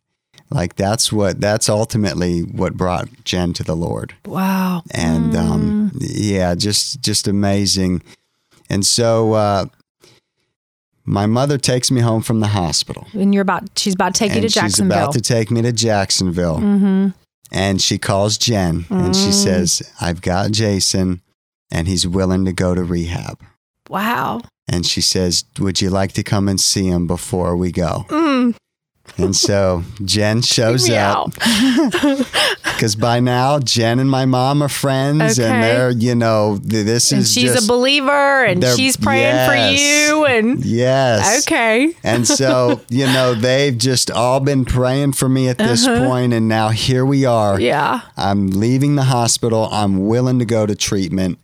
like 0.50 0.76
that's 0.76 1.10
what 1.12 1.40
that's 1.40 1.68
ultimately 1.68 2.40
what 2.42 2.74
brought 2.76 3.08
Jen 3.24 3.52
to 3.54 3.64
the 3.64 3.74
Lord 3.76 4.14
Wow. 4.26 4.82
and 4.92 5.34
um, 5.34 5.90
Mm. 5.94 5.96
yeah, 6.00 6.54
just 6.54 7.00
just 7.00 7.26
amazing. 7.26 8.02
And 8.68 8.84
so 8.84 9.32
uh, 9.32 9.66
my 11.06 11.26
mother 11.26 11.56
takes 11.58 11.90
me 11.90 12.00
home 12.00 12.20
from 12.22 12.40
the 12.40 12.48
hospital, 12.48 13.06
And 13.14 13.32
you're 13.32 13.42
about, 13.42 13.62
she's 13.78 13.94
about 13.94 14.14
to 14.14 14.18
take 14.18 14.30
you 14.32 14.36
and 14.38 14.42
to 14.42 14.48
she's 14.48 14.54
Jacksonville. 14.54 14.98
about 14.98 15.12
to 15.14 15.20
take 15.20 15.50
me 15.50 15.62
to 15.62 15.72
Jacksonville. 15.72 16.58
mm-hmm. 16.58 17.08
And 17.52 17.80
she 17.80 17.96
calls 17.96 18.36
Jen, 18.38 18.86
and 18.90 19.14
she 19.14 19.28
Mm. 19.28 19.44
says, 19.44 19.82
"I've 20.00 20.20
got 20.20 20.50
Jason, 20.50 21.20
and 21.70 21.86
he's 21.86 22.04
willing 22.06 22.44
to 22.44 22.52
go 22.52 22.74
to 22.74 22.82
rehab." 22.82 23.38
Wow. 23.88 24.40
And 24.66 24.84
she 24.84 25.00
says, 25.00 25.44
"Would 25.60 25.80
you 25.80 25.88
like 25.88 26.10
to 26.14 26.24
come 26.24 26.48
and 26.48 26.60
see 26.60 26.88
him 26.88 27.06
before 27.06 27.56
we 27.56 27.70
go?" 27.70 28.04
Mm. 28.08 28.56
And 29.18 29.34
so 29.34 29.82
Jen 30.04 30.42
shows 30.42 30.90
up 30.90 31.32
because 32.64 32.96
by 32.96 33.20
now 33.20 33.58
Jen 33.58 33.98
and 33.98 34.10
my 34.10 34.26
mom 34.26 34.62
are 34.62 34.68
friends, 34.68 35.38
Okay. 35.38 35.48
and 35.48 35.62
they're 35.62 35.90
you 35.90 36.14
know 36.14 36.58
this 36.58 37.12
And 37.12 37.22
is 37.22 37.32
she's 37.32 37.52
just 37.52 37.64
a 37.64 37.68
believer 37.68 38.44
and 38.44 38.62
she's 38.76 38.96
praying 38.96 39.48
for 39.48 39.56
you 39.56 40.26
and 40.26 40.64
yes 40.64 41.42
okay. 41.46 41.94
And 42.04 42.26
so, 42.26 42.80
you 42.90 43.06
know, 43.06 43.34
they've 43.34 43.76
just 43.76 44.10
all 44.10 44.40
been 44.40 44.64
praying 44.64 45.12
for 45.12 45.28
me 45.28 45.48
at 45.48 45.58
this 45.58 45.86
point, 45.86 46.32
and 46.32 46.48
now 46.48 46.68
here 46.68 47.04
we 47.04 47.24
are. 47.24 47.54
Uh-huh. 47.54 47.62
Yeah. 47.62 48.00
I'm 48.16 48.48
leaving 48.48 48.96
the 48.96 49.04
hospital. 49.04 49.68
I'm 49.72 50.06
willing 50.06 50.38
to 50.38 50.44
go 50.44 50.66
to 50.66 50.74
treatment. 50.74 51.38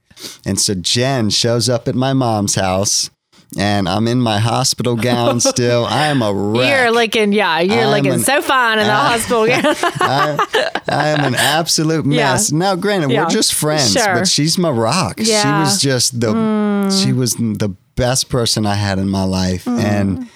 And 0.47 0.61
so 0.61 0.75
Jen 0.75 1.31
shows 1.31 1.69
up 1.69 1.89
at 1.89 1.95
my 1.95 2.13
mom's 2.13 2.55
house, 2.55 3.11
and 3.59 3.89
I'm 3.89 4.09
in 4.09 4.21
my 4.21 4.39
hospital 4.39 4.97
gown 4.97 5.41
still. 5.53 5.85
I 5.85 6.07
am 6.07 6.23
a 6.23 6.33
wreck. 6.33 6.71
You're 6.71 6.91
looking, 6.91 7.33
yeah, 7.33 7.61
you're 7.61 7.85
I'm 7.85 7.91
looking 7.91 8.13
an- 8.13 8.21
so 8.21 8.41
fine 8.43 8.79
in 8.79 8.87
the 8.87 8.95
hospital. 8.95 9.43
I, 9.51 10.81
I 10.89 11.09
am 11.09 11.25
an 11.25 11.35
absolute 11.35 12.07
Yeah. 12.07 12.33
mess. 12.33 12.53
Now, 12.53 12.75
granted, 12.77 13.11
Yeah. 13.11 13.25
we're 13.25 13.31
just 13.31 13.55
friends, 13.55 13.93
Sure. 13.93 14.15
but 14.15 14.29
she's 14.29 14.59
my 14.59 14.71
rock. 14.71 15.19
She 15.21 15.31
Yeah. 15.31 15.45
Mm. 15.45 15.61
was 15.61 15.81
just 15.81 16.21
the 16.21 16.91
she 16.91 17.13
was 17.13 17.35
the 17.35 17.75
best 17.97 18.29
person 18.29 18.67
I 18.67 18.75
had 18.75 18.99
in 18.99 19.09
my 19.09 19.25
life, 19.25 19.67
and 19.69 20.29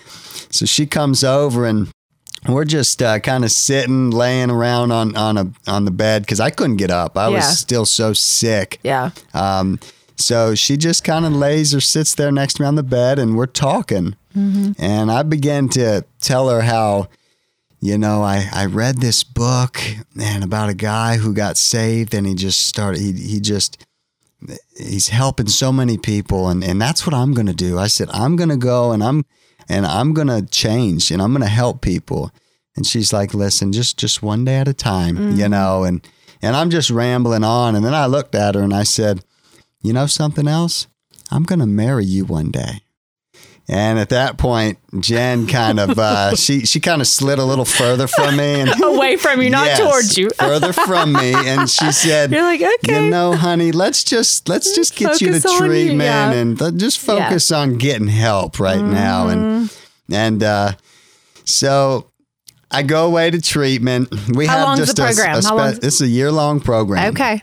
so 0.50 0.66
she 0.66 0.86
comes 0.86 1.24
over 1.24 1.66
and. 1.66 1.88
We're 2.48 2.64
just 2.64 3.02
uh, 3.02 3.18
kind 3.18 3.44
of 3.44 3.50
sitting, 3.50 4.10
laying 4.10 4.50
around 4.52 4.92
on 4.92 5.16
on 5.16 5.36
a 5.36 5.50
on 5.66 5.84
the 5.84 5.90
bed 5.90 6.22
because 6.22 6.38
I 6.38 6.50
couldn't 6.50 6.76
get 6.76 6.92
up. 6.92 7.18
I 7.18 7.28
Yeah. 7.28 7.36
was 7.38 7.58
still 7.58 7.84
so 7.84 8.12
sick. 8.12 8.78
yeah. 8.84 9.10
Um, 9.34 9.80
so 10.16 10.54
she 10.54 10.76
just 10.76 11.04
kind 11.04 11.24
of 11.24 11.32
lays 11.32 11.74
or 11.74 11.80
sits 11.80 12.14
there 12.14 12.32
next 12.32 12.54
to 12.54 12.62
me 12.62 12.68
on 12.68 12.74
the 12.74 12.82
bed, 12.82 13.18
and 13.18 13.36
we're 13.36 13.46
talking. 13.46 14.16
Mm-hmm. 14.34 14.72
And 14.78 15.10
I 15.10 15.22
began 15.22 15.68
to 15.70 16.04
tell 16.20 16.48
her 16.48 16.62
how, 16.62 17.08
you 17.80 17.96
know, 17.96 18.22
I, 18.22 18.48
I 18.52 18.66
read 18.66 19.00
this 19.00 19.24
book 19.24 19.80
and 20.20 20.42
about 20.42 20.70
a 20.70 20.74
guy 20.74 21.16
who 21.16 21.32
got 21.32 21.56
saved, 21.56 22.14
and 22.14 22.26
he 22.26 22.34
just 22.34 22.66
started. 22.66 23.00
He 23.00 23.12
he 23.12 23.40
just 23.40 23.84
he's 24.76 25.08
helping 25.08 25.48
so 25.48 25.72
many 25.72 25.98
people, 25.98 26.48
and 26.48 26.64
and 26.64 26.80
that's 26.80 27.06
what 27.06 27.14
I'm 27.14 27.32
gonna 27.32 27.54
do. 27.54 27.78
I 27.78 27.86
said 27.86 28.08
I'm 28.12 28.36
gonna 28.36 28.56
go 28.56 28.92
and 28.92 29.02
I'm 29.02 29.24
and 29.68 29.86
I'm 29.86 30.14
gonna 30.14 30.42
change 30.42 31.10
and 31.10 31.20
I'm 31.20 31.32
gonna 31.32 31.46
help 31.46 31.80
people. 31.80 32.30
And 32.76 32.86
she's 32.86 33.12
like, 33.12 33.32
listen, 33.32 33.72
just 33.72 33.98
just 33.98 34.22
one 34.22 34.44
day 34.44 34.56
at 34.56 34.68
a 34.68 34.74
time, 34.74 35.16
you 35.16 35.44
mm-hmm. 35.44 35.50
know, 35.50 35.84
and 35.84 36.06
and 36.42 36.54
I'm 36.56 36.70
just 36.70 36.90
rambling 36.90 37.44
on. 37.44 37.74
And 37.74 37.84
then 37.84 37.94
I 37.94 38.06
looked 38.06 38.34
at 38.34 38.54
her 38.54 38.62
and 38.62 38.74
I 38.74 38.82
said, 38.82 39.24
you 39.87 39.93
know 39.93 40.07
something 40.07 40.47
else? 40.49 40.87
I'm 41.30 41.43
gonna 41.45 41.66
marry 41.66 42.05
you 42.05 42.24
one 42.24 42.51
day. 42.51 42.80
And 43.68 43.99
at 43.99 44.11
that 44.11 44.39
point, 44.39 44.78
Jen 45.01 45.49
kind 45.49 45.80
of 45.80 45.99
uh, 45.99 46.37
she 46.37 46.61
she 46.66 46.78
kind 46.78 47.01
of 47.01 47.09
slid 47.09 47.41
a 47.41 47.45
little 47.45 47.64
further 47.64 48.07
from 48.07 48.37
me 48.37 48.61
and 48.61 48.70
Away 48.84 49.16
from 49.16 49.43
you, 49.43 49.51
not 49.51 49.66
Yes, 49.66 49.80
towards 49.80 50.16
you. 50.18 50.30
further 50.39 50.72
from 50.72 51.12
me. 51.12 51.34
And 51.34 51.68
she 51.68 51.91
said, 51.91 52.30
You're 52.30 52.43
like, 52.43 52.62
okay. 52.62 53.05
you 53.07 53.11
know, 53.11 53.34
honey, 53.34 53.72
let's 53.72 54.05
just 54.05 54.49
let's 54.49 54.72
just 54.76 54.95
get 54.95 55.20
you 55.20 55.28
Focus 55.28 55.43
to 55.43 55.51
you, 55.51 55.59
treatment 55.59 56.01
yeah. 56.03 56.32
and 56.32 56.57
th- 56.59 56.76
just 56.76 57.01
focus 57.01 57.51
on 57.51 57.76
getting 57.76 58.07
help 58.07 58.61
right 58.61 58.82
now. 58.84 59.28
And 59.28 59.41
Mm-hmm. 59.68 60.14
and 60.14 60.43
uh, 60.45 60.72
so 61.45 62.11
I 62.70 62.82
go 62.84 63.07
away 63.07 63.30
to 63.30 63.41
treatment. 63.41 64.14
We 64.28 64.47
How 64.47 64.68
have 64.68 64.78
just 64.78 64.95
the 64.97 65.03
a- 65.03 65.07
program? 65.07 65.39
a, 65.45 65.55
long's- 65.55 65.78
it's 65.78 66.01
a 66.01 66.07
year 66.07 66.30
long 66.30 66.61
program 66.61 67.12
okay. 67.14 67.43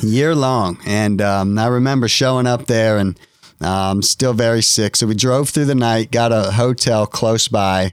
Year 0.00 0.34
long. 0.34 0.78
And 0.86 1.20
um, 1.20 1.58
I 1.58 1.66
remember 1.66 2.08
showing 2.08 2.46
up 2.46 2.66
there 2.66 2.98
and 2.98 3.18
um, 3.60 4.02
still 4.02 4.32
very 4.32 4.62
sick. 4.62 4.96
So 4.96 5.06
we 5.06 5.14
drove 5.14 5.50
through 5.50 5.66
the 5.66 5.74
night, 5.74 6.10
got 6.10 6.32
a 6.32 6.52
hotel 6.52 7.06
close 7.06 7.48
by, 7.48 7.92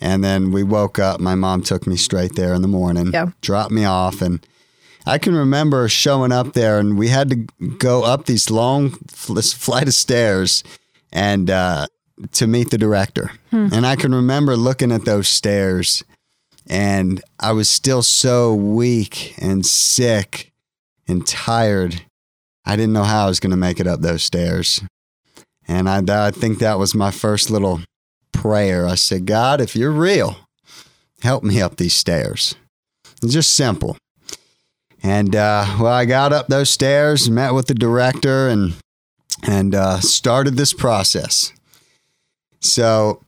and 0.00 0.24
then 0.24 0.50
we 0.50 0.62
woke 0.62 0.98
up. 0.98 1.20
My 1.20 1.34
mom 1.34 1.62
took 1.62 1.86
me 1.86 1.96
straight 1.96 2.34
there 2.34 2.54
in 2.54 2.62
the 2.62 2.68
morning, 2.68 3.12
Yeah. 3.12 3.26
dropped 3.40 3.70
me 3.72 3.84
off. 3.84 4.20
And 4.22 4.44
I 5.06 5.18
can 5.18 5.34
remember 5.34 5.88
showing 5.88 6.32
up 6.32 6.54
there, 6.54 6.78
and 6.78 6.96
we 6.98 7.08
had 7.08 7.30
to 7.30 7.36
go 7.78 8.02
up 8.02 8.26
these 8.26 8.50
long 8.50 8.96
this 9.28 9.52
flight 9.52 9.86
of 9.86 9.94
stairs 9.94 10.64
and 11.12 11.50
uh, 11.50 11.86
to 12.32 12.46
meet 12.46 12.70
the 12.70 12.78
director. 12.78 13.30
And 13.52 13.86
I 13.86 13.94
can 13.96 14.12
remember 14.14 14.56
looking 14.56 14.90
at 14.90 15.04
those 15.04 15.28
stairs. 15.28 16.02
And 16.66 17.22
I 17.38 17.52
was 17.52 17.68
still 17.70 18.02
so 18.02 18.52
weak 18.54 19.34
and 19.38 19.64
sick 19.66 20.50
and 21.06 21.26
tired. 21.26 22.02
I 22.64 22.76
didn't 22.76 22.92
know 22.92 23.04
how 23.04 23.26
I 23.26 23.28
was 23.28 23.40
going 23.40 23.50
to 23.50 23.56
make 23.56 23.80
it 23.80 23.86
up 23.86 24.00
those 24.00 24.22
stairs. 24.22 24.82
And 25.66 25.88
I, 25.88 26.26
I 26.26 26.30
think 26.30 26.58
that 26.58 26.78
was 26.78 26.94
my 26.94 27.10
first 27.10 27.50
little 27.50 27.80
prayer. 28.32 28.86
I 28.86 28.94
said, 28.94 29.26
God, 29.26 29.60
if 29.60 29.74
you're 29.74 29.90
real, 29.90 30.36
help 31.22 31.42
me 31.42 31.60
up 31.60 31.76
these 31.76 31.94
stairs. 31.94 32.54
It's 33.22 33.32
just 33.32 33.54
simple. 33.54 33.96
And 35.02 35.36
uh, 35.36 35.76
well, 35.80 35.92
I 35.92 36.04
got 36.06 36.32
up 36.32 36.48
those 36.48 36.70
stairs, 36.70 37.28
met 37.28 37.52
with 37.52 37.66
the 37.66 37.74
director, 37.74 38.48
and 38.48 38.74
and 39.42 39.74
uh, 39.74 40.00
started 40.00 40.56
this 40.56 40.72
process. 40.72 41.52
So 42.60 43.20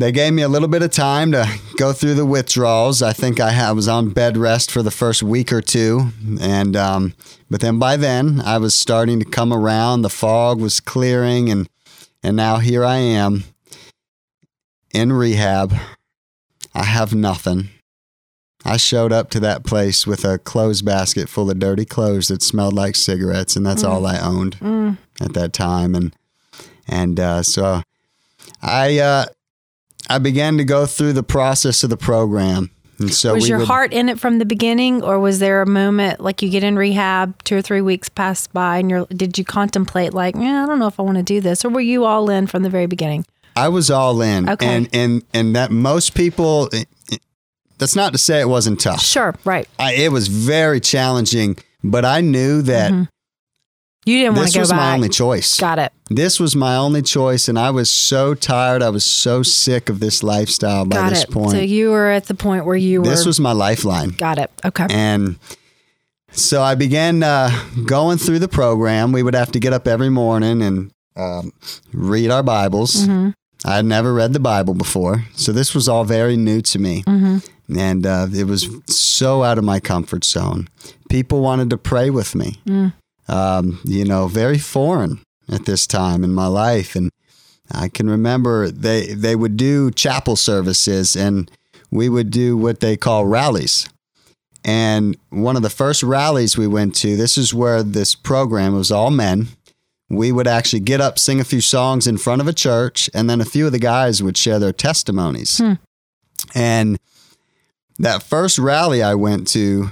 they 0.00 0.12
gave 0.12 0.32
me 0.32 0.42
a 0.42 0.48
little 0.48 0.68
bit 0.68 0.82
of 0.82 0.90
time 0.90 1.32
to 1.32 1.46
go 1.76 1.92
through 1.92 2.14
the 2.14 2.26
withdrawals. 2.26 3.02
I 3.02 3.12
think 3.12 3.40
I 3.40 3.70
was 3.72 3.88
on 3.88 4.10
bed 4.10 4.36
rest 4.36 4.70
for 4.70 4.82
the 4.82 4.90
first 4.90 5.22
week 5.22 5.52
or 5.52 5.60
two, 5.60 6.10
and 6.40 6.76
um, 6.76 7.14
but 7.50 7.60
then 7.60 7.78
by 7.78 7.96
then 7.96 8.40
I 8.40 8.58
was 8.58 8.74
starting 8.74 9.18
to 9.20 9.24
come 9.24 9.52
around. 9.52 10.02
The 10.02 10.08
fog 10.10 10.60
was 10.60 10.80
clearing, 10.80 11.50
and 11.50 11.68
and 12.22 12.36
now 12.36 12.58
here 12.58 12.84
I 12.84 12.96
am 12.96 13.44
in 14.92 15.12
rehab. 15.12 15.74
I 16.74 16.84
have 16.84 17.14
nothing. 17.14 17.68
I 18.64 18.76
showed 18.76 19.10
up 19.12 19.30
to 19.30 19.40
that 19.40 19.64
place 19.64 20.06
with 20.06 20.24
a 20.24 20.38
clothes 20.38 20.82
basket 20.82 21.28
full 21.28 21.50
of 21.50 21.58
dirty 21.58 21.86
clothes 21.86 22.28
that 22.28 22.42
smelled 22.42 22.74
like 22.74 22.94
cigarettes, 22.94 23.56
and 23.56 23.64
that's 23.64 23.82
all 23.82 24.06
I 24.06 24.18
owned 24.18 24.58
Mm. 24.60 24.98
at 25.20 25.32
that 25.32 25.52
time. 25.52 25.94
And 25.94 26.14
and 26.86 27.18
uh, 27.18 27.42
so 27.42 27.82
I 28.62 28.98
uh, 28.98 29.26
I 30.10 30.18
began 30.18 30.58
to 30.58 30.64
go 30.64 30.86
through 30.86 31.12
the 31.12 31.22
process 31.22 31.84
of 31.84 31.90
the 31.90 31.96
program. 31.96 32.70
And 32.98 33.14
so 33.14 33.32
was 33.32 33.48
your 33.48 33.60
would, 33.60 33.68
heart 33.68 33.92
in 33.94 34.08
it 34.08 34.18
from 34.18 34.40
the 34.40 34.44
beginning, 34.44 35.02
or 35.02 35.18
was 35.20 35.38
there 35.38 35.62
a 35.62 35.66
moment 35.66 36.20
like 36.20 36.42
you 36.42 36.50
get 36.50 36.64
in 36.64 36.76
rehab, 36.76 37.42
two 37.44 37.56
or 37.56 37.62
three 37.62 37.80
weeks 37.80 38.10
pass 38.10 38.46
by, 38.48 38.78
and 38.78 38.90
you're 38.90 39.06
did 39.06 39.38
you 39.38 39.44
contemplate 39.44 40.12
like, 40.12 40.34
yeah, 40.34 40.64
I 40.64 40.66
don't 40.66 40.78
know 40.78 40.88
if 40.88 41.00
I 41.00 41.02
want 41.04 41.16
to 41.16 41.22
do 41.22 41.40
this, 41.40 41.64
or 41.64 41.70
were 41.70 41.80
you 41.80 42.04
all 42.04 42.28
in 42.28 42.46
from 42.46 42.62
the 42.62 42.68
very 42.68 42.86
beginning? 42.86 43.24
I 43.56 43.68
was 43.68 43.90
all 43.90 44.20
in. 44.20 44.50
Okay. 44.50 44.66
And 44.66 44.88
and 44.92 45.22
and 45.32 45.56
that 45.56 45.70
most 45.70 46.14
people. 46.14 46.68
Eh, 46.72 46.84
eh, 47.12 47.16
that's 47.78 47.96
not 47.96 48.12
to 48.12 48.18
say 48.18 48.40
it 48.40 48.48
wasn't 48.48 48.80
tough. 48.80 49.00
Sure, 49.00 49.34
right. 49.46 49.66
I, 49.78 49.94
it 49.94 50.12
was 50.12 50.28
very 50.28 50.80
challenging, 50.80 51.56
but 51.82 52.04
I 52.04 52.20
knew 52.20 52.60
that 52.62 52.92
mm-hmm. 52.92 53.04
You 54.10 54.18
didn't 54.18 54.34
want 54.36 54.46
this 54.46 54.52
to 54.54 54.58
go 54.58 54.62
was 54.62 54.72
my 54.72 54.92
only 54.94 55.08
choice. 55.08 55.58
Got 55.60 55.78
it. 55.78 55.92
This 56.08 56.40
was 56.40 56.56
my 56.56 56.76
only 56.76 57.02
choice, 57.02 57.48
and 57.48 57.58
I 57.58 57.70
was 57.70 57.90
so 57.90 58.34
tired. 58.34 58.82
I 58.82 58.88
was 58.90 59.04
so 59.04 59.42
sick 59.42 59.88
of 59.88 60.00
this 60.00 60.22
lifestyle 60.22 60.84
by 60.84 60.96
Got 60.96 61.10
this 61.10 61.24
it. 61.24 61.30
point. 61.30 61.52
So 61.52 61.58
you 61.58 61.90
were 61.90 62.10
at 62.10 62.26
the 62.26 62.34
point 62.34 62.64
where 62.66 62.76
you 62.76 63.02
were. 63.02 63.08
this 63.08 63.24
was 63.26 63.38
my 63.38 63.52
lifeline. 63.52 64.10
got 64.10 64.38
it. 64.38 64.50
Okay. 64.64 64.86
And 64.90 65.36
so 66.32 66.62
I 66.62 66.74
began 66.74 67.22
uh, 67.22 67.50
going 67.86 68.18
through 68.18 68.38
the 68.40 68.48
program. 68.48 69.12
We 69.12 69.22
would 69.22 69.34
have 69.34 69.52
to 69.52 69.60
get 69.60 69.72
up 69.72 69.86
every 69.86 70.10
morning 70.10 70.62
and 70.62 70.90
um, 71.16 71.52
read 71.92 72.30
our 72.30 72.42
Bibles. 72.42 73.06
Mhm. 73.06 73.34
I 73.64 73.76
had 73.76 73.84
never 73.84 74.14
read 74.14 74.32
the 74.32 74.40
Bible 74.40 74.72
before, 74.74 75.24
so 75.34 75.52
this 75.52 75.74
was 75.74 75.86
all 75.88 76.04
very 76.04 76.36
new 76.36 76.62
to 76.62 76.78
me. 76.78 77.02
Mhm. 77.06 77.46
And 77.76 78.06
uh, 78.06 78.26
it 78.32 78.44
was 78.44 78.68
so 78.88 79.44
out 79.44 79.58
of 79.58 79.64
my 79.64 79.78
comfort 79.80 80.24
zone. 80.24 80.66
People 81.08 81.40
wanted 81.40 81.70
to 81.70 81.76
pray 81.76 82.10
with 82.10 82.34
me, 82.34 82.58
Mm. 82.66 82.92
Um, 83.30 83.80
you 83.84 84.04
know, 84.04 84.26
very 84.26 84.58
foreign 84.58 85.20
at 85.48 85.64
this 85.64 85.86
time 85.86 86.24
in 86.24 86.34
my 86.34 86.46
life. 86.46 86.96
And 86.96 87.10
I 87.70 87.88
can 87.88 88.10
remember 88.10 88.70
they, 88.70 89.14
they 89.14 89.36
would 89.36 89.56
do 89.56 89.90
chapel 89.90 90.36
services 90.36 91.16
and 91.16 91.50
we 91.90 92.08
would 92.08 92.30
do 92.30 92.56
what 92.56 92.80
they 92.80 92.96
call 92.96 93.26
rallies. 93.26 93.88
And 94.64 95.16
one 95.30 95.56
of 95.56 95.62
the 95.62 95.70
first 95.70 96.02
rallies 96.02 96.58
we 96.58 96.66
went 96.66 96.94
to, 96.96 97.16
this 97.16 97.38
is 97.38 97.54
where 97.54 97.82
this 97.82 98.14
program 98.14 98.74
was 98.74 98.90
all 98.90 99.10
men. 99.10 99.48
We 100.10 100.32
would 100.32 100.48
actually 100.48 100.80
get 100.80 101.00
up, 101.00 101.18
sing 101.18 101.40
a 101.40 101.44
few 101.44 101.60
songs 101.60 102.06
in 102.06 102.18
front 102.18 102.42
of 102.42 102.48
a 102.48 102.52
church, 102.52 103.08
and 103.14 103.30
then 103.30 103.40
a 103.40 103.44
few 103.44 103.66
of 103.66 103.72
the 103.72 103.78
guys 103.78 104.22
would 104.22 104.36
share 104.36 104.58
their 104.58 104.72
testimonies. 104.72 105.58
Hmm. 105.58 105.74
And 106.54 106.98
that 107.98 108.22
first 108.24 108.58
rally 108.58 109.02
I 109.02 109.14
went 109.14 109.46
to, 109.48 109.90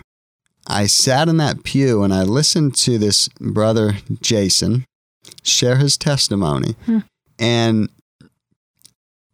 I 0.68 0.86
sat 0.86 1.28
in 1.28 1.38
that 1.38 1.64
pew 1.64 2.02
and 2.02 2.12
I 2.12 2.22
listened 2.22 2.74
to 2.76 2.98
this 2.98 3.28
brother, 3.40 3.96
Jason, 4.20 4.84
share 5.42 5.76
his 5.76 5.96
testimony. 5.96 6.76
Hmm. 6.84 6.98
And 7.38 7.88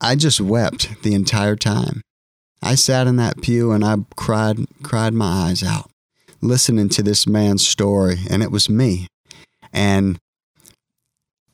I 0.01 0.15
just 0.15 0.41
wept 0.41 1.03
the 1.03 1.15
entire 1.15 1.57
time. 1.57 2.03
I 2.63 2.77
sat 2.77 3.07
in 3.07 3.17
that 3.17 3.43
pew 3.43 3.73
and 3.73 3.85
I 3.85 3.97
cried 4.17 4.59
cried 4.83 5.13
my 5.13 5.49
eyes 5.49 5.63
out 5.63 5.91
listening 6.41 6.89
to 6.91 7.03
this 7.03 7.27
man's 7.27 7.67
story 7.67 8.19
and 8.31 8.43
it 8.43 8.51
was 8.51 8.69
me. 8.69 9.09
And 9.73 10.19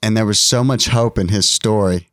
and 0.03 0.17
there 0.17 0.27
was 0.27 0.39
so 0.39 0.63
much 0.63 0.89
hope 0.89 1.19
in 1.19 1.29
his 1.29 1.49
story. 1.49 2.09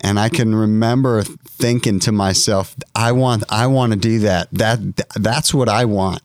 and 0.00 0.18
I 0.18 0.28
can 0.28 0.54
remember 0.54 1.22
thinking 1.22 1.98
to 2.00 2.12
myself, 2.12 2.76
I 2.94 3.12
want 3.12 3.44
I 3.50 3.66
want 3.66 3.92
to 3.92 3.98
do 3.98 4.18
that. 4.20 4.48
That 4.52 4.78
that's 5.16 5.52
what 5.54 5.68
I 5.68 5.84
want. 5.84 6.22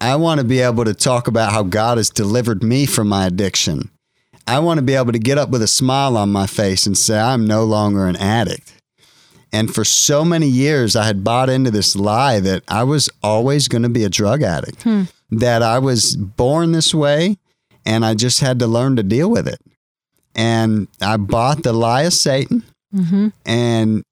I 0.00 0.16
want 0.16 0.40
to 0.40 0.46
be 0.46 0.60
able 0.60 0.84
to 0.84 0.94
talk 0.94 1.28
about 1.28 1.52
how 1.52 1.62
God 1.62 1.98
has 1.98 2.10
delivered 2.10 2.62
me 2.62 2.86
from 2.86 3.08
my 3.08 3.26
addiction. 3.26 3.90
I 4.46 4.60
want 4.60 4.78
to 4.78 4.82
be 4.82 4.94
able 4.94 5.12
to 5.12 5.18
get 5.18 5.38
up 5.38 5.50
with 5.50 5.62
a 5.62 5.66
smile 5.66 6.16
on 6.16 6.30
my 6.30 6.46
face 6.46 6.86
and 6.86 6.96
say 6.96 7.18
I'm 7.18 7.46
no 7.46 7.64
longer 7.64 8.06
an 8.06 8.16
addict. 8.16 8.74
And 9.52 9.74
for 9.74 9.84
so 9.84 10.24
many 10.24 10.48
years, 10.48 10.96
I 10.96 11.06
had 11.06 11.24
bought 11.24 11.48
into 11.48 11.70
this 11.70 11.96
lie 11.96 12.40
that 12.40 12.62
I 12.68 12.84
was 12.84 13.08
always 13.22 13.68
going 13.68 13.82
to 13.82 13.88
be 13.88 14.04
a 14.04 14.08
drug 14.08 14.42
addict, 14.42 14.82
hmm. 14.82 15.04
that 15.30 15.62
I 15.62 15.78
was 15.78 16.14
born 16.16 16.72
this 16.72 16.94
way 16.94 17.36
and 17.86 18.04
I 18.04 18.14
just 18.14 18.40
had 18.40 18.58
to 18.58 18.66
learn 18.66 18.96
to 18.96 19.02
deal 19.02 19.30
with 19.30 19.48
it. 19.48 19.60
And 20.34 20.88
I 21.00 21.16
bought 21.16 21.62
the 21.62 21.72
lie 21.72 22.02
of 22.02 22.12
Satan 22.12 22.64
mm-hmm. 22.94 23.28
and 23.46 24.04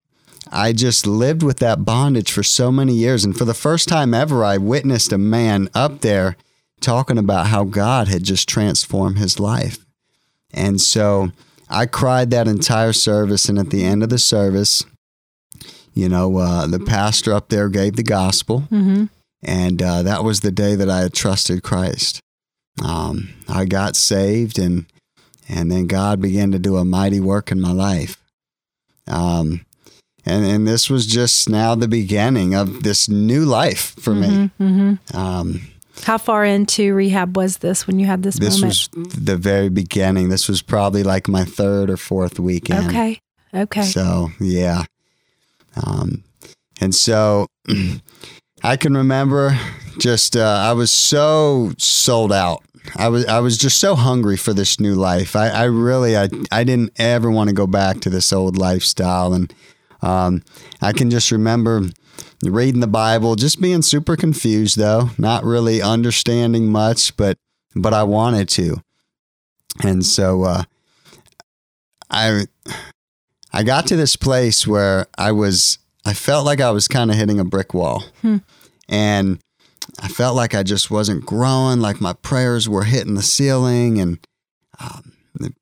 I 0.51 0.73
just 0.73 1.07
lived 1.07 1.43
with 1.43 1.59
that 1.59 1.85
bondage 1.85 2.31
for 2.31 2.43
so 2.43 2.71
many 2.71 2.95
years. 2.95 3.25
And 3.25 3.37
for 3.37 3.45
the 3.45 3.55
first 3.55 3.89
time 3.89 4.15
ever, 4.15 4.45
I 4.45 4.59
witnessed 4.59 5.13
a 5.13 5.19
man 5.19 5.69
up 5.75 6.01
there 6.01 6.37
talking 6.81 7.19
about 7.19 7.47
how 7.47 7.65
God 7.65 8.09
had 8.09 8.25
just 8.25 8.49
transformed 8.49 9.19
his 9.19 9.41
life. 9.41 9.85
And 10.53 10.81
so 10.81 11.33
I 11.69 11.87
cried 11.87 12.31
that 12.31 12.47
entire 12.47 12.93
service. 12.93 13.49
And 13.49 13.59
at 13.59 13.71
the 13.71 13.85
end 13.85 14.03
of 14.03 14.11
the 14.11 14.19
service, 14.19 14.85
you 15.95 16.09
know, 16.09 16.37
uh, 16.37 16.67
the 16.67 16.81
pastor 16.81 17.33
up 17.33 17.49
there 17.49 17.69
gave 17.69 17.97
the 17.97 18.03
gospel. 18.03 18.61
Mm-hmm. 18.71 19.05
And 19.43 19.83
uh, 19.83 20.03
that 20.03 20.25
was 20.25 20.41
the 20.41 20.51
day 20.51 20.75
that 20.75 20.91
I 20.91 21.01
had 21.01 21.15
trusted 21.15 21.63
Christ. 21.63 22.21
Um, 22.83 23.35
I 23.49 23.67
got 23.67 23.95
saved, 23.95 24.59
and 24.59 24.87
and 25.49 25.71
then 25.71 25.87
God 25.87 26.21
began 26.21 26.51
to 26.53 26.59
do 26.59 26.77
a 26.77 26.85
mighty 26.85 27.21
work 27.21 27.53
in 27.53 27.61
my 27.61 27.73
life. 27.73 28.17
Um, 29.07 29.64
and 30.27 30.45
and 30.45 30.67
this 30.67 30.89
was 30.89 31.07
just 31.07 31.49
now 31.49 31.75
the 31.75 31.89
beginning 31.89 32.55
of 32.55 32.83
this 32.83 33.09
new 33.09 33.45
life 33.45 33.95
for 34.01 34.13
mm-hmm, 34.13 34.43
me. 34.43 34.51
Mm-hmm. 34.61 35.17
Um, 35.17 35.61
How 36.03 36.19
far 36.19 36.45
into 36.45 36.95
rehab 36.95 37.37
was 37.37 37.59
this 37.59 37.87
when 37.87 37.99
you 37.99 38.07
had 38.07 38.23
this? 38.23 38.39
This 38.39 38.61
moment? 38.61 38.89
was 38.95 39.15
the 39.15 39.37
very 39.37 39.69
beginning. 39.69 40.29
This 40.29 40.49
was 40.49 40.63
probably 40.63 41.03
like 41.03 41.29
my 41.29 41.45
third 41.45 41.91
or 41.91 41.97
fourth 41.97 42.39
weekend. 42.39 42.89
Okay. 42.89 43.21
Okay. 43.53 43.83
So 43.83 44.31
yeah, 44.41 44.85
um, 45.77 46.25
and 46.81 46.95
so 46.95 47.47
I 48.63 48.77
can 48.77 48.97
remember 48.97 49.59
just 49.99 50.37
uh, 50.37 50.63
I 50.69 50.73
was 50.73 50.91
so 50.91 51.73
sold 51.79 52.33
out. 52.33 52.63
I 52.97 53.09
was 53.09 53.27
I 53.27 53.41
was 53.41 53.57
just 53.59 53.79
so 53.79 53.95
hungry 53.95 54.37
for 54.37 54.53
this 54.53 54.79
new 54.79 54.95
life. 54.95 55.37
I, 55.37 55.49
I 55.49 55.65
really 55.65 56.17
I 56.17 56.29
I 56.51 56.65
didn't 56.65 56.93
ever 56.97 57.31
want 57.31 57.49
to 57.49 57.55
go 57.55 57.67
back 57.67 58.01
to 58.01 58.11
this 58.11 58.33
old 58.33 58.59
lifestyle, 58.59 59.33
and 59.33 59.53
um, 60.05 60.43
I 60.83 60.93
can 60.93 61.11
just 61.11 61.33
remember 61.33 61.83
reading 62.43 62.81
the 62.81 62.87
Bible, 62.87 63.37
just 63.37 63.61
being 63.61 63.81
super 63.81 64.17
confused 64.17 64.77
though, 64.77 65.11
not 65.17 65.45
really 65.45 65.81
understanding 65.81 66.67
much, 66.71 67.17
but 67.17 67.39
but 67.75 67.95
I 67.95 68.03
wanted 68.03 68.49
to, 68.51 68.83
and 69.83 70.05
so 70.05 70.45
uh, 70.45 70.65
I 72.11 72.45
I 73.53 73.63
got 73.63 73.87
to 73.87 73.97
this 73.97 74.15
place 74.15 74.67
where 74.67 75.07
I 75.17 75.33
was 75.33 75.79
I 76.05 76.13
felt 76.13 76.45
like 76.45 76.61
I 76.61 76.71
was 76.71 76.87
kind 76.87 77.11
of 77.11 77.17
hitting 77.17 77.41
a 77.41 77.45
brick 77.45 77.73
wall, 77.73 78.05
hmm. 78.21 78.39
and 78.89 79.41
I 80.01 80.09
felt 80.09 80.37
like 80.37 80.55
I 80.55 80.63
just 80.63 80.91
wasn't 80.91 81.25
growing, 81.25 81.81
like 81.81 82.01
my 82.01 82.13
prayers 82.13 82.69
were 82.69 82.85
hitting 82.85 83.15
the 83.15 83.23
ceiling, 83.23 83.99
and 84.01 84.19
um, 84.79 85.13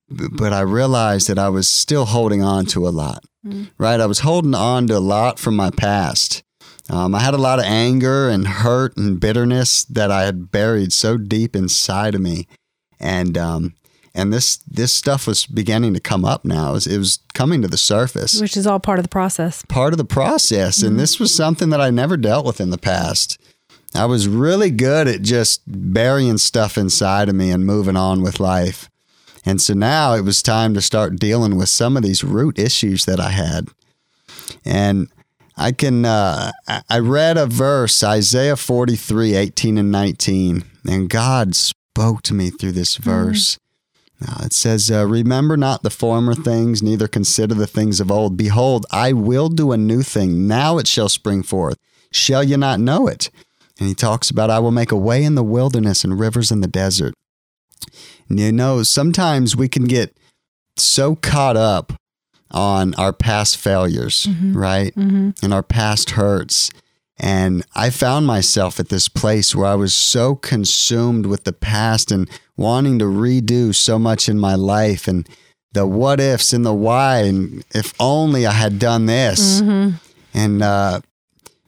but 0.09 0.53
I 0.53 0.63
realized 0.63 1.29
that 1.29 1.39
I 1.39 1.49
was 1.49 1.69
still 1.69 2.07
holding 2.07 2.43
on 2.43 2.67
to 2.67 2.89
a 2.89 2.91
lot. 2.91 3.25
Mm. 3.45 3.71
Right, 3.77 4.01
I 4.01 4.07
was 4.07 4.21
holding 4.21 4.55
on 4.55 4.87
to 4.89 4.97
a 4.97 5.01
lot 5.01 5.39
from 5.39 5.57
my 5.57 5.71
past. 5.71 6.43
Um, 6.89 7.15
I 7.15 7.21
had 7.21 7.35
a 7.35 7.39
lot 7.39 7.59
of 7.59 7.65
anger 7.65 8.29
and 8.29 8.47
hurt 8.47 8.97
and 8.97 9.19
bitterness 9.19 9.85
that 9.85 10.11
I 10.11 10.25
had 10.25 10.51
buried 10.51 10.93
so 10.93 11.17
deep 11.17 11.57
inside 11.57 12.15
of 12.15 12.21
me, 12.21 12.47
and 13.01 13.39
um, 13.39 13.75
and 14.15 14.33
this 14.33 14.59
this 14.59 14.93
stuff 14.93 15.27
was 15.27 15.47
beginning 15.47 15.95
to 15.95 16.01
come 16.01 16.25
up 16.25 16.45
now. 16.45 16.71
It 16.71 16.73
was, 16.73 16.87
it 16.87 16.99
was, 16.99 17.19
coming 17.35 17.63
to 17.63 17.69
the 17.69 17.77
surface, 17.77 18.41
which 18.41 18.57
is 18.57 18.67
all 18.67 18.81
part 18.81 18.99
of 18.99 19.05
the 19.05 19.09
process. 19.09 19.65
Part 19.69 19.93
of 19.93 19.99
the 19.99 20.05
process, 20.05 20.79
mm-hmm. 20.79 20.89
and 20.89 21.01
this 21.01 21.19
was 21.19 21.35
something 21.35 21.71
that 21.71 21.81
I 21.81 21.91
never 21.91 22.17
dealt 22.17 22.45
with 22.45 22.61
in 22.61 22.71
the 22.71 22.79
past. 22.79 23.41
I 23.95 24.07
was 24.07 24.27
really 24.27 24.71
good 24.71 25.07
at 25.07 25.23
just 25.23 25.63
burying 25.67 26.39
stuff 26.39 26.79
inside 26.79 27.29
of 27.29 27.35
me 27.35 27.51
and 27.51 27.67
moving 27.67 27.97
on 27.97 28.23
with 28.23 28.41
life. 28.41 28.89
And 29.45 29.61
so 29.61 29.75
now 29.75 30.15
it 30.15 30.23
was 30.23 30.43
time 30.43 30.75
to 30.75 30.81
start 30.81 31.17
dealing 31.17 31.57
with 31.57 31.69
some 31.69 31.97
of 31.97 32.03
these 32.03 32.23
root 32.23 32.59
issues 32.59 33.05
that 33.07 33.19
I 33.19 33.31
had. 33.31 33.69
And 34.65 35.09
I 35.57 35.73
can, 35.73 36.05
uh, 36.05 36.53
I 36.89 36.99
read 36.99 37.37
a 37.37 37.47
verse, 37.47 38.03
Isaiah 38.03 38.57
43, 38.57 39.35
18 39.35 39.79
and 39.79 39.93
19, 39.93 40.65
and 40.89 41.11
God 41.11 41.55
spoke 41.55 42.23
to 42.23 42.35
me 42.35 42.51
through 42.51 42.73
this 42.73 42.97
mm-hmm. 42.97 43.11
verse. 43.11 43.59
Mm. 44.23 44.47
it 44.47 44.53
says, 44.53 44.91
uh, 44.91 45.07
Remember 45.07 45.57
not 45.57 45.83
the 45.83 45.91
former 45.91 46.35
things, 46.35 46.83
neither 46.83 47.09
consider 47.09 47.55
the 47.55 47.67
things 47.67 48.01
of 48.01 48.11
old. 48.11 48.37
Behold, 48.37 48.87
I 48.91 49.13
will 49.13 49.49
do 49.49 49.73
a 49.73 49.77
new 49.77 50.03
thing. 50.03 50.47
Now 50.47 50.79
it 50.79 50.87
shall 50.87 51.09
spring 51.09 51.43
forth. 51.43 51.77
Shall 52.11 52.45
you 52.45 52.57
not 52.57 52.81
know 52.81 53.09
it? 53.09 53.31
And 53.79 53.89
he 53.89 53.95
talks 53.95 54.31
about, 54.31 54.51
I 54.51 54.59
will 54.59 54.71
make 54.71 54.93
a 54.93 54.97
way 54.97 55.25
in 55.25 55.35
the 55.35 55.43
wilderness 55.43 56.05
and 56.05 56.19
rivers 56.19 56.51
in 56.51 56.61
the 56.61 56.69
desert. 56.69 57.15
And 58.33 58.41
you 58.41 58.51
know, 58.51 58.83
sometimes 58.83 59.55
we 59.55 59.69
can 59.69 59.85
get 59.85 60.17
so 60.79 61.17
caught 61.17 61.55
up 61.55 61.93
on 62.51 62.95
our 62.95 63.13
past 63.13 63.59
failures, 63.59 64.27
mm-hmm. 64.27 64.57
right? 64.57 64.95
Mm-hmm. 64.95 65.33
And 65.43 65.53
our 65.53 65.63
past 65.63 66.13
hurts. 66.13 66.71
And 67.19 67.63
I 67.75 67.91
found 67.91 68.27
myself 68.27 68.81
at 68.81 68.89
this 68.89 69.07
place 69.07 69.55
where 69.55 69.67
I 69.67 69.75
was 69.75 69.93
so 69.93 70.35
consumed 70.35 71.27
with 71.27 71.45
the 71.45 71.53
past 71.53 72.11
and 72.11 72.27
wanting 72.57 72.99
to 73.01 73.05
redo 73.05 73.75
so 73.75 73.99
much 73.99 74.31
in 74.31 74.39
my 74.39 74.55
life 74.55 75.07
and 75.07 75.29
the 75.73 75.87
what 75.87 76.19
ifs 76.19 76.55
and 76.55 76.65
the 76.65 76.73
why. 76.73 77.19
And 77.19 77.67
if 77.75 77.93
only 78.01 78.47
I 78.47 78.53
had 78.53 78.79
done 78.79 79.05
this. 79.05 79.61
Mm-hmm. 79.61 79.97
And 80.33 80.63
uh, 80.63 81.03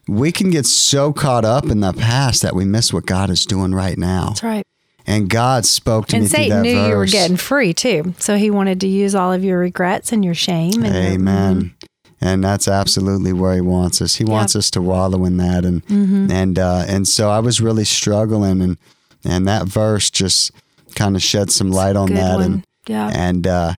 we 0.08 0.32
can 0.32 0.48
get 0.48 0.64
so 0.64 1.12
caught 1.12 1.44
up 1.44 1.66
in 1.66 1.80
the 1.80 1.92
past 1.92 2.40
that 2.40 2.54
we 2.54 2.64
miss 2.64 2.90
what 2.90 3.04
God 3.04 3.28
is 3.28 3.44
doing 3.44 3.74
right 3.74 3.98
now. 3.98 4.28
That's 4.28 4.42
right. 4.42 4.66
And 5.06 5.28
God 5.28 5.66
spoke 5.66 6.06
to 6.08 6.16
and 6.16 6.24
me 6.24 6.28
Satan 6.28 6.48
through 6.48 6.56
that 6.56 6.62
knew 6.62 6.74
verse. 6.74 6.88
you 6.88 6.96
were 6.96 7.06
getting 7.06 7.36
free 7.36 7.74
too, 7.74 8.14
so 8.18 8.36
he 8.36 8.50
wanted 8.50 8.80
to 8.80 8.86
use 8.86 9.14
all 9.14 9.32
of 9.32 9.44
your 9.44 9.58
regrets 9.58 10.12
and 10.12 10.24
your 10.24 10.34
shame. 10.34 10.82
And 10.82 10.96
Amen. 10.96 11.60
Your, 11.60 11.88
and 12.20 12.42
that's 12.42 12.68
absolutely 12.68 13.34
where 13.34 13.54
he 13.54 13.60
wants 13.60 14.00
us. 14.00 14.14
He 14.14 14.24
wants 14.24 14.56
us 14.56 14.70
to 14.70 14.80
wallow 14.80 15.26
in 15.26 15.36
that, 15.36 15.64
and 15.66 15.84
mm-hmm. 15.86 16.30
and 16.30 16.58
uh, 16.58 16.84
and 16.88 17.06
so 17.06 17.28
I 17.28 17.40
was 17.40 17.60
really 17.60 17.84
struggling, 17.84 18.62
and 18.62 18.78
and 19.24 19.46
that 19.46 19.66
verse 19.66 20.10
just 20.10 20.52
kind 20.94 21.16
of 21.16 21.22
shed 21.22 21.50
some 21.50 21.70
light 21.70 21.96
on 21.96 22.14
that, 22.14 22.36
one. 22.36 22.42
and 22.42 22.66
yeah, 22.86 23.10
and 23.14 23.46
uh, 23.46 23.74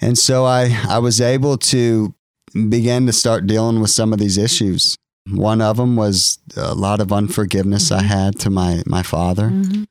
and 0.00 0.16
so 0.16 0.46
I 0.46 0.74
I 0.88 0.98
was 0.98 1.20
able 1.20 1.58
to 1.58 2.14
begin 2.54 3.04
to 3.04 3.12
start 3.12 3.46
dealing 3.46 3.80
with 3.80 3.90
some 3.90 4.14
of 4.14 4.18
these 4.18 4.38
issues 4.38 4.96
one 5.30 5.60
of 5.60 5.76
them 5.76 5.96
was 5.96 6.38
a 6.56 6.74
lot 6.74 7.00
of 7.00 7.12
unforgiveness 7.12 7.90
mm-hmm. 7.90 8.00
I 8.00 8.02
had 8.04 8.38
to 8.40 8.50
my 8.50 8.82
my 8.86 9.02
father, 9.02 9.50
mm-hmm. 9.50 9.84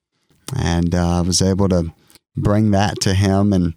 And 0.55 0.93
uh, 0.93 1.19
I 1.19 1.21
was 1.21 1.41
able 1.41 1.69
to 1.69 1.93
bring 2.35 2.71
that 2.71 2.99
to 3.01 3.13
him 3.13 3.53
and 3.53 3.73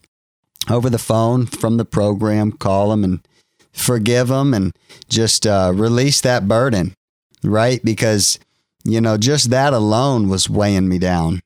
over 0.69 0.91
the 0.91 0.99
phone 0.99 1.47
from 1.47 1.77
the 1.77 1.85
program, 1.85 2.53
call 2.53 2.93
him 2.93 3.03
and 3.05 3.27
forgive 3.73 4.31
him 4.31 4.53
and 4.53 4.73
just 5.09 5.47
uh, 5.47 5.73
release 5.75 6.21
that 6.21 6.47
burden, 6.47 6.95
right? 7.43 7.83
Because 7.85 8.39
you 8.85 9.01
know 9.01 9.17
just 9.17 9.51
that 9.51 9.73
alone 9.73 10.29
was 10.29 10.51
weighing 10.51 10.89
me 10.89 10.99
down, 10.99 11.41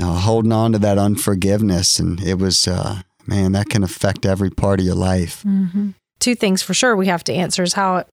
holding 0.00 0.52
on 0.52 0.72
to 0.72 0.78
that 0.78 0.98
unforgiveness, 0.98 1.98
and 1.98 2.20
it 2.20 2.38
was 2.38 2.66
uh, 2.66 3.02
man 3.26 3.52
that 3.52 3.68
can 3.68 3.82
affect 3.82 4.26
every 4.26 4.50
part 4.50 4.80
of 4.80 4.86
your 4.86 4.94
life. 4.94 5.42
Mm-hmm. 5.44 5.90
Two 6.18 6.34
things 6.34 6.62
for 6.62 6.74
sure 6.74 6.96
we 6.96 7.06
have 7.06 7.24
to 7.24 7.32
answer 7.32 7.62
is 7.62 7.72
how 7.72 8.04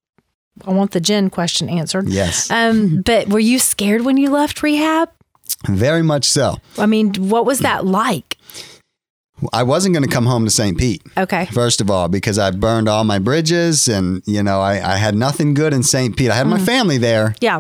I 0.65 0.71
want 0.71 0.91
the 0.91 1.01
Jen 1.01 1.29
question 1.29 1.69
answered. 1.69 2.07
Yes. 2.07 2.49
Um, 2.49 3.01
but 3.01 3.27
were 3.27 3.39
you 3.39 3.59
scared 3.59 4.01
when 4.01 4.17
you 4.17 4.29
left 4.29 4.63
rehab? 4.63 5.09
Very 5.66 6.03
much 6.03 6.26
so. 6.26 6.58
I 6.78 6.86
mean, 6.86 7.14
what 7.16 7.45
was 7.45 7.60
that 7.60 7.86
like? 7.86 8.38
I 9.53 9.64
wasn't 9.64 9.93
going 9.93 10.08
to 10.08 10.14
come 10.14 10.26
home 10.26 10.45
to 10.45 10.51
St. 10.51 10.78
Pete. 10.78 11.01
Okay. 11.16 11.45
First 11.47 11.80
of 11.80 11.91
all, 11.91 12.08
because 12.08 12.39
I 12.39 12.49
burned 12.51 12.89
all 12.89 13.03
my 13.03 13.20
bridges 13.20 13.88
and, 13.88 14.24
you 14.26 14.41
know, 14.41 14.62
I, 14.62 14.93
I 14.93 14.97
had 14.97 15.16
nothing 15.16 15.53
good 15.53 15.74
in 15.74 15.84
St. 15.84 16.18
Pete. 16.18 16.32
I 16.32 16.36
had 16.36 16.47
mm. 16.47 16.51
my 16.51 16.60
family 16.60 16.97
there. 16.97 17.36
Yeah. 17.39 17.60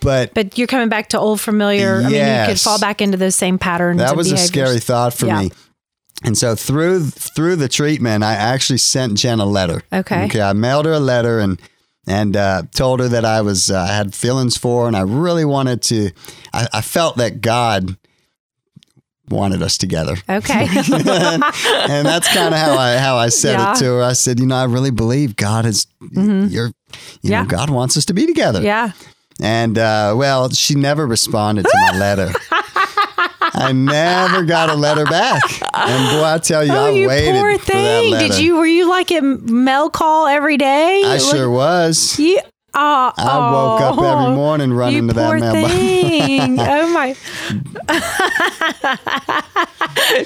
But 0.00 0.32
but 0.34 0.56
you're 0.56 0.68
coming 0.68 0.88
back 0.88 1.08
to 1.10 1.18
old 1.18 1.40
familiar. 1.40 2.00
Yes, 2.00 2.06
I 2.06 2.10
mean, 2.10 2.40
you 2.40 2.46
could 2.52 2.60
fall 2.60 2.80
back 2.80 3.02
into 3.02 3.16
those 3.16 3.34
same 3.34 3.58
patterns. 3.58 3.98
That 3.98 4.16
was 4.16 4.28
behaviors. 4.28 4.44
a 4.44 4.52
scary 4.52 4.78
thought 4.78 5.12
for 5.12 5.26
yeah. 5.26 5.42
me. 5.42 5.50
And 6.24 6.38
so 6.38 6.54
through 6.54 7.10
through 7.10 7.56
the 7.56 7.68
treatment, 7.68 8.24
I 8.24 8.34
actually 8.34 8.78
sent 8.78 9.14
Jen 9.14 9.38
a 9.38 9.44
letter. 9.44 9.82
Okay. 9.92 10.26
Okay. 10.26 10.40
I 10.40 10.52
mailed 10.54 10.86
her 10.86 10.92
a 10.92 11.00
letter 11.00 11.40
and 11.40 11.60
and 12.06 12.36
uh, 12.36 12.62
told 12.74 13.00
her 13.00 13.08
that 13.08 13.24
I 13.24 13.40
was 13.42 13.70
uh, 13.70 13.86
had 13.86 14.14
feelings 14.14 14.56
for, 14.56 14.82
her 14.82 14.88
and 14.88 14.96
I 14.96 15.00
really 15.02 15.44
wanted 15.44 15.82
to. 15.82 16.10
I, 16.52 16.68
I, 16.74 16.80
felt 16.80 17.16
that 17.16 17.40
God 17.40 17.96
wanted 19.28 19.62
us 19.62 19.76
together. 19.76 20.16
Okay. 20.28 20.66
and 20.70 22.06
that's 22.06 22.28
kind 22.32 22.54
of 22.54 22.60
how 22.60 22.76
I 22.76 22.96
how 22.98 23.16
I 23.16 23.28
said 23.28 23.52
Yeah. 23.52 23.66
Mm-hmm. 23.66 23.72
it 23.74 23.78
to 23.78 23.84
her. 23.96 24.02
I 24.02 24.12
said, 24.12 24.38
you 24.40 24.46
know, 24.46 24.56
I 24.56 24.64
really 24.64 24.92
believe 24.92 25.36
God 25.36 25.66
is 25.66 25.86
you're 26.12 26.66
you 26.68 26.72
Yeah. 27.22 27.42
know, 27.42 27.48
God 27.48 27.70
wants 27.70 27.96
us 27.96 28.04
to 28.06 28.14
be 28.14 28.26
together. 28.26 28.62
yeah. 28.62 28.92
And 29.40 29.76
uh, 29.76 30.14
well, 30.16 30.48
she 30.50 30.74
never 30.76 31.06
responded 31.06 31.64
to 31.64 31.72
my 31.92 31.98
letter. 31.98 32.32
I 33.56 33.72
never 33.72 34.44
got 34.44 34.68
a 34.70 34.74
letter 34.74 35.04
back. 35.04 35.42
And 35.74 36.18
boy, 36.18 36.24
I 36.24 36.38
tell 36.38 36.64
you, 36.64 36.72
Oh, 36.72 36.86
I 36.86 36.90
you 36.90 37.08
waited 37.08 37.32
poor 37.40 37.52
for 37.52 37.58
that 37.58 37.66
thing. 37.66 38.10
letter. 38.12 38.28
Did 38.28 38.38
you 38.38 38.56
were 38.56 38.66
you 38.66 38.88
like 38.88 39.10
at 39.12 39.22
mail 39.24 39.88
call 39.90 40.26
every 40.26 40.56
day? 40.56 41.02
I 41.04 41.08
Like- 41.16 41.20
sure 41.20 41.50
was. 41.50 42.18
You, 42.18 42.38
oh, 42.74 43.12
I 43.16 43.38
woke 43.52 43.80
up 43.80 43.92
every 43.98 44.06
oh, 44.26 44.34
morning 44.34 44.72
running 44.72 45.08
to 45.08 45.14
that 45.14 45.32
mailbox. 45.40 45.72
thing. 45.72 46.56
oh 46.60 46.92
my! 46.92 47.14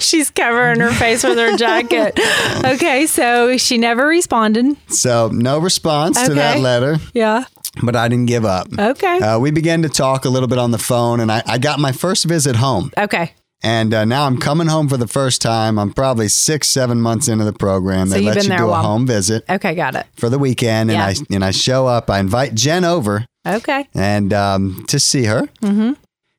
She's 0.00 0.30
covering 0.30 0.80
her 0.80 0.90
face 0.92 1.22
with 1.24 1.38
her 1.38 1.56
jacket. 1.56 2.18
Okay, 2.64 3.06
so 3.06 3.56
she 3.56 3.78
never 3.78 4.06
responded. 4.06 4.76
So 4.92 5.28
no 5.32 5.58
response 5.58 6.20
to 6.26 6.34
that 6.34 6.58
letter, 6.60 6.98
Yeah. 7.14 7.44
But 7.82 7.94
I 7.96 8.08
didn't 8.08 8.26
give 8.26 8.44
up. 8.44 8.68
Okay. 8.78 9.18
Uh, 9.18 9.38
we 9.38 9.50
began 9.50 9.82
to 9.82 9.88
talk 9.88 10.24
a 10.24 10.28
little 10.28 10.48
bit 10.48 10.58
on 10.58 10.70
the 10.70 10.78
phone, 10.78 11.20
and 11.20 11.30
I, 11.30 11.42
I 11.46 11.58
got 11.58 11.78
my 11.78 11.92
first 11.92 12.24
visit 12.24 12.56
home. 12.56 12.90
okay. 12.98 13.32
And 13.62 13.92
uh, 13.92 14.06
now 14.06 14.24
I'm 14.24 14.38
coming 14.38 14.68
home 14.68 14.88
for 14.88 14.96
the 14.96 15.06
first 15.06 15.42
time. 15.42 15.78
I'm 15.78 15.92
probably 15.92 16.28
six, 16.28 16.66
seven 16.66 16.98
months 16.98 17.28
into 17.28 17.44
the 17.44 17.52
program. 17.52 18.06
So 18.08 18.14
they 18.14 18.20
you've 18.20 18.26
let 18.28 18.34
been 18.36 18.44
you 18.44 18.48
there 18.48 18.58
do 18.58 18.68
a 18.70 18.78
a 18.80 18.82
home 18.82 19.06
visit 19.06 19.44
Okay. 19.50 19.74
Got 19.74 19.96
it. 19.96 20.06
for 20.16 20.30
the 20.30 20.38
weekend, 20.38 20.90
and 20.90 20.98
Yeah. 20.98 21.04
I 21.08 21.14
and 21.34 21.44
I 21.44 21.50
show 21.50 21.86
up. 21.86 22.08
I 22.08 22.20
invite 22.20 22.54
Jen 22.54 22.84
over 22.86 23.26
Okay. 23.46 23.86
and 23.94 24.32
um, 24.32 24.82
to 24.88 24.98
see 24.98 25.24
her. 25.24 25.42
Mm-hmm. 25.62 25.92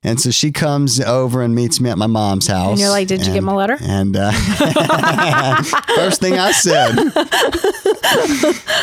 And 0.03 0.19
so 0.19 0.31
she 0.31 0.51
comes 0.51 0.99
over 0.99 1.43
and 1.43 1.53
meets 1.53 1.79
me 1.79 1.89
at 1.91 1.97
my 1.97 2.07
mom's 2.07 2.47
house. 2.47 2.71
And 2.71 2.79
you're 2.79 2.89
like, 2.89 3.07
"Did 3.07 3.23
you 3.25 3.33
get 3.33 3.43
my 3.43 3.53
letter?" 3.53 3.77
And 3.81 4.17
uh, 4.17 4.31
first 5.95 6.19
thing 6.21 6.39
I 6.39 6.51
said, 6.53 6.95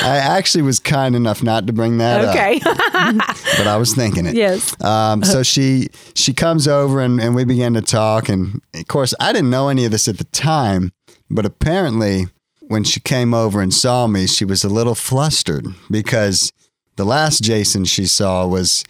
I 0.03 0.16
actually 0.23 0.62
was 0.62 0.79
kind 0.79 1.16
enough 1.16 1.43
not 1.43 1.66
to 1.66 1.73
bring 1.73 1.99
that 1.99 2.25
up, 2.25 2.35
Okay. 2.37 2.61
but 2.64 3.66
I 3.66 3.77
was 3.77 3.95
thinking 3.95 4.27
it. 4.27 4.35
yes. 4.37 4.81
Um, 4.83 5.25
so 5.25 5.43
she 5.43 5.89
she 6.14 6.33
comes 6.33 6.69
over 6.69 7.01
and, 7.01 7.21
and 7.21 7.35
we 7.35 7.45
began 7.45 7.75
to 7.75 7.83
talk. 7.83 8.29
And 8.29 8.61
of 8.75 8.87
course, 8.87 9.14
I 9.21 9.33
didn't 9.33 9.51
know 9.51 9.69
any 9.69 9.85
of 9.85 9.91
this 9.91 10.09
at 10.09 10.19
the 10.19 10.25
time, 10.25 10.93
but 11.31 11.45
apparently, 11.45 12.27
when 12.61 12.85
she 12.85 13.01
came 13.01 13.35
over 13.35 13.61
and 13.61 13.73
saw 13.75 14.07
me, 14.07 14.27
she 14.27 14.45
was 14.45 14.62
a 14.64 14.69
little 14.69 14.95
flustered 14.95 15.66
because 15.91 16.53
the 16.97 17.05
last 17.05 17.43
Jason 17.43 17.85
she 17.85 18.07
saw 18.07 18.47
was, 18.47 18.85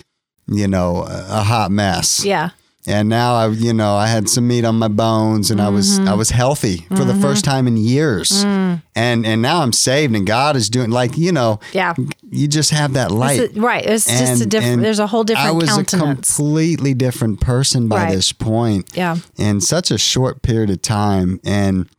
you 0.49 0.68
know, 0.68 1.05
a 1.09 1.42
hot 1.42 1.70
mess. 1.70 2.24
Yeah. 2.24 2.51
And 2.86 3.11
now 3.11 3.34
I, 3.34 3.49
you 3.49 3.74
know, 3.74 3.96
I 3.96 4.07
had 4.07 4.30
some 4.30 4.49
meat 4.49 4.64
on 4.64 4.76
my 4.76 4.88
bones, 4.88 5.51
and 5.51 5.61
I 5.61 5.68
was 5.68 5.99
I 5.99 6.03
mm-hmm. 6.03 6.18
was 6.18 6.30
healthy 6.30 6.86
for 6.88 7.05
the 7.05 7.12
mm-hmm. 7.12 7.20
first 7.20 7.44
time 7.44 7.66
in 7.66 7.76
years. 7.76 8.44
Mm. 8.44 8.82
And 8.96 9.26
and 9.26 9.42
now 9.42 9.61
I'm 9.61 9.74
saved, 9.74 10.16
and 10.16 10.26
God 10.26 10.57
is 10.57 10.70
doing 10.70 10.90
like 10.90 11.18
you 11.18 11.30
know, 11.30 11.61
Yeah. 11.74 11.92
you 12.30 12.49
just 12.49 12.70
have 12.70 12.94
that 12.94 13.11
light. 13.11 13.40
It's 13.40 13.57
a- 13.57 13.61
right. 13.61 13.84
It's 13.84 14.07
just 14.07 14.40
a 14.40 14.46
different. 14.46 14.80
There's 14.80 15.01
a 15.01 15.07
whole 15.07 15.22
different 15.22 15.49
I 15.49 15.53
was 15.53 15.68
countenance. 15.68 16.30
a 16.30 16.34
completely 16.36 16.94
different 16.94 17.42
person 17.42 17.88
by 17.88 18.05
Right. 18.05 18.14
this 18.14 18.32
point 18.32 18.88
yeah. 18.94 19.16
in 19.36 19.61
such 19.61 19.90
a 19.90 19.99
short 19.99 20.40
period 20.40 20.70
of 20.70 20.80
time. 20.80 21.40
And 21.44 21.90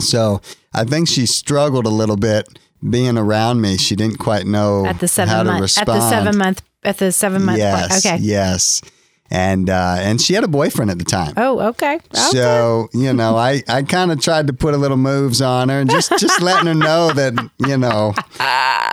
so 0.00 0.42
I 0.74 0.84
think 0.84 1.08
she 1.08 1.24
struggled 1.24 1.86
a 1.86 1.90
little 1.90 2.16
bit 2.16 2.58
being 2.88 3.16
around 3.16 3.62
me. 3.62 3.78
She 3.78 3.96
didn't 3.96 4.18
quite 4.18 4.46
know 4.46 4.84
At 4.84 4.98
the 4.98 5.06
how 5.06 5.26
seven 5.26 5.46
to 5.46 5.62
respond. 5.62 5.88
At 5.88 5.94
the 5.94 6.10
seven 6.10 6.36
month. 6.36 6.62
At 6.86 6.98
the 6.98 7.12
seven 7.12 7.44
month. 7.44 7.58
yes, 7.58 7.88
point. 8.04 8.06
Okay. 8.14 8.24
yes. 8.24 8.80
And 9.28 9.68
uh, 9.68 9.96
and 9.98 10.20
she 10.20 10.34
had 10.34 10.44
a 10.44 10.48
boyfriend 10.48 10.88
at 10.90 10.98
the 10.98 11.04
time. 11.04 11.34
Oh. 11.36 11.58
Okay. 11.70 11.96
Okay. 11.96 12.00
So 12.30 12.88
you 12.94 13.12
know, 13.12 13.36
I, 13.36 13.60
I 13.68 13.82
kind 13.82 14.12
of 14.12 14.20
tried 14.20 14.46
to 14.46 14.52
put 14.52 14.72
a 14.72 14.76
little 14.76 14.96
moves 14.96 15.42
on 15.42 15.68
her 15.68 15.80
and 15.80 15.90
just 15.90 16.10
just 16.18 16.40
letting 16.40 16.68
her 16.68 16.74
know 16.74 17.10
that 17.12 17.34
you 17.66 17.76
know, 17.76 18.14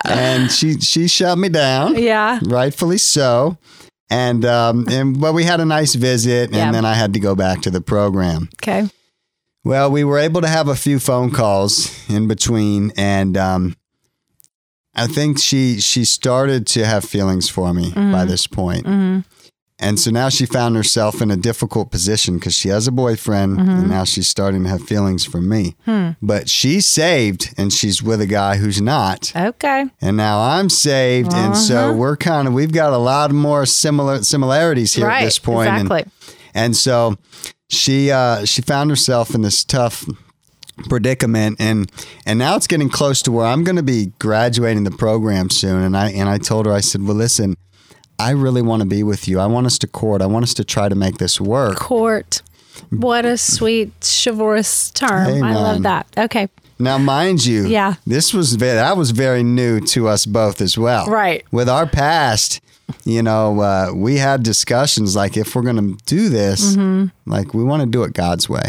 and 0.05 0.51
she 0.51 0.79
she 0.79 1.07
shut 1.07 1.37
me 1.37 1.49
down 1.49 2.01
yeah. 2.01 2.39
rightfully 2.45 2.97
so. 2.97 3.57
And 4.09 4.43
um, 4.43 4.87
and 4.89 5.21
well, 5.21 5.33
we 5.33 5.43
had 5.43 5.59
a 5.59 5.65
nice 5.65 5.93
visit, 5.93 6.47
and 6.49 6.55
Yeah. 6.55 6.71
then 6.71 6.83
I 6.85 6.93
had 6.95 7.13
to 7.13 7.19
go 7.19 7.35
back 7.35 7.61
to 7.61 7.69
the 7.71 7.81
program. 7.81 8.49
Okay. 8.61 8.89
Well, 9.63 9.91
we 9.91 10.03
were 10.03 10.17
able 10.17 10.41
to 10.41 10.47
have 10.47 10.67
a 10.67 10.75
few 10.75 10.99
phone 10.99 11.29
calls 11.31 11.89
in 12.09 12.27
between, 12.27 12.91
and 12.97 13.37
um, 13.37 13.75
I 14.95 15.07
think 15.07 15.39
she 15.39 15.79
she 15.81 16.05
started 16.05 16.67
to 16.67 16.85
have 16.85 17.03
feelings 17.03 17.49
for 17.49 17.73
me 17.73 17.91
Mm-hmm. 17.91 18.11
by 18.11 18.25
this 18.25 18.47
point. 18.47 18.85
And 19.79 19.99
so 19.99 20.11
now 20.11 20.29
she 20.29 20.45
found 20.45 20.75
herself 20.77 21.21
in 21.21 21.29
a 21.31 21.35
difficult 21.35 21.91
position 21.91 22.35
because 22.35 22.53
she 22.55 22.69
has 22.69 22.87
a 22.87 22.91
boyfriend, 22.91 23.57
Mm-hmm. 23.57 23.69
and 23.69 23.89
now 23.89 24.03
she's 24.05 24.27
starting 24.27 24.63
to 24.63 24.69
have 24.69 24.83
feelings 24.83 25.25
for 25.25 25.41
me. 25.41 25.75
Hmm. 25.85 26.11
But 26.21 26.47
she's 26.47 26.85
saved, 26.85 27.53
and 27.57 27.73
she's 27.73 28.01
with 28.01 28.21
a 28.21 28.27
guy 28.27 28.57
who's 28.57 28.79
not 28.81 29.33
Okay. 29.35 29.85
and 29.99 30.15
now 30.15 30.39
I'm 30.39 30.69
saved, 30.69 31.33
and 31.33 31.57
so 31.57 31.77
Uh-huh. 31.89 31.93
we're 31.93 32.15
kind 32.17 32.47
of 32.47 32.53
we've 32.53 32.71
got 32.71 32.93
a 32.93 32.97
lot 32.97 33.31
more 33.31 33.65
similar 33.65 34.23
similarities 34.23 34.93
here 34.93 35.07
right. 35.07 35.21
at 35.23 35.25
this 35.25 35.39
point, 35.39 35.69
and- 35.69 35.91
Exactly. 35.91 36.11
and, 36.53 36.75
so 36.77 37.17
she 37.67 38.11
uh, 38.11 38.45
she 38.45 38.61
found 38.61 38.89
herself 38.91 39.33
in 39.35 39.41
this 39.41 39.65
tough 39.65 40.05
predicament, 40.89 41.57
and 41.59 41.91
and 42.25 42.39
now 42.39 42.55
it's 42.55 42.67
getting 42.67 42.89
close 42.89 43.21
to 43.23 43.31
where 43.31 43.45
I'm 43.45 43.63
going 43.63 43.75
to 43.75 43.83
be 43.83 44.13
graduating 44.19 44.83
the 44.83 44.91
program 44.91 45.49
soon, 45.49 45.81
and 45.81 45.95
I 45.95 46.09
and 46.11 46.29
I 46.29 46.37
told 46.37 46.65
her 46.65 46.73
I 46.73 46.81
said, 46.81 47.03
well, 47.03 47.15
listen. 47.15 47.55
I 48.19 48.29
really 48.29 48.61
want 48.61 48.81
to 48.83 48.87
be 48.87 49.01
with 49.01 49.27
you. 49.27 49.39
I 49.39 49.47
want 49.47 49.65
us 49.65 49.79
to 49.79 49.87
court. 49.87 50.21
I 50.21 50.27
want 50.27 50.43
us 50.43 50.53
to 50.53 50.63
try 50.63 50.87
to 50.87 50.93
make 50.93 51.17
this 51.17 51.41
work. 51.41 51.77
Court. 51.77 52.43
What 52.91 53.25
a 53.25 53.29
mm. 53.29 53.39
sweet 53.39 53.91
chivalrous 54.23 54.91
term. 54.91 55.43
I 55.43 55.55
love 55.55 55.81
that. 55.83 56.07
Okay. 56.15 56.47
Now, 56.79 56.97
mind 56.97 57.45
you, 57.45 57.65
Yeah. 57.65 57.95
this 58.05 58.33
was 58.33 58.53
very, 58.53 58.75
that 58.75 58.97
was 58.97 59.11
very 59.11 59.41
new 59.41 59.79
to 59.87 60.07
us 60.07 60.25
both 60.25 60.61
as 60.61 60.77
well. 60.77 61.07
Right. 61.07 61.43
With 61.51 61.67
our 61.67 61.87
past, 61.87 62.61
you 63.05 63.21
know, 63.23 63.59
uh, 63.61 63.91
we 63.93 64.17
had 64.17 64.43
discussions 64.43 65.15
like 65.15 65.37
if 65.37 65.55
we're 65.55 65.61
going 65.63 65.75
to 65.97 66.03
do 66.05 66.29
this, 66.29 66.75
Mm-hmm. 66.75 67.07
like 67.31 67.53
we 67.53 67.63
want 67.63 67.81
to 67.81 67.87
do 67.87 68.03
it 68.03 68.13
God's 68.13 68.47
way, 68.49 68.63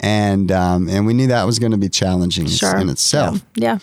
and 0.00 0.50
um, 0.52 0.88
and 0.88 1.06
we 1.06 1.14
knew 1.14 1.26
that 1.28 1.44
was 1.44 1.58
going 1.58 1.72
to 1.72 1.78
be 1.78 1.88
challenging 1.88 2.46
Sure. 2.46 2.76
in 2.78 2.88
itself. 2.88 3.42
Yeah. 3.54 3.78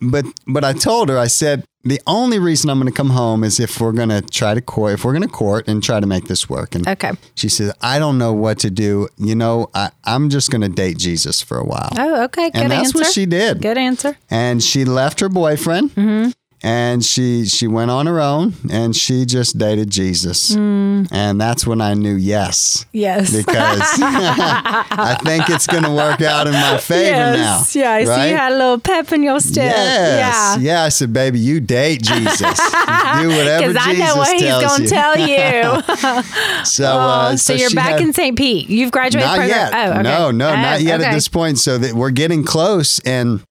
But 0.00 0.24
but 0.46 0.64
I 0.64 0.72
told 0.72 1.08
her, 1.10 1.18
I 1.18 1.28
said 1.28 1.64
the 1.84 2.00
only 2.06 2.38
reason 2.38 2.70
I'm 2.70 2.78
going 2.80 2.90
to 2.92 2.96
come 2.96 3.10
home 3.10 3.42
is 3.44 3.58
if 3.60 3.80
we're 3.80 3.92
going 3.92 4.08
to 4.08 4.20
try 4.20 4.54
to 4.54 4.60
court, 4.60 4.94
if 4.94 5.04
we're 5.04 5.12
going 5.12 5.22
to 5.22 5.28
court 5.28 5.66
and 5.68 5.82
try 5.82 5.98
to 6.00 6.06
make 6.06 6.26
this 6.26 6.48
work. 6.48 6.74
And 6.76 6.86
Okay. 6.88 7.12
she 7.34 7.48
said, 7.48 7.72
I 7.80 7.98
don't 7.98 8.18
know 8.18 8.32
what 8.32 8.58
to 8.60 8.70
do. 8.70 9.08
You 9.18 9.34
know, 9.34 9.68
I, 9.74 9.90
I'm 10.04 10.28
just 10.30 10.50
going 10.50 10.60
to 10.62 10.68
date 10.68 10.98
Jesus 10.98 11.40
for 11.40 11.58
a 11.58 11.64
while. 11.64 11.90
Oh, 11.98 12.24
okay. 12.24 12.50
Good 12.50 12.62
and 12.62 12.70
that's 12.70 12.86
answer. 12.88 12.98
what 12.98 13.06
she 13.12 13.26
did. 13.26 13.60
Good 13.62 13.78
answer. 13.78 14.16
And 14.30 14.62
she 14.62 14.84
left 14.84 15.18
her 15.20 15.28
boyfriend 15.28 15.90
Mm-hmm. 15.94 16.30
And 16.64 17.04
she 17.04 17.44
she 17.46 17.66
went 17.66 17.90
on 17.90 18.06
her 18.06 18.20
own 18.20 18.54
and 18.70 18.94
she 18.94 19.24
just 19.24 19.58
dated 19.58 19.90
Jesus. 19.90 20.54
Mm. 20.54 21.08
And 21.10 21.40
that's 21.40 21.66
when 21.66 21.80
I 21.80 21.94
knew 21.94 22.14
yes. 22.14 22.86
Yes. 22.92 23.34
Because 23.34 23.80
I 24.00 25.18
think 25.24 25.50
it's 25.50 25.66
going 25.66 25.82
to 25.82 25.90
work 25.90 26.20
out 26.20 26.46
in 26.46 26.52
my 26.52 26.78
favor 26.78 27.02
yes. 27.10 27.74
now. 27.74 27.80
Yeah. 27.80 27.92
I 27.92 28.04
see 28.04 28.30
you 28.30 28.36
had 28.36 28.52
a 28.52 28.56
little 28.56 28.78
pep 28.78 29.12
in 29.12 29.22
your 29.24 29.40
step. 29.40 29.74
Yes. 29.74 30.58
Yeah. 30.60 30.72
Yeah. 30.72 30.84
I 30.84 30.88
said, 30.88 31.12
baby, 31.12 31.40
you 31.40 31.58
date 31.60 32.02
Jesus. 32.02 32.38
Do 32.40 33.28
whatever 33.28 33.68
Because 33.72 33.84
Jesus 33.84 33.86
I 33.86 33.92
know 33.98 34.16
what 34.16 34.32
he's 34.32 34.42
tells 34.42 34.64
going 34.64 34.76
to 34.76 34.82
you. 34.82 34.88
tell 34.88 35.18
you. 35.18 36.64
So, 36.64 36.84
oh, 36.84 36.98
uh, 36.98 37.36
so, 37.36 37.54
you're 37.54 37.70
back 37.70 37.92
had- 37.92 38.02
in 38.02 38.12
St. 38.12 38.36
Pete. 38.38 38.68
You've 38.68 38.92
graduated 38.92 39.26
not 39.26 39.36
program. 39.38 39.72
yet. 39.72 39.72
Oh, 39.74 39.90
okay. 39.94 40.02
No, 40.02 40.30
no, 40.30 40.50
Oh, 40.50 40.54
not 40.54 40.80
yet 40.80 41.00
okay. 41.00 41.08
at 41.10 41.12
this 41.14 41.28
point. 41.28 41.58
So 41.58 41.78
that 41.78 41.94
we're 41.94 42.10
getting 42.10 42.44
close, 42.44 42.98
and 43.00 43.42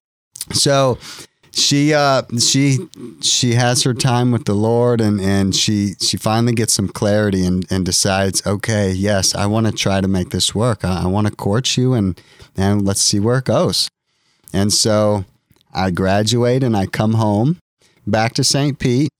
so 0.52 0.98
she 1.52 1.92
uh 1.94 2.22
she 2.38 2.78
she 3.20 3.54
has 3.54 3.82
her 3.82 3.94
time 3.94 4.30
with 4.32 4.44
the 4.44 4.54
Lord, 4.54 5.00
and 5.00 5.20
and 5.20 5.54
she 5.54 5.94
she 6.00 6.16
finally 6.16 6.52
gets 6.54 6.72
some 6.72 6.88
clarity 6.88 7.44
and 7.44 7.66
and 7.70 7.84
decides, 7.84 8.44
okay, 8.46 8.90
yes, 8.90 9.34
I 9.34 9.46
want 9.46 9.66
to 9.66 9.72
try 9.72 10.00
to 10.00 10.08
make 10.08 10.30
this 10.30 10.54
work. 10.54 10.84
I, 10.84 11.04
I 11.04 11.06
want 11.06 11.26
to 11.26 11.34
court 11.34 11.76
you, 11.76 11.92
and 11.94 12.20
and 12.56 12.84
let's 12.84 13.00
see 13.00 13.20
where 13.20 13.38
it 13.38 13.44
goes. 13.44 13.88
And 14.52 14.72
so 14.72 15.24
I 15.72 15.90
graduate, 15.90 16.62
and 16.62 16.76
I 16.76 16.86
come 16.86 17.14
home 17.14 17.58
back 18.06 18.34
to 18.34 18.44
St. 18.44 18.78
Pete 18.78 19.10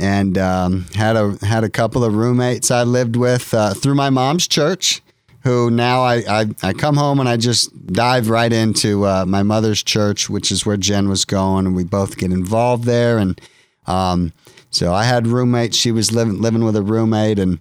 and 0.00 0.38
um, 0.38 0.86
had 0.94 1.16
a 1.16 1.36
had 1.44 1.64
a 1.64 1.68
couple 1.68 2.04
of 2.04 2.14
roommates 2.14 2.70
I 2.70 2.84
lived 2.84 3.16
with 3.16 3.52
uh, 3.52 3.74
through 3.74 3.94
my 3.94 4.10
mom's 4.10 4.46
church. 4.46 5.02
Who 5.48 5.70
now 5.70 6.02
I, 6.02 6.16
I, 6.28 6.46
I 6.62 6.72
come 6.74 6.96
home 6.96 7.20
and 7.20 7.28
I 7.28 7.38
just 7.38 7.70
dive 7.86 8.28
right 8.28 8.52
into 8.52 9.06
uh, 9.06 9.24
my 9.26 9.42
mother's 9.42 9.82
church, 9.82 10.28
which 10.28 10.52
is 10.52 10.66
where 10.66 10.76
Jen 10.76 11.08
was 11.08 11.24
going, 11.24 11.64
and 11.66 11.74
we 11.74 11.84
both 11.84 12.18
get 12.18 12.32
involved 12.32 12.84
there. 12.84 13.16
And 13.16 13.40
um, 13.86 14.34
so 14.70 14.92
I 14.92 15.04
had 15.04 15.26
roommates. 15.26 15.74
She 15.74 15.90
was 15.90 16.12
living 16.12 16.42
living 16.42 16.64
with 16.64 16.76
a 16.76 16.82
roommate, 16.82 17.38
and 17.38 17.60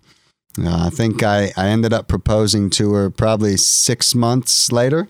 uh, 0.60 0.88
I 0.88 0.90
think 0.90 1.24
I, 1.24 1.54
I 1.56 1.68
ended 1.70 1.94
up 1.94 2.10
proposing 2.10 2.70
to 2.72 2.92
her 2.94 3.10
probably 3.10 3.56
six 3.56 4.14
months 4.14 4.70
later. 4.70 5.08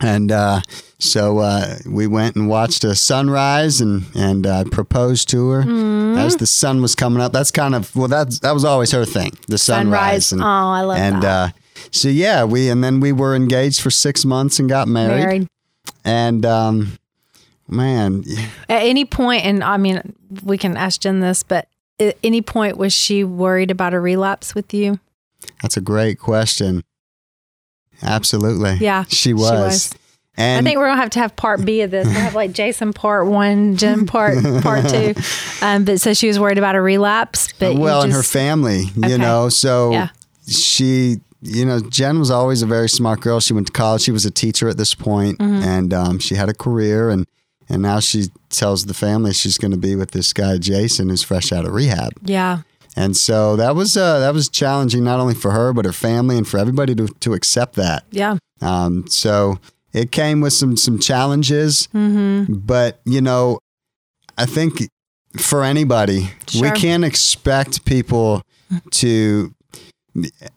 And 0.00 0.32
uh, 0.32 0.62
so 0.98 1.38
uh, 1.38 1.76
we 1.88 2.06
went 2.08 2.34
and 2.36 2.48
watched 2.48 2.82
a 2.82 2.96
sunrise 2.96 3.80
and 3.80 4.06
and 4.14 4.44
uh, 4.44 4.64
proposed 4.64 5.28
to 5.30 5.50
her 5.50 5.62
Mm-hmm. 5.62 6.18
as 6.18 6.36
the 6.36 6.46
sun 6.46 6.82
was 6.82 6.94
coming 6.96 7.22
up. 7.22 7.32
That's 7.32 7.52
kind 7.52 7.74
of 7.76 7.94
well, 7.94 8.08
that's 8.08 8.40
that 8.40 8.52
was 8.54 8.64
always 8.64 8.90
her 8.90 9.04
thing, 9.04 9.38
the 9.46 9.58
sunrise. 9.58 10.26
Sunrise. 10.26 10.44
Oh, 10.44 10.70
I 10.72 10.80
love 10.82 10.98
and 10.98 11.22
that. 11.22 11.54
So 11.90 12.08
yeah, 12.08 12.44
we 12.44 12.68
and 12.68 12.82
then 12.82 13.00
we 13.00 13.12
were 13.12 13.34
engaged 13.34 13.80
for 13.80 13.90
six 13.90 14.24
months 14.24 14.58
and 14.58 14.68
got 14.68 14.88
married. 14.88 15.20
Married. 15.20 15.48
And 16.04 16.44
um, 16.46 16.98
man, 17.68 18.24
At 18.68 18.82
any 18.82 19.04
point, 19.04 19.44
and 19.44 19.62
I 19.64 19.76
mean, 19.76 20.14
we 20.42 20.56
can 20.58 20.76
ask 20.76 21.00
Jen 21.00 21.20
this, 21.20 21.42
but 21.42 21.68
at 21.98 22.16
any 22.22 22.42
point 22.42 22.76
was 22.76 22.92
she 22.92 23.24
worried 23.24 23.70
about 23.70 23.94
a 23.94 24.00
relapse 24.00 24.54
with 24.54 24.72
you? 24.74 25.00
that's 25.62 25.76
a 25.76 25.80
great 25.80 26.18
question. 26.18 26.82
Absolutely. 28.02 28.74
Yeah, 28.74 29.04
she 29.08 29.32
was. 29.32 29.50
was. 29.50 29.94
And 30.36 30.66
I 30.66 30.68
think 30.68 30.78
we're 30.78 30.86
gonna 30.88 31.00
have 31.00 31.10
to 31.10 31.18
have 31.20 31.34
part 31.34 31.64
B 31.64 31.80
of 31.80 31.90
this. 31.90 32.06
We 32.06 32.12
have 32.12 32.34
like 32.34 32.52
Jason 32.52 32.92
part 32.92 33.26
one, 33.26 33.76
Jen 33.76 34.06
part 34.06 34.36
part 34.62 34.86
two. 34.88 35.14
Um, 35.62 35.84
but 35.86 35.98
so 36.00 36.12
she 36.12 36.28
was 36.28 36.38
worried 36.38 36.58
about 36.58 36.74
a 36.74 36.80
relapse. 36.82 37.50
But 37.58 37.76
well, 37.76 38.02
and 38.02 38.12
her 38.12 38.18
just- 38.18 38.32
family, 38.32 38.84
Okay. 38.98 39.12
you 39.12 39.18
know, 39.18 39.48
so 39.48 39.92
Yeah. 39.92 40.08
she, 40.46 41.16
you 41.42 41.64
know, 41.64 41.80
Jen 41.80 42.18
was 42.18 42.30
always 42.30 42.62
a 42.62 42.66
very 42.66 42.88
smart 42.88 43.20
girl. 43.20 43.40
She 43.40 43.52
went 43.52 43.66
to 43.68 43.72
college. 43.72 44.02
She 44.02 44.10
was 44.12 44.24
a 44.24 44.30
teacher 44.30 44.68
at 44.68 44.76
this 44.76 44.94
point, 44.94 45.38
Mm-hmm. 45.38 45.62
and 45.62 45.94
um, 45.94 46.18
she 46.18 46.34
had 46.34 46.48
a 46.48 46.54
career, 46.54 47.10
and 47.10 47.26
and 47.68 47.82
now 47.82 48.00
she 48.00 48.26
tells 48.50 48.86
the 48.86 48.94
family 48.94 49.32
she's 49.32 49.58
going 49.58 49.72
to 49.72 49.76
be 49.76 49.96
with 49.96 50.12
this 50.12 50.32
guy 50.32 50.56
Jason, 50.58 51.08
who's 51.08 51.22
fresh 51.24 51.52
out 51.52 51.64
of 51.64 51.72
rehab. 51.72 52.12
yeah, 52.22 52.60
And 52.96 53.16
so 53.16 53.56
that 53.56 53.74
was 53.74 53.96
uh, 53.96 54.20
that 54.20 54.32
was 54.34 54.48
challenging 54.48 55.02
not 55.04 55.18
only 55.20 55.34
for 55.34 55.50
her 55.50 55.72
but 55.72 55.84
her 55.84 55.92
family 55.92 56.36
and 56.38 56.46
for 56.46 56.58
everybody 56.58 56.94
to 56.94 57.06
to 57.08 57.34
accept 57.34 57.74
that. 57.74 58.04
yeah, 58.10 58.38
Um, 58.60 59.06
so 59.08 59.58
it 59.92 60.12
came 60.12 60.40
with 60.40 60.52
some 60.52 60.76
some 60.76 60.98
challenges, 60.98 61.88
mm-hmm. 61.94 62.54
but 62.54 63.00
you 63.04 63.20
know, 63.20 63.58
I 64.38 64.46
think 64.46 64.88
for 65.38 65.62
anybody, 65.64 66.30
we 66.60 66.70
can't 66.70 67.04
expect 67.04 67.84
people 67.84 68.42
to. 68.92 69.52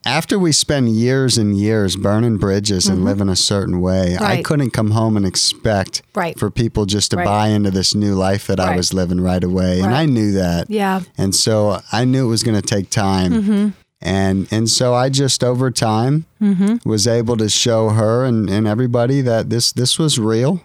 After 0.05 0.39
we 0.39 0.51
spend 0.51 0.89
years 0.89 1.38
and 1.38 1.57
years 1.57 1.95
burning 1.95 2.38
bridges 2.38 2.88
and 2.88 3.03
living 3.05 3.30
a 3.30 3.36
certain 3.36 3.82
way, 3.82 4.16
I 4.18 4.36
Mm-hmm. 4.36 4.41
Couldn't 4.43 4.72
come 4.72 4.91
home 4.91 5.18
and 5.18 5.26
expect 5.26 6.01
right, 6.16 6.38
for 6.39 6.49
people 6.49 6.86
just 6.86 7.12
to 7.12 7.18
Right. 7.18 7.26
buy 7.26 7.47
into 7.49 7.72
this 7.72 7.93
new 7.93 8.16
life 8.16 8.47
that 8.47 8.60
I 8.60 8.76
was 8.76 8.93
living 8.93 9.20
right 9.22 9.43
away. 9.43 9.82
And 9.82 9.93
I 9.93 10.05
knew 10.05 10.32
that. 10.34 10.70
yeah, 10.70 11.01
And 11.18 11.34
so 11.36 11.82
I 11.91 12.05
knew 12.05 12.26
it 12.26 12.30
was 12.30 12.43
going 12.43 12.60
to 12.62 12.68
take 12.76 12.89
time. 12.89 13.32
mm-hmm. 13.34 13.68
And 14.01 14.47
and 14.49 14.70
so 14.70 14.93
I 14.93 15.10
just 15.10 15.43
over 15.43 15.70
time 15.72 16.26
Mm-hmm. 16.41 16.88
was 16.89 17.05
able 17.05 17.36
to 17.38 17.49
show 17.49 17.89
her 17.89 18.24
and, 18.24 18.49
and 18.49 18.66
everybody 18.66 19.20
that 19.22 19.49
this 19.49 19.74
this 19.74 19.99
was 19.99 20.18
real. 20.18 20.62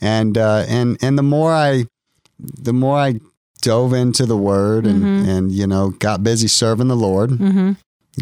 And 0.00 0.36
uh, 0.36 0.64
and 0.68 0.98
and 1.00 1.16
the 1.16 1.22
more 1.22 1.52
I 1.54 1.86
the 2.38 2.74
more 2.74 2.98
I 2.98 3.20
dove 3.62 3.94
into 3.94 4.26
the 4.26 4.36
word 4.36 4.86
and, 4.86 5.02
Mhm. 5.02 5.28
and 5.28 5.52
you 5.52 5.66
know 5.66 5.90
got 5.98 6.22
busy 6.22 6.48
serving 6.48 6.88
the 6.88 6.96
Lord, 6.96 7.30
Mm-hmm. 7.30 7.72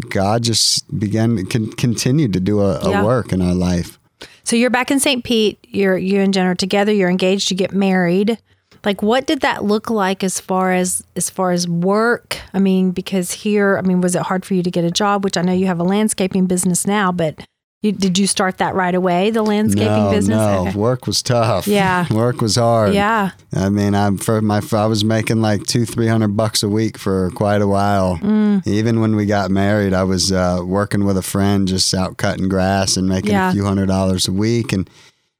God 0.09 0.43
just 0.43 0.83
began 0.99 1.37
to 1.37 1.43
con- 1.45 1.71
continue 1.73 2.27
to 2.29 2.39
do 2.39 2.59
a, 2.61 2.79
a 2.79 2.89
Yeah. 2.91 3.03
work 3.03 3.31
in 3.31 3.41
our 3.41 3.53
life. 3.55 3.99
So 4.43 4.55
you're 4.55 4.69
back 4.69 4.91
in 4.91 4.99
St. 4.99 5.23
Pete. 5.23 5.57
You're 5.67 5.97
you 5.97 6.19
and 6.21 6.33
Jen 6.33 6.45
are 6.45 6.55
together. 6.55 6.91
You're 6.91 7.09
engaged. 7.09 7.49
You 7.49 7.57
get 7.57 7.73
married. 7.73 8.37
Like, 8.83 9.01
what 9.01 9.25
did 9.25 9.41
that 9.41 9.63
look 9.63 9.89
like 9.89 10.23
as 10.23 10.39
far 10.39 10.71
as 10.71 11.03
as 11.15 11.29
far 11.29 11.51
as 11.51 11.67
work? 11.67 12.37
I 12.53 12.59
mean, 12.59 12.91
because 12.91 13.31
here, 13.31 13.77
I 13.77 13.81
mean, 13.81 13.99
was 14.01 14.15
it 14.15 14.21
hard 14.21 14.45
for 14.45 14.53
you 14.53 14.61
to 14.61 14.69
get 14.69 14.83
a 14.85 14.91
job? 14.91 15.23
Which 15.23 15.37
I 15.37 15.41
know 15.41 15.53
you 15.53 15.65
have 15.65 15.79
a 15.79 15.83
landscaping 15.83 16.45
business 16.45 16.85
now, 16.85 17.11
but 17.11 17.39
you, 17.85 17.91
did 17.91 18.17
you 18.17 18.27
start 18.27 18.57
that 18.57 18.75
right 18.75 18.93
away? 18.95 19.29
The 19.29 19.41
landscaping 19.43 19.87
no, 20.05 20.11
business. 20.11 20.37
no, 20.37 20.67
Okay. 20.67 20.77
work 20.77 21.07
was 21.07 21.21
tough. 21.21 21.67
Yeah. 21.67 22.05
work 22.13 22.41
was 22.41 22.55
hard. 22.57 22.93
Yeah. 22.93 23.31
I 23.53 23.69
mean, 23.69 23.95
I'm 23.95 24.17
for 24.17 24.41
my 24.41 24.61
I 24.73 24.85
was 24.87 25.05
making 25.05 25.41
like 25.41 25.63
two, 25.63 25.85
three 25.85 26.07
hundred 26.07 26.35
bucks 26.35 26.63
a 26.63 26.69
week 26.69 26.97
for 26.97 27.31
quite 27.31 27.61
a 27.61 27.67
while. 27.67 28.17
Mm. 28.17 28.65
Even 28.67 28.99
when 28.99 29.15
we 29.15 29.25
got 29.25 29.51
married, 29.51 29.93
I 29.93 30.03
was 30.03 30.31
uh, 30.31 30.59
working 30.65 31.05
with 31.05 31.17
a 31.17 31.21
friend, 31.21 31.67
just 31.67 31.93
out 31.93 32.17
cutting 32.17 32.49
grass 32.49 32.97
and 32.97 33.07
making 33.07 33.31
Yeah. 33.31 33.49
a 33.49 33.53
few 33.53 33.63
hundred 33.65 33.87
dollars 33.87 34.27
a 34.27 34.31
week, 34.33 34.73
and 34.73 34.89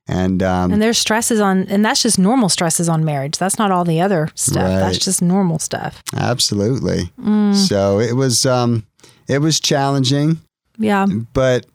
and 0.08 0.44
um, 0.44 0.72
And 0.72 0.80
there's 0.82 1.00
stresses 1.00 1.40
on, 1.40 1.64
and 1.68 1.84
that's 1.84 2.04
just 2.04 2.20
normal 2.20 2.48
stresses 2.50 2.88
on 2.88 3.04
marriage. 3.04 3.40
That's 3.40 3.58
not 3.58 3.72
all 3.72 3.84
the 3.84 4.00
other 4.02 4.30
stuff. 4.36 4.68
That's 4.68 5.00
just 5.00 5.22
normal 5.22 5.58
stuff. 5.58 6.04
absolutely. 6.16 7.10
Mm. 7.20 7.56
So 7.56 8.00
it 8.00 8.14
was 8.16 8.46
um, 8.46 8.86
it 9.28 9.40
was 9.40 9.60
challenging, 9.60 10.38
Yeah. 10.78 11.08
but 11.34 11.66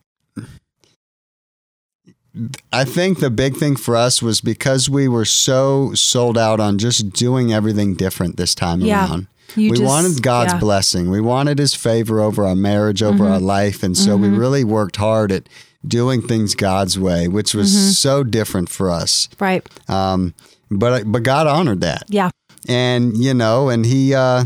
I 2.73 2.85
think 2.85 3.19
the 3.19 3.31
big 3.31 3.57
thing 3.57 3.75
for 3.77 3.97
us 3.97 4.23
was 4.23 4.41
because 4.41 4.89
we 4.89 5.09
were 5.09 5.25
so 5.25 5.93
sold 5.95 6.39
out 6.39 6.61
on 6.61 6.79
just 6.79 7.11
doing 7.11 7.53
everything 7.53 7.95
different 7.95 8.37
this 8.37 8.55
time 8.55 8.81
Yeah. 8.81 9.09
around. 9.09 9.27
You 9.57 9.71
we 9.73 9.79
just- 9.79 9.83
wanted 9.89 10.23
God's 10.23 10.53
yeah. 10.53 10.59
blessing. 10.61 11.11
We 11.11 11.21
wanted 11.21 11.59
His 11.59 11.75
favor 11.75 12.21
over 12.21 12.47
our 12.47 12.55
marriage, 12.55 13.03
over 13.03 13.25
Mm-hmm. 13.25 13.33
our 13.33 13.41
life, 13.41 13.83
and 13.83 13.97
so 13.97 14.17
we 14.17 14.29
really 14.29 14.63
worked 14.63 14.97
hard 14.97 15.33
at 15.33 15.49
doing 15.87 16.23
things 16.23 16.55
God's 16.55 16.99
way, 16.99 17.27
which 17.27 17.53
was 17.55 17.73
Mm-hmm. 17.73 17.91
so 17.91 18.23
different 18.23 18.69
for 18.69 18.91
us. 18.91 19.29
Right. 19.41 19.67
Um, 19.89 20.35
but 20.71 21.11
but 21.11 21.25
God 21.25 21.49
honored 21.49 21.81
that, 21.81 22.05
Yeah. 22.09 22.31
and 22.69 23.17
you 23.17 23.35
know, 23.35 23.69
and 23.71 23.85
He, 23.85 24.15
uh, 24.15 24.45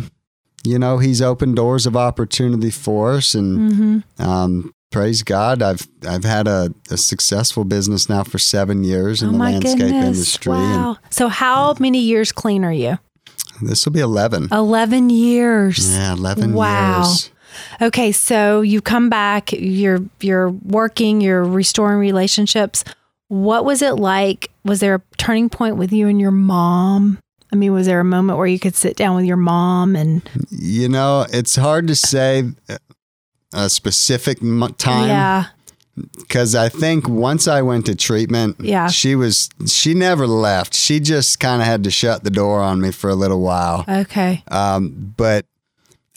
you 0.64 0.78
know, 0.78 0.96
He's 0.96 1.20
opened 1.20 1.56
doors 1.56 1.84
of 1.84 1.96
opportunity 1.98 2.70
for 2.70 3.12
us, 3.12 3.34
and 3.34 3.72
Mm-hmm. 4.18 4.22
um, 4.26 4.72
praise 4.94 5.22
God, 5.24 5.60
I've 5.60 5.88
I've 6.08 6.24
had 6.24 6.46
a, 6.46 6.72
a 6.90 6.96
successful 6.96 7.64
business 7.64 8.08
now 8.08 8.22
for 8.22 8.38
seven 8.38 8.84
years 8.84 9.22
in 9.22 9.30
oh 9.30 9.32
the 9.32 9.38
landscape 9.38 9.78
goodness. 9.78 10.06
industry, 10.06 10.52
Wow. 10.52 10.98
So, 11.10 11.28
how 11.28 11.74
many 11.80 11.98
years 11.98 12.32
clean 12.32 12.64
are 12.64 12.72
you? 12.72 12.98
this 13.60 13.84
will 13.84 13.92
be 13.92 14.00
eleven. 14.00 14.48
11 14.50 15.10
years. 15.10 15.90
Yeah, 15.92 16.12
eleven 16.12 16.54
Wow. 16.54 17.02
years. 17.02 17.30
Okay, 17.82 18.12
so 18.12 18.62
you 18.62 18.80
come 18.80 19.08
back, 19.10 19.52
you're 19.52 20.00
you're 20.20 20.50
working, 20.50 21.20
you're 21.20 21.44
restoring 21.44 21.98
relationships. 21.98 22.84
What 23.28 23.64
was 23.64 23.82
it 23.82 23.94
like? 23.94 24.50
Was 24.64 24.80
there 24.80 24.94
a 24.96 25.02
turning 25.18 25.48
point 25.48 25.76
with 25.76 25.92
you 25.92 26.08
and 26.08 26.20
your 26.20 26.30
mom? 26.30 27.18
I 27.52 27.56
mean, 27.56 27.72
was 27.72 27.86
there 27.86 28.00
a 28.00 28.04
moment 28.04 28.36
where 28.38 28.48
you 28.48 28.58
could 28.58 28.74
sit 28.74 28.96
down 28.96 29.14
with 29.14 29.24
your 29.24 29.36
mom 29.36 29.94
and 29.94 30.28
You 30.50 30.88
know, 30.88 31.24
it's 31.32 31.54
hard 31.56 31.86
to 31.86 31.94
say 31.94 32.44
a 33.54 33.70
specific 33.70 34.38
time 34.78 35.08
yeah, 35.08 35.44
because 36.18 36.54
I 36.54 36.68
think 36.68 37.08
once 37.08 37.46
I 37.48 37.62
went 37.62 37.86
to 37.86 37.94
treatment, 37.94 38.56
Yeah. 38.60 38.88
she 38.88 39.14
was 39.14 39.48
she 39.66 39.94
never 39.94 40.26
left. 40.26 40.74
She 40.74 41.00
just 41.00 41.38
kind 41.40 41.62
of 41.62 41.66
had 41.68 41.84
to 41.84 41.90
shut 41.90 42.24
the 42.24 42.30
door 42.30 42.60
on 42.60 42.80
me 42.80 42.90
for 42.90 43.08
a 43.10 43.14
little 43.14 43.40
while. 43.40 43.84
okay, 43.88 44.42
Um, 44.50 45.14
but 45.16 45.46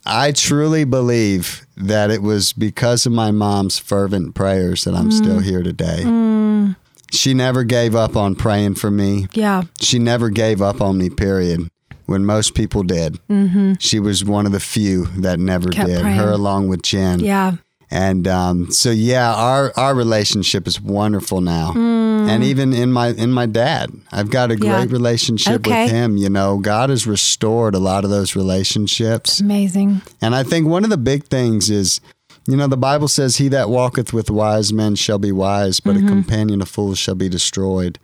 I 0.05 0.31
truly 0.31 0.83
believe 0.85 1.65
that 1.75 2.09
it 2.09 2.21
was 2.21 2.53
because 2.53 3.05
of 3.05 3.11
my 3.11 3.29
mom's 3.31 3.77
fervent 3.77 4.33
prayers 4.35 4.83
that 4.85 4.95
I'm 4.95 5.11
still 5.11 5.39
here 5.39 5.61
today. 5.63 6.01
mm, 6.05 6.75
She 7.11 7.33
never 7.33 7.63
gave 7.63 7.93
up 7.95 8.15
on 8.15 8.35
praying 8.35 8.75
for 8.75 8.89
me. 8.89 9.27
yeah, 9.33 9.63
She 9.81 9.99
never 9.99 10.29
gave 10.29 10.61
up 10.61 10.81
on 10.81 10.97
me. 10.97 11.09
Period. 11.09 11.69
When 12.07 12.25
most 12.25 12.55
people 12.55 12.83
did, 12.83 13.19
mm-hmm. 13.29 13.73
she 13.79 13.99
was 13.99 14.25
one 14.25 14.45
of 14.45 14.51
the 14.53 14.59
few 14.59 15.05
that 15.21 15.39
never 15.39 15.69
Kept 15.69 15.87
did. 15.89 16.01
praying. 16.01 16.17
Her 16.17 16.31
along 16.31 16.69
with 16.69 16.81
Jen. 16.81 17.19
yeah, 17.19 17.57
And 17.91 18.27
um, 18.27 18.71
so 18.71 18.91
yeah, 18.91 19.33
our 19.35 19.71
our 19.77 19.93
relationship 19.93 20.67
is 20.67 20.81
wonderful 20.81 21.39
now. 21.41 21.73
Mm. 21.75 22.29
And 22.29 22.43
even 22.43 22.73
in 22.73 22.91
my 22.91 23.09
in 23.09 23.31
my 23.31 23.45
dad, 23.45 23.91
I've 24.11 24.29
got 24.29 24.51
a 24.51 24.55
Yeah. 24.57 24.71
great 24.77 24.91
relationship 24.91 25.67
Okay. 25.67 25.83
with 25.83 25.91
him. 25.91 26.17
You 26.17 26.29
know, 26.29 26.57
God 26.57 26.89
has 26.89 27.05
restored 27.07 27.75
a 27.75 27.79
lot 27.79 28.03
of 28.03 28.09
those 28.09 28.35
relationships. 28.35 29.39
amazing. 29.39 30.01
And 30.21 30.33
I 30.35 30.43
think 30.43 30.67
one 30.67 30.83
of 30.83 30.89
the 30.89 30.97
big 30.97 31.25
things 31.25 31.69
is, 31.69 32.01
you 32.47 32.55
know, 32.57 32.67
the 32.67 32.77
Bible 32.77 33.07
says, 33.07 33.37
"He 33.37 33.47
that 33.49 33.69
walketh 33.69 34.13
with 34.13 34.29
wise 34.29 34.71
men 34.73 34.95
shall 34.95 35.19
be 35.19 35.31
wise, 35.31 35.79
but 35.81 35.95
Mm-hmm. 35.95 36.07
a 36.07 36.09
companion 36.09 36.61
of 36.61 36.69
fools 36.69 36.97
shall 36.97 37.15
be 37.15 37.29
destroyed." 37.29 37.99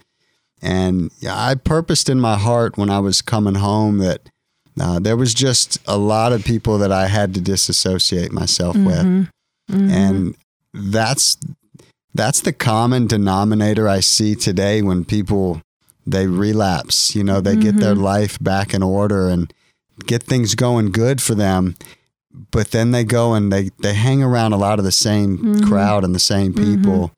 And 0.63 1.11
I 1.29 1.55
purposed 1.55 2.07
in 2.09 2.19
my 2.19 2.37
heart 2.37 2.77
when 2.77 2.89
I 2.89 2.99
was 2.99 3.21
coming 3.21 3.55
home 3.55 3.97
that 3.99 4.21
uh, 4.79 4.97
there 4.99 5.17
was 5.17 5.33
just 5.33 5.77
a 5.85 5.97
lot 5.97 6.31
of 6.31 6.43
people 6.45 6.77
that 6.79 6.91
I 6.91 7.07
had 7.07 7.33
to 7.35 7.41
disassociate 7.41 8.31
myself 8.31 8.75
with 8.75 9.03
Mhm. 9.05 9.27
Mhm. 9.71 9.89
and 9.91 10.35
that's 10.73 11.37
that's 12.15 12.41
the 12.41 12.53
common 12.53 13.07
denominator 13.07 13.87
I 13.89 13.99
see 13.99 14.35
today 14.35 14.81
when 14.81 15.03
people 15.05 15.61
they 16.07 16.27
relapse. 16.27 17.15
You 17.15 17.23
know, 17.23 17.41
they 17.41 17.55
get 17.55 17.77
their 17.77 17.93
Mm-hmm. 17.93 18.03
life 18.03 18.39
back 18.39 18.73
in 18.73 18.81
order 18.83 19.27
and 19.29 19.51
get 20.05 20.23
things 20.23 20.55
going 20.55 20.91
good 20.91 21.21
for 21.21 21.35
them, 21.35 21.75
but 22.51 22.71
then 22.71 22.91
they 22.91 23.03
go 23.03 23.33
and 23.33 23.51
they 23.51 23.69
they 23.81 23.93
hang 23.93 24.23
around 24.23 24.53
a 24.53 24.57
lot 24.57 24.79
of 24.79 24.85
the 24.85 24.91
same 24.91 25.61
crowd 25.67 26.03
and 26.03 26.15
the 26.15 26.19
same 26.19 26.53
people, 26.53 27.11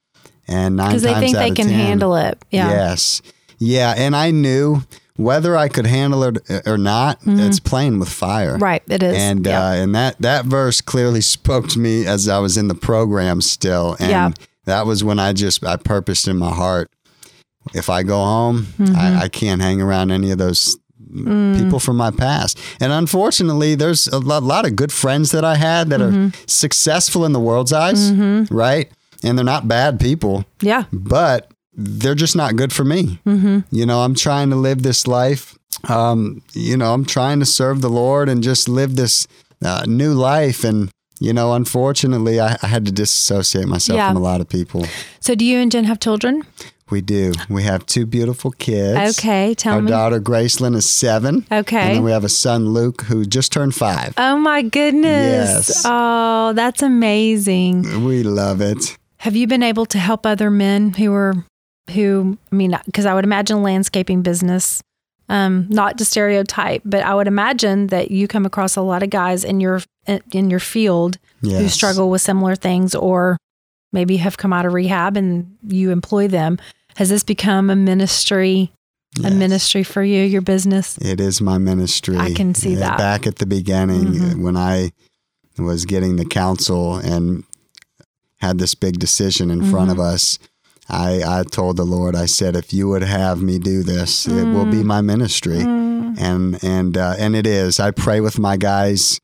and 0.48 0.76
nine 0.76 0.92
times 0.92 1.04
Mm-hmm. 1.04 1.14
they 1.14 1.20
think 1.20 1.38
they 1.38 1.52
can 1.64 1.68
10, 1.70 1.80
handle 1.80 2.16
it. 2.16 2.38
Yeah, 2.52 2.70
Yes. 2.70 3.22
Yeah, 3.60 3.94
and 3.98 4.16
I 4.16 4.32
knew 4.32 4.82
whether 5.18 5.56
I 5.56 5.70
could 5.70 5.86
handle 5.88 6.24
it 6.24 6.68
or 6.68 6.78
not. 6.78 7.20
It's 7.26 7.60
playing 7.60 8.00
with 8.00 8.10
fire. 8.10 8.54
Mm-hmm. 8.56 8.64
right. 8.64 8.84
It 8.90 9.02
is. 9.04 9.16
And 9.16 9.48
uh, 9.48 9.72
and 9.76 9.96
that 9.96 10.18
that 10.20 10.46
verse 10.46 10.82
clearly 10.82 11.22
spoke 11.22 11.68
to 11.70 11.80
me 11.80 12.06
as 12.06 12.28
I 12.28 12.40
was 12.40 12.58
in 12.58 12.68
the 12.68 12.76
program 12.76 13.40
still. 13.42 13.96
And 14.00 14.10
Yeah. 14.10 14.32
that 14.66 14.86
was 14.86 15.04
when 15.04 15.20
I 15.20 15.32
just 15.34 15.64
I 15.66 15.78
purposed 15.78 16.28
in 16.28 16.38
my 16.38 16.52
heart, 16.54 16.90
if 17.74 17.90
I 17.90 18.04
go 18.04 18.18
home, 18.24 18.68
Mm-hmm. 18.78 18.96
I, 18.96 19.22
I 19.24 19.28
can't 19.30 19.62
hang 19.62 19.82
around 19.82 20.12
any 20.12 20.32
of 20.32 20.38
those 20.38 20.78
people 21.14 21.80
from 21.80 21.96
my 21.96 22.12
past. 22.12 22.60
And 22.82 22.92
unfortunately, 22.92 23.76
there's 23.76 24.08
a 24.08 24.20
lot, 24.20 24.44
lot 24.44 24.66
of 24.66 24.76
good 24.76 24.92
friends 24.92 25.32
that 25.32 25.46
I 25.46 25.56
had 25.56 25.90
that 25.92 26.02
are 26.02 26.32
successful 26.46 27.24
in 27.26 27.32
the 27.32 27.40
world's 27.40 27.72
eyes, 27.72 28.12
right? 28.52 28.92
And 29.24 29.38
they're 29.38 29.46
not 29.46 29.66
bad 29.68 29.98
people, 30.00 30.44
Yeah. 30.62 30.84
but 30.92 31.50
they're 31.78 32.16
just 32.16 32.36
not 32.36 32.56
good 32.56 32.72
for 32.74 32.84
me. 32.84 33.20
You 33.26 33.86
know, 33.86 34.02
I'm 34.02 34.16
trying 34.16 34.50
to 34.52 34.56
live 34.56 34.84
this 34.84 35.08
life. 35.08 35.58
Um, 35.90 36.42
you 36.54 36.78
know, 36.78 36.94
I'm 36.94 37.06
trying 37.06 37.40
to 37.40 37.46
serve 37.46 37.82
the 37.82 37.90
Lord 37.90 38.30
and 38.30 38.42
just 38.44 38.70
live 38.70 38.96
this 38.96 39.28
uh, 39.64 39.84
new 39.88 40.14
life. 40.14 40.64
And, 40.64 40.90
you 41.20 41.34
know, 41.34 41.54
unfortunately, 41.54 42.40
I, 42.40 42.58
I 42.62 42.68
had 42.68 42.86
to 42.86 42.92
disassociate 42.92 43.68
myself 43.68 43.98
Yeah. 43.98 44.08
from 44.10 44.18
a 44.18 44.22
lot 44.22 44.42
of 44.42 44.48
people. 44.50 44.86
So, 45.20 45.36
do 45.36 45.44
you 45.44 45.60
and 45.60 45.72
Jen 45.72 45.84
have 45.84 46.00
children? 46.00 46.44
We 46.92 47.02
do. 47.02 47.34
We 47.50 47.64
have 47.64 47.86
two 47.88 48.06
beautiful 48.06 48.52
kids. 48.52 49.18
Okay, 49.18 49.56
tell 49.56 49.74
Our 49.74 49.82
me. 49.82 49.92
Our 49.92 49.98
daughter 50.12 50.20
Gracelyn 50.22 50.76
is 50.76 50.90
seven. 50.92 51.46
Okay. 51.52 51.78
And 51.78 51.96
then 51.98 52.04
we 52.04 52.12
have 52.12 52.24
a 52.24 52.30
son 52.30 52.70
Luke 52.70 53.02
who 53.04 53.26
just 53.26 53.52
turned 53.52 53.74
five. 53.74 54.14
Oh 54.20 54.38
my 54.38 54.62
goodness. 54.62 55.68
Yes. 55.70 55.82
Oh, 55.84 56.54
that's 56.54 56.84
amazing. 56.84 58.06
We 58.06 58.22
love 58.24 58.62
it. 58.62 58.98
Have 59.18 59.36
you 59.36 59.48
been 59.48 59.64
able 59.64 59.88
to 59.88 59.98
help 59.98 60.26
other 60.28 60.52
men 60.52 60.94
who 60.94 61.12
are 61.14 61.34
who 61.94 62.38
I 62.52 62.56
mean 62.56 62.78
because 62.86 63.06
I 63.06 63.14
would 63.14 63.24
imagine 63.26 63.62
landscaping 63.64 64.22
business 64.22 64.82
um 65.30 65.68
not 65.70 65.98
to 65.98 66.06
stereotype, 66.06 66.82
but 66.86 67.04
I 67.04 67.14
would 67.16 67.28
imagine 67.28 67.88
that 67.88 68.12
you 68.12 68.28
come 68.28 68.46
across 68.46 68.76
a 68.76 68.82
lot 68.82 69.04
of 69.04 69.10
guys 69.10 69.44
in 69.44 69.60
your 69.60 69.82
in 70.32 70.50
your 70.50 70.60
field 70.60 71.18
who 71.42 71.68
struggle 71.70 72.10
with 72.10 72.22
similar 72.22 72.56
things 72.56 72.96
or 72.96 73.38
maybe 73.92 74.18
have 74.18 74.38
come 74.38 74.52
out 74.54 74.66
of 74.66 74.74
rehab 74.74 75.16
and 75.18 75.56
you 75.68 75.92
employ 75.92 76.28
them. 76.28 76.58
Has 76.96 77.10
this 77.10 77.24
become 77.24 77.70
a 77.70 77.76
ministry 77.76 78.72
a 79.24 79.32
ministry 79.32 79.84
for 79.84 80.04
you, 80.04 80.24
your 80.24 80.42
business? 80.42 80.98
It 80.98 81.22
is 81.22 81.40
my 81.40 81.58
ministry. 81.58 82.18
I 82.18 82.34
can 82.34 82.54
see 82.54 82.76
that. 82.76 82.98
Back 82.98 83.26
at 83.26 83.38
the 83.38 83.46
beginning, 83.46 84.06
Mhm. 84.08 84.34
uh, 84.34 84.38
when 84.44 84.58
I 84.58 84.92
was 85.58 85.86
getting 85.86 86.18
the 86.18 86.26
counsel 86.26 86.96
and 86.96 87.46
had 88.40 88.58
this 88.58 88.76
big 88.76 89.00
decision 89.00 89.50
in 89.52 89.62
front 89.72 89.90
Mm-hmm. 89.90 90.00
of 90.02 90.06
us, 90.06 90.38
I, 90.88 91.40
I 91.40 91.44
told 91.44 91.78
the 91.78 91.84
Lord, 91.84 92.16
I 92.16 92.26
said, 92.28 92.56
if 92.56 92.72
you 92.74 92.88
would 92.90 93.02
have 93.04 93.42
me 93.42 93.58
do 93.58 93.82
this, 93.84 94.28
it 94.28 94.46
will 94.46 94.66
Mm. 94.66 94.72
be 94.72 94.84
my 94.84 95.02
ministry. 95.02 95.60
And 95.62 96.64
and 96.64 96.98
uh, 96.98 97.16
and 97.20 97.36
it 97.36 97.46
is. 97.48 97.80
I 97.80 97.92
pray 97.92 98.22
with 98.22 98.40
my 98.40 98.56
guys. 98.58 99.20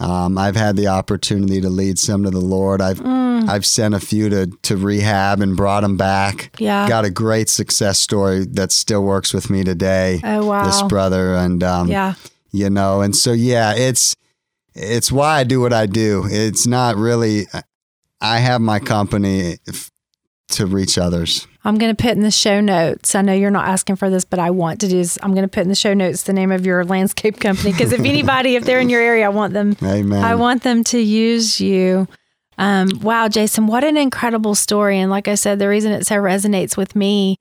Um, 0.00 0.36
I've 0.38 0.56
had 0.56 0.76
the 0.76 0.88
opportunity 0.88 1.60
to 1.60 1.68
lead 1.68 1.98
some 1.98 2.24
to 2.24 2.30
the 2.30 2.40
Lord. 2.40 2.80
I've 2.80 2.98
Mm. 3.00 3.48
I've 3.48 3.66
sent 3.66 3.94
a 3.94 4.00
few 4.00 4.28
to 4.30 4.46
to 4.62 4.76
rehab 4.76 5.40
and 5.40 5.56
brought 5.56 5.82
them 5.82 5.96
back. 5.96 6.54
Yeah. 6.58 6.88
Got 6.88 7.04
a 7.04 7.10
great 7.10 7.48
success 7.48 7.98
story 8.00 8.44
that 8.52 8.72
still 8.72 9.02
works 9.04 9.32
with 9.34 9.50
me 9.50 9.62
today. 9.64 10.20
Oh 10.24 10.46
wow. 10.46 10.64
This 10.64 10.82
brother 10.82 11.34
and 11.34 11.62
um, 11.62 11.88
yeah. 11.88 12.14
you 12.52 12.70
know, 12.70 13.00
and 13.02 13.14
so 13.14 13.32
yeah, 13.32 13.74
it's 13.74 14.16
it's 14.74 15.12
why 15.12 15.40
I 15.40 15.44
do 15.44 15.60
what 15.60 15.72
I 15.72 15.86
do. 15.86 16.24
It's 16.30 16.66
not 16.66 16.96
really. 16.96 17.46
I 18.20 18.38
have 18.38 18.60
my 18.60 18.78
company 18.80 19.58
to 20.52 20.66
reach 20.66 20.98
others. 20.98 21.46
I'm 21.64 21.78
going 21.78 21.94
to 21.94 22.00
put 22.00 22.12
in 22.12 22.22
the 22.22 22.30
show 22.30 22.60
notes. 22.60 23.14
I 23.14 23.22
know 23.22 23.32
you're 23.32 23.50
not 23.50 23.68
asking 23.68 23.96
for 23.96 24.10
this, 24.10 24.24
but 24.24 24.38
I 24.38 24.50
want 24.50 24.80
to 24.80 24.88
do 24.88 24.96
this. 24.96 25.18
I'm 25.22 25.32
going 25.32 25.42
to 25.42 25.48
put 25.48 25.62
in 25.62 25.68
the 25.68 25.74
show 25.74 25.94
notes 25.94 26.22
the 26.22 26.32
name 26.32 26.50
of 26.50 26.66
your 26.66 26.84
landscape 26.84 27.38
company 27.38 27.72
because 27.72 27.92
if 27.92 28.00
anybody, 28.00 28.56
if 28.56 28.64
they're 28.64 28.80
in 28.80 28.88
your 28.88 29.00
area, 29.00 29.26
I 29.26 29.30
want 29.30 29.52
them. 29.52 29.76
Amen. 29.82 30.24
I 30.24 30.34
want 30.34 30.62
them 30.62 30.84
to 30.84 30.98
use 30.98 31.60
you. 31.60 32.08
Um, 32.58 32.88
wow, 33.02 33.28
Jason, 33.28 33.66
what 33.66 33.82
an 33.82 33.96
incredible 33.96 34.54
story! 34.54 34.98
And 34.98 35.10
like 35.10 35.26
I 35.26 35.36
said, 35.36 35.58
the 35.58 35.68
reason 35.68 35.92
it 35.92 36.06
so 36.06 36.16
resonates 36.16 36.76
with 36.76 36.94
me 36.94 37.38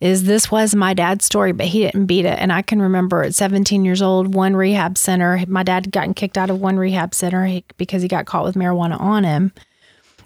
is 0.00 0.24
this 0.24 0.50
was 0.50 0.74
my 0.74 0.94
dad's 0.94 1.24
story, 1.24 1.52
but 1.52 1.66
he 1.66 1.80
didn't 1.80 2.06
beat 2.06 2.24
it. 2.24 2.38
And 2.38 2.52
I 2.52 2.62
can 2.62 2.80
remember 2.80 3.22
at 3.22 3.34
17 3.34 3.84
years 3.84 4.02
old, 4.02 4.34
one 4.34 4.54
rehab 4.54 4.96
center. 4.96 5.44
My 5.48 5.62
dad 5.62 5.86
had 5.86 5.92
gotten 5.92 6.14
kicked 6.14 6.38
out 6.38 6.50
of 6.50 6.60
one 6.60 6.76
rehab 6.76 7.14
center 7.14 7.60
because 7.76 8.02
he 8.02 8.08
got 8.08 8.26
caught 8.26 8.44
with 8.44 8.56
marijuana 8.56 9.00
on 9.00 9.24
him 9.24 9.52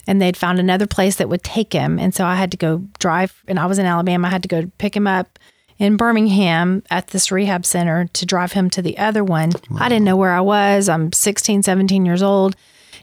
and 0.06 0.20
they'd 0.20 0.36
found 0.36 0.58
another 0.58 0.86
place 0.86 1.16
that 1.16 1.28
would 1.28 1.42
take 1.42 1.72
him. 1.72 1.98
And 1.98 2.14
so 2.14 2.24
I 2.24 2.36
had 2.36 2.50
to 2.50 2.56
go 2.56 2.84
drive, 2.98 3.42
and 3.46 3.58
I 3.58 3.66
was 3.66 3.78
in 3.78 3.86
Alabama. 3.86 4.28
I 4.28 4.30
had 4.30 4.42
to 4.42 4.48
go 4.48 4.70
pick 4.78 4.96
him 4.96 5.06
up 5.06 5.38
in 5.78 5.96
Birmingham 5.96 6.82
at 6.90 7.08
this 7.08 7.32
rehab 7.32 7.64
center 7.64 8.06
to 8.12 8.26
drive 8.26 8.52
him 8.52 8.70
to 8.70 8.82
the 8.82 8.98
other 8.98 9.24
one. 9.24 9.52
I 9.78 9.88
didn't 9.88 10.04
know 10.04 10.16
where 10.16 10.32
I 10.32 10.40
was. 10.40 10.88
I'm 10.88 11.12
16, 11.12 11.62
17 11.62 12.06
years 12.06 12.22
old. 12.22 12.54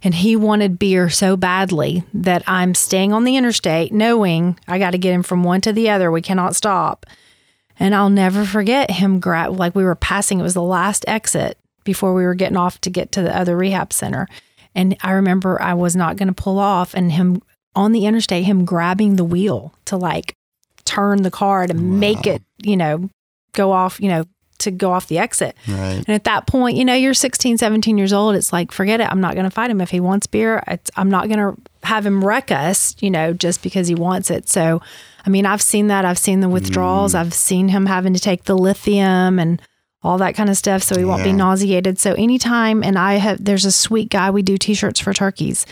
And 0.01 0.15
he 0.15 0.37
wanted 0.37 0.79
beer 0.79 1.09
so 1.09 1.35
badly 1.35 2.03
that 2.13 2.41
I'm 2.47 2.73
staying 2.73 3.11
on 3.11 3.25
the 3.25 3.35
interstate, 3.35 3.91
knowing 3.91 4.57
I 4.65 4.79
got 4.79 4.91
to 4.91 4.97
get 4.97 5.13
him 5.13 5.23
from 5.23 5.43
one 5.43 5.59
to 5.61 5.73
the 5.73 5.89
other. 5.89 6.09
We 6.09 6.21
cannot 6.21 6.55
stop. 6.55 7.05
And 7.77 7.93
I'll 7.93 8.09
never 8.09 8.45
forget 8.45 8.91
him 8.91 9.19
grab, 9.19 9.59
like 9.59 9.75
we 9.75 9.83
were 9.83 9.95
passing, 9.95 10.39
it 10.39 10.43
was 10.43 10.53
the 10.53 10.61
last 10.61 11.03
exit 11.07 11.57
before 11.83 12.13
we 12.13 12.23
were 12.23 12.35
getting 12.35 12.57
off 12.57 12.79
to 12.81 12.89
get 12.89 13.11
to 13.13 13.21
the 13.21 13.35
other 13.35 13.57
rehab 13.57 13.91
center. 13.91 14.27
And 14.79 14.95
I 15.01 15.11
remember 15.11 15.61
I 15.61 15.73
was 15.73 15.93
not 15.93 16.15
going 16.15 16.29
to 16.29 16.33
pull 16.33 16.57
off 16.57 16.93
and 16.93 17.11
him 17.11 17.41
on 17.75 17.91
the 17.91 18.05
interstate, 18.05 18.45
him 18.45 18.63
grabbing 18.63 19.17
the 19.17 19.25
wheel 19.25 19.73
to 19.85 19.97
like 19.97 20.33
turn 20.85 21.23
the 21.23 21.29
car 21.29 21.67
to 21.67 21.73
make 21.73 22.25
it, 22.25 22.41
you 22.63 22.77
know, 22.77 23.09
go 23.51 23.73
off, 23.73 23.99
you 23.99 24.07
know, 24.07 24.23
to 24.59 24.71
go 24.71 24.93
off 24.93 25.07
the 25.07 25.17
exit. 25.17 25.53
right. 25.67 25.95
And 25.95 26.09
at 26.09 26.23
that 26.23 26.47
point, 26.47 26.77
you 26.77 26.85
know, 26.85 26.93
you're 26.93 27.13
16, 27.13 27.57
17 27.57 27.97
years 27.97 28.13
old. 28.13 28.35
It's 28.35 28.53
like, 28.53 28.71
forget 28.71 29.01
it. 29.01 29.09
I'm 29.11 29.19
not 29.19 29.33
going 29.33 29.43
to 29.43 29.51
fight 29.51 29.69
him. 29.69 29.81
If 29.81 29.89
he 29.89 29.99
wants 29.99 30.27
beer, 30.27 30.63
it's, 30.67 30.89
I'm 30.95 31.09
not 31.09 31.27
going 31.27 31.39
to 31.39 31.61
have 31.83 32.05
him 32.05 32.23
wreck 32.23 32.49
us, 32.49 32.95
you 33.01 33.11
know, 33.11 33.33
just 33.33 33.61
because 33.61 33.89
he 33.89 33.95
wants 33.95 34.31
it. 34.31 34.47
So, 34.47 34.81
I 35.25 35.29
mean, 35.29 35.45
I've 35.45 35.61
seen 35.61 35.87
that. 35.87 36.05
I've 36.05 36.17
seen 36.17 36.39
the 36.39 36.49
withdrawals. 36.49 37.13
Mm. 37.13 37.19
I've 37.19 37.33
seen 37.33 37.67
him 37.67 37.85
having 37.85 38.13
to 38.13 38.19
take 38.19 38.45
the 38.45 38.57
lithium 38.57 39.39
and 39.39 39.61
all 40.01 40.17
that 40.19 40.35
kind 40.35 40.49
of 40.49 40.57
stuff 40.57 40.81
so 40.81 40.97
he 40.97 41.03
won't 41.03 41.23
be 41.23 41.33
nauseated. 41.33 41.99
So, 41.99 42.13
anytime, 42.13 42.83
and 42.83 42.97
I 42.97 43.15
have, 43.15 43.43
there's 43.43 43.65
a 43.65 43.71
sweet 43.71 44.09
guy, 44.09 44.31
we 44.31 44.41
do 44.41 44.57
t 44.57 44.73
shirts 44.73 44.99
for 44.99 45.13
turkeys. 45.13 45.65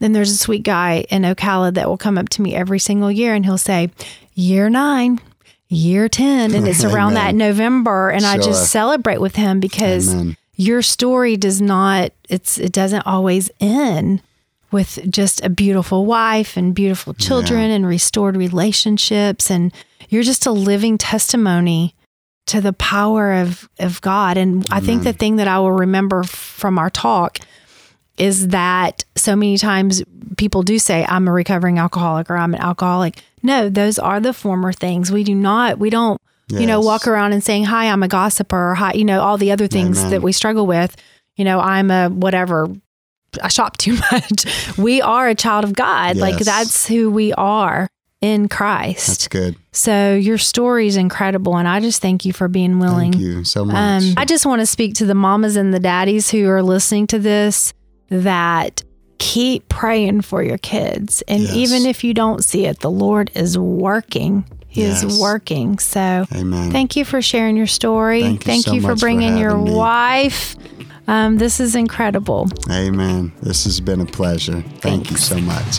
Then 0.00 0.12
there's 0.12 0.30
a 0.30 0.36
sweet 0.36 0.62
guy 0.62 1.04
in 1.10 1.22
Ocala 1.22 1.74
that 1.74 1.88
will 1.88 1.98
come 1.98 2.18
up 2.18 2.28
to 2.30 2.42
me 2.42 2.54
every 2.54 2.78
single 2.78 3.10
year 3.10 3.34
and 3.34 3.44
he'll 3.44 3.58
say, 3.58 3.90
Year 4.34 4.70
nine, 4.70 5.20
year 5.68 6.08
10. 6.08 6.54
And 6.54 6.68
it's 6.68 6.84
around 6.84 7.14
that 7.14 7.34
November. 7.34 8.10
And 8.10 8.24
I 8.24 8.38
just 8.38 8.70
celebrate 8.70 9.20
with 9.20 9.36
him 9.36 9.60
because 9.60 10.12
Amen. 10.12 10.36
your 10.56 10.82
story 10.82 11.36
does 11.36 11.60
not 11.60 12.12
it's 12.28 12.58
it 12.58 12.72
doesn't 12.72 13.06
always 13.06 13.50
end 13.60 14.22
with 14.70 14.98
just 15.10 15.42
a 15.44 15.48
beautiful 15.48 16.04
wife 16.04 16.56
and 16.56 16.74
beautiful 16.74 17.14
children 17.14 17.70
and 17.70 17.86
restored 17.86 18.36
relationships 18.36 19.50
and 19.50 19.72
you're 20.10 20.22
just 20.22 20.46
a 20.46 20.52
living 20.52 20.98
testimony 20.98 21.94
to 22.48 22.60
the 22.60 22.72
power 22.72 23.34
of 23.34 23.68
of 23.78 24.00
God 24.00 24.36
and 24.36 24.66
I 24.70 24.80
think 24.80 25.04
the 25.04 25.12
mm. 25.12 25.18
thing 25.18 25.36
that 25.36 25.48
I 25.48 25.58
will 25.58 25.72
remember 25.72 26.22
from 26.24 26.78
our 26.78 26.90
talk 26.90 27.38
is 28.16 28.48
that 28.48 29.04
so 29.16 29.36
many 29.36 29.58
times 29.58 30.02
people 30.36 30.62
do 30.62 30.78
say 30.78 31.04
I'm 31.08 31.28
a 31.28 31.32
recovering 31.32 31.78
alcoholic 31.78 32.30
or 32.30 32.36
I'm 32.36 32.54
an 32.54 32.60
alcoholic. 32.60 33.22
No, 33.42 33.68
those 33.68 33.98
are 33.98 34.18
the 34.18 34.32
former 34.32 34.72
things. 34.72 35.12
We 35.12 35.24
do 35.24 35.34
not 35.34 35.78
we 35.78 35.90
don't 35.90 36.20
you 36.48 36.66
know 36.66 36.80
walk 36.80 37.06
around 37.06 37.34
and 37.34 37.44
saying 37.44 37.64
hi 37.64 37.90
I'm 37.90 38.02
a 38.02 38.08
gossiper 38.08 38.70
or 38.70 38.74
hi 38.74 38.94
you 38.94 39.04
know 39.04 39.20
all 39.20 39.36
the 39.36 39.52
other 39.52 39.66
things 39.66 39.98
Amen. 39.98 40.10
that 40.12 40.22
we 40.22 40.32
struggle 40.32 40.66
with. 40.66 40.96
You 41.36 41.44
know, 41.44 41.60
I'm 41.60 41.90
a 41.90 42.08
whatever 42.08 42.68
I 43.42 43.48
shop 43.48 43.76
too 43.76 43.98
much. 44.12 44.76
we 44.76 45.00
are 45.02 45.28
a 45.28 45.34
child 45.34 45.64
of 45.64 45.74
God. 45.74 46.16
Like 46.16 46.38
that's 46.38 46.88
who 46.88 47.10
we 47.10 47.32
are 47.34 47.88
in 48.20 48.48
Christ. 48.48 49.06
That's 49.06 49.28
good. 49.28 49.56
so 49.72 50.14
your 50.14 50.38
story 50.38 50.88
is 50.88 50.96
incredible 50.96 51.56
and 51.56 51.68
I 51.68 51.78
just 51.80 52.02
thank 52.02 52.24
you 52.24 52.32
for 52.32 52.48
being 52.48 52.78
willing. 52.80 53.12
Thank 53.12 53.22
you 53.24 53.44
so 53.44 53.64
much. 53.64 53.76
Um, 53.76 54.14
I 54.16 54.24
just 54.24 54.44
want 54.44 54.60
to 54.60 54.66
speak 54.66 54.94
to 54.96 55.06
the 55.06 55.14
mamas 55.14 55.54
and 55.56 55.72
the 55.72 55.78
daddies 55.80 56.28
who 56.30 56.48
are 56.48 56.62
listening 56.62 57.06
to 57.08 57.18
this 57.20 57.72
that 58.10 58.82
keep 59.18 59.68
praying 59.68 60.22
for 60.22 60.42
your 60.42 60.58
kids. 60.58 61.22
And 61.28 61.42
Yes. 61.42 61.52
even 61.54 61.86
if 61.86 62.02
you 62.02 62.12
don't 62.14 62.44
see 62.44 62.66
it, 62.66 62.80
the 62.80 62.90
Lord 62.90 63.30
is 63.34 63.56
working. 63.58 64.44
He 64.66 64.82
Yes. 64.82 65.02
is 65.04 65.18
working. 65.20 65.78
So 65.78 66.26
Amen. 66.34 66.70
thank 66.72 66.96
you 66.96 67.04
for 67.04 67.22
sharing 67.22 67.56
your 67.56 67.66
story. 67.66 68.22
Thank 68.38 68.46
you 68.46 68.62
so 68.62 68.70
for 68.80 68.88
much 68.88 68.98
for 68.98 69.06
bringing 69.06 69.36
your 69.38 69.56
me. 69.56 69.72
wife. 69.74 70.56
Um, 71.06 71.38
this 71.38 71.58
is 71.60 71.74
incredible. 71.74 72.48
Amen. 72.70 73.32
This 73.42 73.64
has 73.64 73.80
been 73.80 74.00
a 74.00 74.06
pleasure. 74.06 74.62
Thank 74.80 75.10
you 75.10 75.16
so 75.16 75.38
much. 75.38 75.78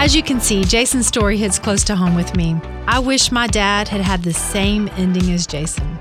As 0.00 0.14
you 0.14 0.22
can 0.22 0.40
see, 0.40 0.62
Jason's 0.62 1.08
story 1.08 1.36
hits 1.36 1.58
close 1.58 1.82
to 1.82 1.96
home 1.96 2.14
with 2.14 2.36
me. 2.36 2.54
I 2.86 3.00
wish 3.00 3.32
my 3.32 3.48
dad 3.48 3.88
had 3.88 4.00
had 4.00 4.22
the 4.22 4.32
same 4.32 4.88
ending 4.96 5.32
as 5.32 5.44
Jason. 5.44 5.98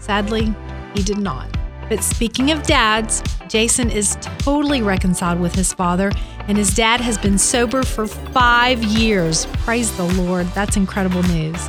Sadly, 0.00 0.52
he 0.96 1.04
did 1.04 1.18
not. 1.18 1.56
But 1.88 2.02
speaking 2.02 2.50
of 2.50 2.64
dads, 2.64 3.22
Jason 3.46 3.88
is 3.88 4.18
totally 4.38 4.82
reconciled 4.82 5.38
with 5.38 5.54
his 5.54 5.72
father, 5.72 6.10
and 6.48 6.58
his 6.58 6.74
dad 6.74 7.00
has 7.00 7.18
been 7.18 7.38
sober 7.38 7.84
for 7.84 8.08
five 8.08 8.82
years. 8.82 9.46
Praise 9.62 9.96
the 9.96 10.12
Lord. 10.20 10.48
That's 10.48 10.76
incredible 10.76 11.22
news. 11.22 11.68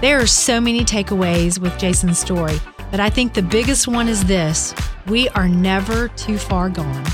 There 0.00 0.18
are 0.18 0.26
so 0.26 0.62
many 0.62 0.82
takeaways 0.82 1.58
with 1.58 1.76
Jason's 1.76 2.18
story, 2.18 2.56
but 2.90 3.00
I 3.00 3.10
think 3.10 3.34
the 3.34 3.42
biggest 3.42 3.86
one 3.86 4.08
is 4.08 4.24
this 4.24 4.74
we 5.06 5.28
are 5.30 5.46
never 5.46 6.08
too 6.08 6.38
far 6.38 6.70
gone. 6.70 7.04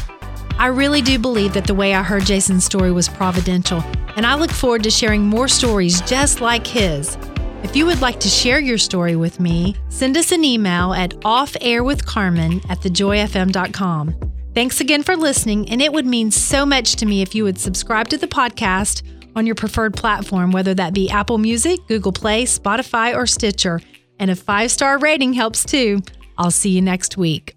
I 0.58 0.68
really 0.68 1.02
do 1.02 1.18
believe 1.18 1.52
that 1.54 1.66
the 1.66 1.74
way 1.74 1.94
I 1.94 2.02
heard 2.02 2.24
Jason's 2.24 2.64
story 2.64 2.92
was 2.92 3.08
providential, 3.08 3.82
and 4.16 4.24
I 4.24 4.34
look 4.36 4.50
forward 4.50 4.84
to 4.84 4.90
sharing 4.90 5.22
more 5.22 5.48
stories 5.48 6.00
just 6.02 6.40
like 6.40 6.66
his. 6.66 7.18
If 7.64 7.74
you 7.74 7.86
would 7.86 8.00
like 8.00 8.20
to 8.20 8.28
share 8.28 8.60
your 8.60 8.78
story 8.78 9.16
with 9.16 9.40
me, 9.40 9.74
send 9.88 10.16
us 10.16 10.32
an 10.32 10.44
email 10.44 10.92
at 10.92 11.10
offairwithcarmen 11.20 12.68
at 12.70 12.80
thejoyfm.com. 12.80 14.14
Thanks 14.54 14.80
again 14.80 15.02
for 15.02 15.16
listening, 15.16 15.68
and 15.68 15.82
it 15.82 15.92
would 15.92 16.06
mean 16.06 16.30
so 16.30 16.64
much 16.64 16.94
to 16.96 17.06
me 17.06 17.22
if 17.22 17.34
you 17.34 17.42
would 17.42 17.58
subscribe 17.58 18.08
to 18.08 18.18
the 18.18 18.28
podcast 18.28 19.02
on 19.34 19.46
your 19.46 19.56
preferred 19.56 19.94
platform, 19.94 20.52
whether 20.52 20.74
that 20.74 20.94
be 20.94 21.10
Apple 21.10 21.38
Music, 21.38 21.80
Google 21.88 22.12
Play, 22.12 22.44
Spotify, 22.44 23.16
or 23.16 23.26
Stitcher. 23.26 23.80
And 24.20 24.30
a 24.30 24.36
five 24.36 24.70
star 24.70 24.98
rating 24.98 25.32
helps 25.32 25.64
too. 25.64 26.00
I'll 26.38 26.52
see 26.52 26.70
you 26.70 26.82
next 26.82 27.16
week. 27.16 27.56